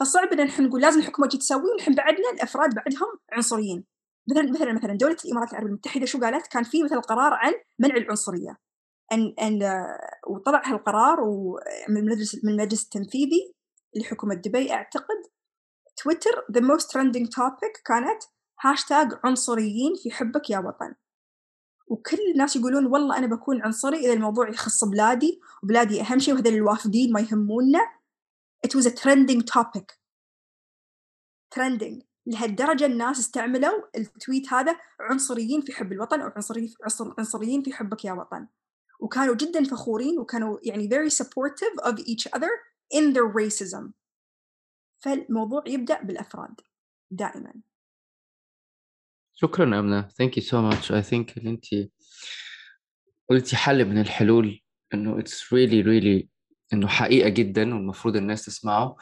فصعب 0.00 0.32
إن 0.32 0.48
إحنا 0.48 0.66
نقول 0.66 0.80
لازم 0.80 1.00
الحكومة 1.00 1.28
تجي 1.28 1.38
تسوي 1.38 1.70
ونحن 1.70 1.94
بعدنا 1.94 2.30
الأفراد 2.30 2.74
بعدهم 2.74 3.18
عنصريين. 3.32 3.84
مثلا 4.30 4.50
مثلا 4.50 4.72
مثلا 4.72 4.94
دولة 4.94 5.16
الإمارات 5.24 5.50
العربية 5.50 5.68
المتحدة 5.68 6.06
شو 6.06 6.20
قالت؟ 6.20 6.46
كان 6.46 6.62
في 6.62 6.82
مثلا 6.82 7.00
قرار 7.00 7.32
عن 7.32 7.52
منع 7.78 7.96
العنصرية. 7.96 8.58
ان 9.12 9.34
ان 9.40 9.86
وطلع 10.26 10.62
هالقرار 10.64 11.18
من 11.88 11.96
المجلس 11.96 12.44
من 12.44 12.50
المجلس 12.52 12.84
التنفيذي 12.84 13.54
لحكومه 13.96 14.34
دبي 14.34 14.72
أعتقد 14.72 15.22
تويتر 15.96 16.44
the 16.52 16.60
most 16.60 16.92
trending 16.92 17.28
topic 17.28 17.82
كانت 17.84 18.22
هاشتاج 18.60 19.18
عنصريين 19.24 19.94
في 20.02 20.10
حبك 20.10 20.50
يا 20.50 20.58
وطن. 20.58 20.94
وكل 21.86 22.18
الناس 22.32 22.56
يقولون 22.56 22.86
والله 22.86 23.18
أنا 23.18 23.26
بكون 23.26 23.62
عنصري 23.62 23.96
إذا 23.96 24.12
الموضوع 24.12 24.48
يخص 24.48 24.84
بلادي 24.84 25.40
وبلادي 25.62 26.00
أهم 26.00 26.18
شيء 26.18 26.34
وهذول 26.34 26.54
الوافدين 26.54 27.12
ما 27.12 27.20
يهمونا. 27.20 27.80
It 28.66 28.74
was 28.74 28.86
a 28.86 28.90
trending 28.90 29.42
topic. 29.42 29.98
Trending. 31.54 32.02
لهالدرجة 32.26 32.86
الناس 32.86 33.18
استعملوا 33.18 33.82
ال 33.96 34.05
tweet 34.05 34.52
هذا 34.52 34.76
عنصريين 35.00 35.60
في 35.60 35.72
حب 35.72 35.92
الوطن 35.92 36.20
أو 36.20 36.30
عنصريين 37.18 37.62
في 37.62 37.72
حبك 37.72 38.04
يا 38.04 38.12
وطن. 38.12 38.46
وكانوا 39.00 39.34
جدا 39.34 39.64
فخورين 39.64 40.18
وكانوا 40.18 40.58
يعني 40.62 40.88
very 40.88 41.10
supportive 41.10 41.84
of 41.84 41.98
each 41.98 42.28
other. 42.36 42.71
In 42.94 43.12
their 43.12 43.28
racism. 43.28 43.92
فالموضوع 44.98 45.64
يبدأ 45.66 46.02
بالأفراد 46.02 46.60
دائما. 47.10 47.54
شكرا 49.34 49.78
أمنة. 49.78 50.08
Thank 50.08 50.36
you 50.36 50.42
so 50.42 50.62
much. 50.62 50.90
I 50.90 51.02
think 51.02 51.38
إن 51.38 51.46
أنت 51.46 51.90
قلتي 53.30 53.56
حل 53.56 53.84
من 53.84 54.00
الحلول 54.00 54.60
إنه 54.94 55.20
it's 55.20 55.42
really 55.52 55.82
really 55.84 56.28
إنه 56.72 56.88
حقيقة 56.88 57.28
جدا 57.28 57.74
والمفروض 57.74 58.16
الناس 58.16 58.44
تسمعه. 58.44 58.96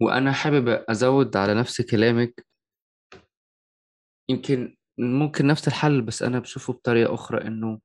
وأنا 0.00 0.32
حابب 0.32 0.68
أزود 0.68 1.36
على 1.36 1.54
نفس 1.54 1.80
كلامك. 1.80 2.46
يمكن 4.28 4.76
ممكن 4.98 5.46
نفس 5.46 5.68
الحل 5.68 6.02
بس 6.02 6.22
أنا 6.22 6.38
بشوفه 6.38 6.72
بطريقة 6.72 7.14
أخرى 7.14 7.46
إنه 7.46 7.80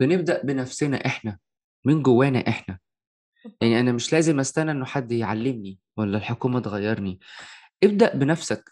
بنبدأ 0.00 0.42
بنفسنا 0.42 1.06
إحنا 1.06 1.38
من 1.84 2.02
جوانا 2.02 2.48
إحنا. 2.48 2.78
يعني 3.60 3.80
أنا 3.80 3.92
مش 3.92 4.12
لازم 4.12 4.40
أستنى 4.40 4.70
إنه 4.70 4.84
حد 4.84 5.12
يعلمني 5.12 5.78
ولا 5.96 6.18
الحكومة 6.18 6.60
تغيرني. 6.60 7.20
ابدأ 7.84 8.16
بنفسك. 8.16 8.70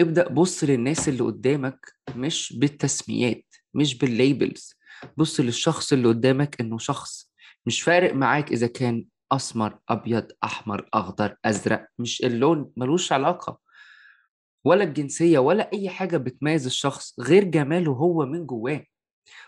ابدأ 0.00 0.28
بص 0.28 0.64
للناس 0.64 1.08
اللي 1.08 1.22
قدامك 1.22 1.92
مش 2.16 2.56
بالتسميات 2.58 3.44
مش 3.74 3.98
بالليبلز 3.98 4.74
بص 5.16 5.40
للشخص 5.40 5.92
اللي 5.92 6.08
قدامك 6.08 6.60
إنه 6.60 6.78
شخص. 6.78 7.32
مش 7.66 7.82
فارق 7.82 8.14
معاك 8.14 8.52
إذا 8.52 8.66
كان 8.66 9.04
أسمر 9.32 9.78
أبيض 9.88 10.32
أحمر 10.44 10.88
أخضر 10.94 11.36
أزرق. 11.44 11.86
مش 11.98 12.24
اللون 12.24 12.72
ملوش 12.76 13.12
علاقة. 13.12 13.58
ولا 14.64 14.84
الجنسية 14.84 15.38
ولا 15.38 15.70
أي 15.72 15.88
حاجة 15.88 16.16
بتميز 16.16 16.66
الشخص 16.66 17.20
غير 17.20 17.44
جماله 17.44 17.92
هو 17.92 18.26
من 18.26 18.46
جواه. 18.46 18.84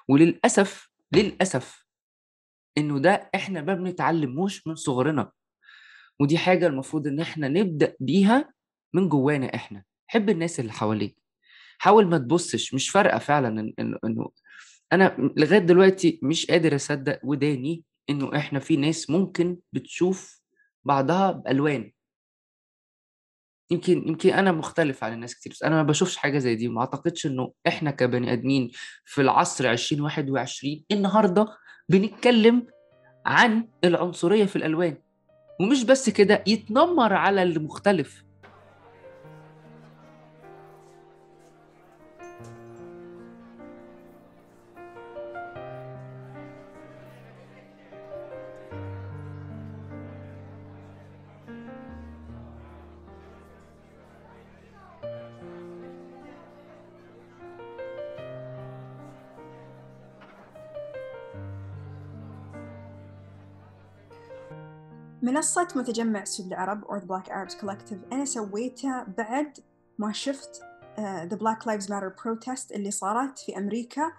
وللأسف 0.08 0.88
للأسف 1.12 1.84
إنه 2.79 2.99
ده 2.99 3.31
إحنا 3.35 3.62
ما 3.62 3.74
بنتعلموش 3.74 4.66
من 4.66 4.74
صغرنا. 4.74 5.33
ودي 6.20 6.39
حاجة 6.39 6.66
المفروض 6.66 7.07
إن 7.07 7.20
إحنا 7.20 7.49
نبدأ 7.49 7.95
بيها 8.01 8.53
من 8.95 9.09
جوانا 9.09 9.55
إحنا. 9.55 9.85
حب 10.07 10.31
الناس 10.31 10.61
اللي 10.61 10.72
حواليك. 10.72 11.16
حاول 11.79 12.07
ما 12.07 12.18
تبصش 12.18 12.74
مش 12.74 12.91
فارقة 12.91 13.18
فعلا 13.18 13.72
إنه 13.79 13.99
إنه 14.05 14.31
أنا 14.93 15.16
لغاية 15.37 15.59
دلوقتي 15.59 16.20
مش 16.22 16.47
قادر 16.47 16.74
أصدق 16.74 17.20
وداني 17.24 17.85
إنه 18.11 18.37
إحنا 18.37 18.59
في 18.59 18.76
ناس 18.76 19.11
ممكن 19.11 19.59
بتشوف 19.72 20.43
بعضها 20.85 21.31
بألوان. 21.33 21.93
يمكن 23.70 24.09
يمكن 24.09 24.31
أنا 24.31 24.53
مختلف 24.53 25.05
عن 25.05 25.12
الناس 25.12 25.35
كتير 25.35 25.53
بس 25.53 25.62
أنا 25.62 25.74
ما 25.76 25.83
بشوفش 25.83 26.16
حاجة 26.16 26.39
زي 26.39 26.55
دي. 26.55 26.68
وما 26.68 26.81
أعتقدش 26.81 27.26
إنه 27.26 27.53
إحنا 27.66 27.91
كبني 27.91 28.33
آدمين 28.33 28.70
في 29.05 29.20
العصر 29.20 29.70
2021 29.70 30.85
النهارده 30.93 31.47
بنتكلم 31.89 32.66
عن 33.26 33.64
العنصرية 33.84 34.45
في 34.45 34.57
الألوان. 34.57 34.97
ومش 35.61 35.84
بس 35.84 36.11
كده 36.11 36.45
يتنمر 36.47 37.12
على 37.12 37.43
المختلف. 37.43 38.24
منصة 65.29 65.68
متجمع 65.76 66.24
سود 66.24 66.47
العرب 66.47 66.85
or 66.85 67.01
the 67.01 67.07
Black 67.07 67.29
Arabs 67.29 67.61
Collective. 67.61 68.12
أنا 68.12 68.24
سويتها 68.24 69.14
بعد 69.18 69.59
ما 69.99 70.12
شفت 70.12 70.62
uh, 70.97 71.29
the 71.31 71.37
Black 71.37 71.64
Lives 71.64 71.85
Matter 71.85 72.12
protest 72.22 72.72
اللي 72.72 72.91
صارت 72.91 73.39
في 73.39 73.59
أمريكا 73.59 74.12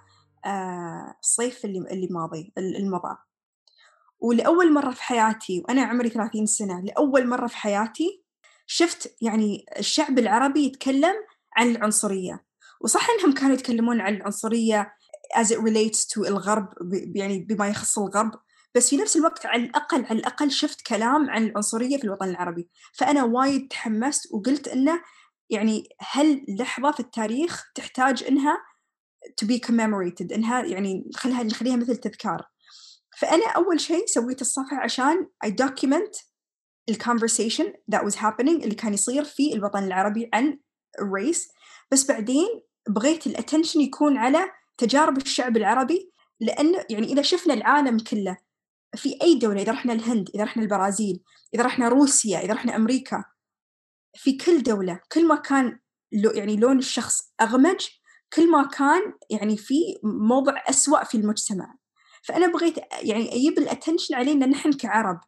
الصيف 1.19 1.59
uh, 1.59 1.65
اللي 1.65 1.79
اللي 1.79 2.07
ماضي 2.11 2.53
المضى. 2.57 3.17
ولأول 4.19 4.73
مرة 4.73 4.91
في 4.91 5.03
حياتي 5.03 5.63
وأنا 5.65 5.81
عمري 5.81 6.09
30 6.09 6.45
سنة 6.45 6.81
لأول 6.81 7.27
مرة 7.27 7.47
في 7.47 7.57
حياتي 7.57 8.23
شفت 8.65 9.15
يعني 9.21 9.65
الشعب 9.79 10.19
العربي 10.19 10.65
يتكلم 10.65 11.15
عن 11.57 11.71
العنصرية. 11.71 12.45
وصح 12.81 13.07
إنهم 13.09 13.33
كانوا 13.33 13.53
يتكلمون 13.53 14.01
عن 14.01 14.15
العنصرية 14.15 14.93
as 15.37 15.47
it 15.47 15.57
relates 15.57 16.05
to 16.13 16.27
الغرب 16.27 16.69
يعني 17.15 17.39
بما 17.39 17.67
يخص 17.67 17.99
الغرب 17.99 18.31
بس 18.75 18.89
في 18.89 18.97
نفس 18.97 19.17
الوقت 19.17 19.45
على 19.45 19.63
الأقل 19.63 20.05
على 20.05 20.19
الأقل 20.19 20.51
شفت 20.51 20.81
كلام 20.81 21.29
عن 21.29 21.43
العنصرية 21.43 21.97
في 21.97 22.03
الوطن 22.03 22.29
العربي. 22.29 22.69
فأنا 22.93 23.23
وايد 23.23 23.67
تحمست 23.67 24.33
وقلت 24.33 24.67
إنه 24.67 25.01
يعني 25.49 25.83
هل 25.99 26.45
لحظة 26.59 26.91
في 26.91 26.99
التاريخ 26.99 27.71
تحتاج 27.75 28.23
إنها 28.23 28.57
to 29.41 29.47
be 29.47 29.59
commemorated 29.67 30.33
إنها 30.33 30.65
يعني 30.65 31.05
نخليها 31.15 31.43
نخليها 31.43 31.75
مثل 31.75 31.95
تذكار. 31.95 32.45
فأنا 33.17 33.45
أول 33.55 33.79
شيء 33.79 34.05
سويت 34.05 34.41
الصفحة 34.41 34.77
عشان 34.77 35.27
I 35.45 35.49
document 35.49 36.29
ال 36.89 36.95
conversation 37.03 37.65
that 37.95 38.01
was 38.01 38.15
happening 38.15 38.63
اللي 38.63 38.75
كان 38.75 38.93
يصير 38.93 39.23
في 39.23 39.53
الوطن 39.53 39.83
العربي 39.83 40.29
عن 40.33 40.59
الريس 41.01 41.49
بس 41.91 42.07
بعدين 42.07 42.47
بغيت 42.89 43.27
ال 43.27 43.33
attention 43.33 43.81
يكون 43.81 44.17
على 44.17 44.51
تجارب 44.77 45.17
الشعب 45.17 45.57
العربي 45.57 46.11
لأن 46.39 46.85
يعني 46.89 47.07
إذا 47.07 47.21
شفنا 47.21 47.53
العالم 47.53 47.99
كله 47.99 48.37
في 48.95 49.17
أي 49.21 49.35
دولة 49.35 49.61
إذا 49.61 49.71
رحنا 49.71 49.93
الهند 49.93 50.29
إذا 50.35 50.43
رحنا 50.43 50.63
البرازيل 50.63 51.23
إذا 51.53 51.63
رحنا 51.63 51.89
روسيا 51.89 52.39
إذا 52.39 52.53
رحنا 52.53 52.75
أمريكا 52.75 53.23
في 54.15 54.37
كل 54.37 54.63
دولة 54.63 54.99
كل 55.11 55.27
ما 55.27 55.35
كان 55.35 55.79
يعني 56.11 56.55
لون 56.55 56.77
الشخص 56.77 57.33
أغمج 57.41 57.87
كل 58.33 58.51
ما 58.51 58.63
كان 58.63 59.13
يعني 59.29 59.57
في 59.57 59.75
موضع 60.03 60.63
أسوأ 60.69 61.03
في 61.03 61.15
المجتمع. 61.15 61.75
فأنا 62.23 62.47
بغيت 62.47 62.77
يعني 63.01 63.35
أجيب 63.35 63.57
ال 63.57 63.63
attention 63.63 64.15
علينا 64.15 64.45
نحن 64.45 64.73
كعرب. 64.73 65.19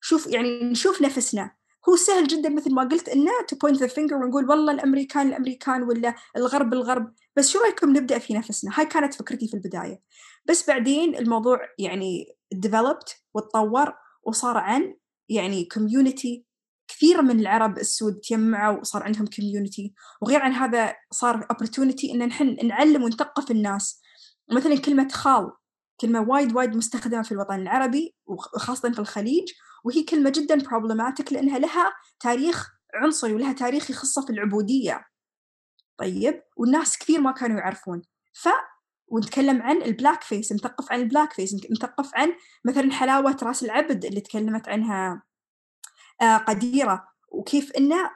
شوف 0.00 0.26
يعني 0.26 0.60
نشوف 0.64 1.02
نفسنا. 1.02 1.56
هو 1.88 1.96
سهل 1.96 2.26
جدا 2.26 2.48
مثل 2.48 2.74
ما 2.74 2.82
قلت 2.82 3.08
إنه 3.08 3.30
to 3.48 3.56
point 3.56 3.78
the 3.78 3.86
finger 3.86 4.16
ونقول 4.16 4.50
والله 4.50 4.72
الأمريكان 4.72 5.28
الأمريكان 5.28 5.82
ولا 5.82 6.14
الغرب 6.36 6.72
الغرب. 6.72 7.14
بس 7.36 7.48
شو 7.50 7.58
رأيكم 7.58 7.96
نبدأ 7.96 8.18
في 8.18 8.34
نفسنا؟ 8.34 8.70
هاي 8.74 8.86
كانت 8.86 9.14
فكرتي 9.14 9.48
في 9.48 9.54
البداية. 9.54 10.00
بس 10.48 10.68
بعدين 10.68 11.16
الموضوع 11.16 11.60
يعني 11.78 12.35
developed 12.54 13.14
وتطور 13.34 13.94
وصار 14.22 14.56
عن 14.56 14.96
يعني 15.28 15.68
community. 15.74 16.46
كثير 16.88 17.22
من 17.22 17.40
العرب 17.40 17.78
السود 17.78 18.20
تجمعوا 18.20 18.80
وصار 18.80 19.02
عندهم 19.02 19.26
community. 19.26 19.92
وغير 20.22 20.42
عن 20.42 20.52
هذا 20.52 20.94
صار 21.12 21.46
opportunity 21.52 22.14
إن 22.14 22.26
نحن 22.26 22.66
نعلم 22.66 23.02
ونثقف 23.02 23.50
الناس. 23.50 24.00
مثلا 24.52 24.80
كلمة 24.80 25.08
خال 25.08 25.52
كلمة 26.00 26.20
وايد 26.20 26.56
وايد 26.56 26.76
مستخدمة 26.76 27.22
في 27.22 27.32
الوطن 27.32 27.54
العربي 27.54 28.14
وخاصة 28.26 28.92
في 28.92 28.98
الخليج 28.98 29.52
وهي 29.84 30.02
كلمة 30.02 30.30
جدا 30.30 30.58
problematic 30.58 31.32
لأنها 31.32 31.58
لها 31.58 31.92
تاريخ 32.20 32.68
عنصري 32.94 33.34
ولها 33.34 33.52
تاريخ 33.52 33.90
يخصه 33.90 34.26
في 34.26 34.30
العبودية. 34.30 35.04
طيب 35.98 36.42
والناس 36.56 36.98
كثير 36.98 37.20
ما 37.20 37.32
كانوا 37.32 37.58
يعرفون. 37.58 38.02
ف 38.32 38.48
ونتكلم 39.08 39.62
عن 39.62 39.82
ال 39.82 40.22
blackface 40.22 40.52
نثقف 40.52 40.92
عن 40.92 41.00
ال 41.00 41.32
blackface 41.32 41.54
نثقف 41.70 42.10
عن 42.14 42.32
مثلا 42.64 42.92
حلاوة 42.92 43.36
رأس 43.42 43.62
العبد 43.64 44.04
اللي 44.04 44.20
تكلمت 44.20 44.68
عنها 44.68 45.22
آه 46.22 46.36
قديرة 46.36 47.08
وكيف 47.28 47.72
إنه 47.72 48.10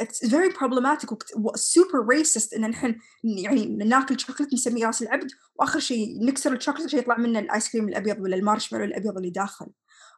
it's 0.00 0.28
very 0.28 0.50
problematic 0.52 1.12
و 1.36 1.50
super 1.56 2.00
racist 2.14 2.56
إن 2.56 2.70
نحن 2.70 2.96
يعني 3.24 3.66
ناكل 3.66 4.20
شوكلت 4.20 4.54
نسميه 4.54 4.86
رأس 4.86 5.02
العبد 5.02 5.30
وآخر 5.54 5.78
شيء 5.80 6.24
نكسر 6.24 6.52
الشوكلت 6.52 6.84
عشان 6.84 6.98
يطلع 6.98 7.18
منه 7.18 7.38
ال 7.38 7.46
ice 7.46 7.68
cream 7.72 7.88
الأبيض 7.88 8.20
ولا 8.20 8.36
المارشميلو 8.36 8.84
الأبيض 8.84 9.16
اللي 9.16 9.30
داخل. 9.30 9.66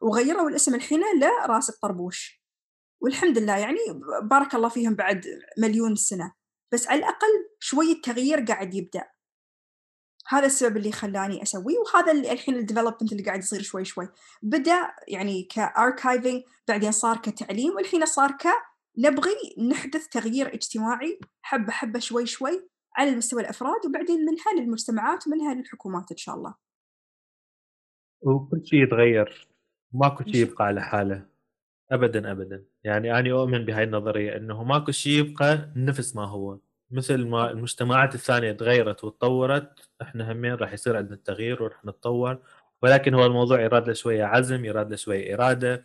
وغيروا 0.03 0.49
الاسم 0.49 0.75
الحين 0.75 1.01
لراس 1.21 1.71
الطربوش. 1.71 2.43
والحمد 3.01 3.39
لله 3.39 3.57
يعني 3.57 3.79
بارك 4.23 4.55
الله 4.55 4.69
فيهم 4.69 4.95
بعد 4.95 5.25
مليون 5.59 5.95
سنة. 5.97 6.33
بس 6.73 6.89
على 6.89 6.99
الأقل 6.99 7.49
شوية 7.61 8.01
تغيير 8.05 8.41
قاعد 8.41 8.75
يبدأ. 8.75 9.05
هذا 10.31 10.47
السبب 10.47 10.77
اللي 10.77 10.93
خلاني 10.93 11.43
أسويه 11.43 11.77
وهذا 11.79 12.13
اللي 12.13 12.33
الحين 12.33 12.55
ال 12.57 12.62
development 12.62 13.13
اللي 13.13 13.23
قاعد 13.23 13.39
يصير 13.39 13.63
شوي 13.63 13.85
شوي. 13.85 14.09
بدأ 14.43 14.95
يعني 15.09 15.43
ك 15.43 15.53
archiving 15.53 16.43
بعدين 16.69 16.93
صار 16.93 17.17
كتعليم 17.17 17.75
والحين 17.77 18.07
صار 18.07 18.31
ك 18.31 18.45
نبغي 18.99 19.31
نحدث 19.71 20.09
تغيير 20.09 20.55
اجتماعي 20.55 21.21
حبة 21.43 21.73
حبة 21.73 21.99
شوي 21.99 22.27
شوي 22.27 22.71
على 22.97 23.17
مستوى 23.17 23.43
الأفراد 23.43 23.87
وبعدين 23.87 24.21
منها 24.25 24.63
للمجتمعات 24.63 25.27
ومنها 25.27 25.55
للحكومات 25.55 26.11
إن 26.11 26.17
شاء 26.17 26.35
الله. 26.35 26.55
وكل 28.23 28.67
شيء 28.67 28.83
يتغير. 28.83 29.49
ماكو 29.93 30.25
شيء 30.25 30.37
يبقى 30.37 30.65
على 30.65 30.83
حاله. 30.83 31.27
ابدا 31.93 32.33
ابدا. 32.33 32.65
يعني 32.85 33.19
أنا 33.19 33.31
اؤمن 33.33 33.65
بهاي 33.65 33.85
النظرية 33.85 34.37
إنه 34.37 34.65
ماكو 34.65 34.93
شيء 34.93 35.13
يبقى 35.13 35.73
نفس 35.77 36.17
ما 36.17 36.29
هو. 36.29 36.59
مثل 36.91 37.27
ما 37.27 37.51
المجتمعات 37.51 38.15
الثانية 38.15 38.53
تغيرت 38.53 39.05
وتطورت 39.05 39.91
إحنا 40.03 40.33
همين 40.33 40.55
راح 40.55 40.73
يصير 40.73 40.97
عندنا 40.97 41.15
التغيير 41.15 41.63
وراح 41.63 41.85
نتطور. 41.85 42.39
ولكن 42.83 43.15
هو 43.15 43.27
الموضوع 43.27 43.61
يراد 43.61 43.87
له 43.89 43.93
شوية 43.95 44.25
عزم 44.25 44.65
يراد 44.65 44.91
له 44.91 44.97
شوية 44.97 45.35
إرادة 45.35 45.85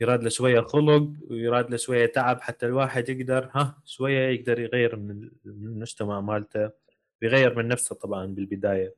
يراد 0.00 0.22
له 0.22 0.28
شوية 0.28 0.60
خلق 0.60 1.12
ويراد 1.30 1.70
له 1.70 1.76
شوية 1.76 2.06
تعب 2.06 2.40
حتى 2.40 2.66
الواحد 2.66 3.08
يقدر 3.08 3.50
ها 3.54 3.82
شوية 3.84 4.28
يقدر 4.28 4.60
يغير 4.60 4.96
من 4.96 5.30
المجتمع 5.46 6.20
مالته 6.20 6.70
ويغير 7.22 7.54
من 7.58 7.68
نفسه 7.68 7.94
طبعا 7.94 8.26
بالبداية. 8.26 8.94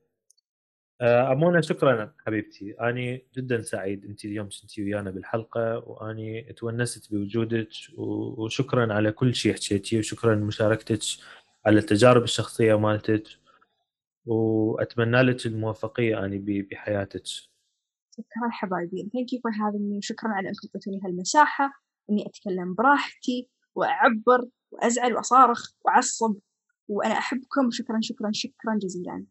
آه، 1.01 1.33
امونه 1.33 1.61
شكرا 1.61 2.13
حبيبتي. 2.27 2.73
أني 2.73 3.27
جدا 3.37 3.63
سعيد. 3.63 4.05
أنت 4.05 4.25
اليوم 4.25 4.49
كنتي 4.61 4.83
ويانا 4.83 5.11
بالحلقة 5.11 5.79
وأني 5.79 6.53
تونست 6.53 7.13
بوجودك 7.13 7.69
وشكرا 7.97 8.95
على 8.95 9.13
كل 9.13 9.35
شيء 9.35 9.55
حكيتي 9.55 9.99
وشكرا 9.99 10.35
لمشاركتك. 10.35 11.01
على 11.67 11.79
التجارب 11.79 12.23
الشخصية 12.23 12.79
مالتك 12.79 13.23
وأتمنى 14.27 15.23
لك 15.23 15.47
الموفقية 15.47 16.25
أني 16.25 16.63
بحياتك. 16.63 17.27
شكرا 18.11 18.51
حبايبي. 18.51 19.03
Thank 19.03 19.27
you 19.35 19.41
for 19.41 19.53
having 19.53 19.85
me. 19.93 19.99
شكرا 20.01 20.29
على 20.31 20.49
انكم 20.49 20.69
تعطوني 20.73 21.01
هالمساحة. 21.05 21.73
إني 22.11 22.27
أتكلم 22.27 22.75
براحتي 22.75 23.49
وأعبر 23.75 24.49
وأزعل 24.71 25.15
وأصارخ 25.15 25.71
وأعصب 25.85 26.37
وأنا 26.89 27.19
أحبكم. 27.19 27.67
وشكرا 27.67 27.99
شكرا 28.03 28.31
شكرا 28.33 28.79
جزيلا. 28.83 29.25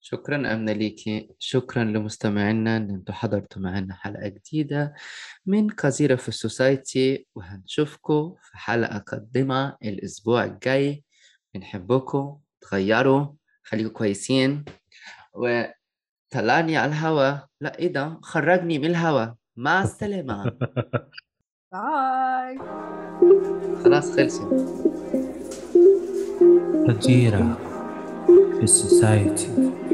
شكرا 0.00 0.36
أمنة 0.54 0.72
ليكي 0.72 1.30
شكرا 1.38 1.84
لمستمعينا 1.84 2.76
إن 2.76 2.90
أنتم 2.90 3.12
حضرتوا 3.12 3.62
معنا 3.62 3.94
حلقة 3.94 4.28
جديدة 4.28 4.94
من 5.46 5.70
قذيرة 5.70 6.16
في 6.16 6.28
السوسايتي 6.28 7.26
وهنشوفكم 7.34 8.34
في 8.42 8.58
حلقة 8.58 8.98
قادمة 8.98 9.76
الأسبوع 9.84 10.44
الجاي. 10.44 11.04
بنحبكم. 11.54 12.38
تغيروا. 12.60 13.26
خليكم 13.62 13.88
كويسين. 13.88 14.64
و 15.34 15.64
طلعني 16.30 16.76
على 16.76 16.92
الهوا. 16.92 17.38
لا 17.60 17.78
إيه 17.78 17.92
ده؟ 17.92 18.18
خرجني 18.22 18.78
من 18.78 18.84
الهوا. 18.84 19.26
مع 19.56 19.82
السلامة. 19.82 20.44
باي 21.72 22.58
خلاص 23.84 24.16
خلصت. 24.16 24.48
فجيرة 26.88 27.58
في 28.26 28.62
السوسايتي 28.62 29.87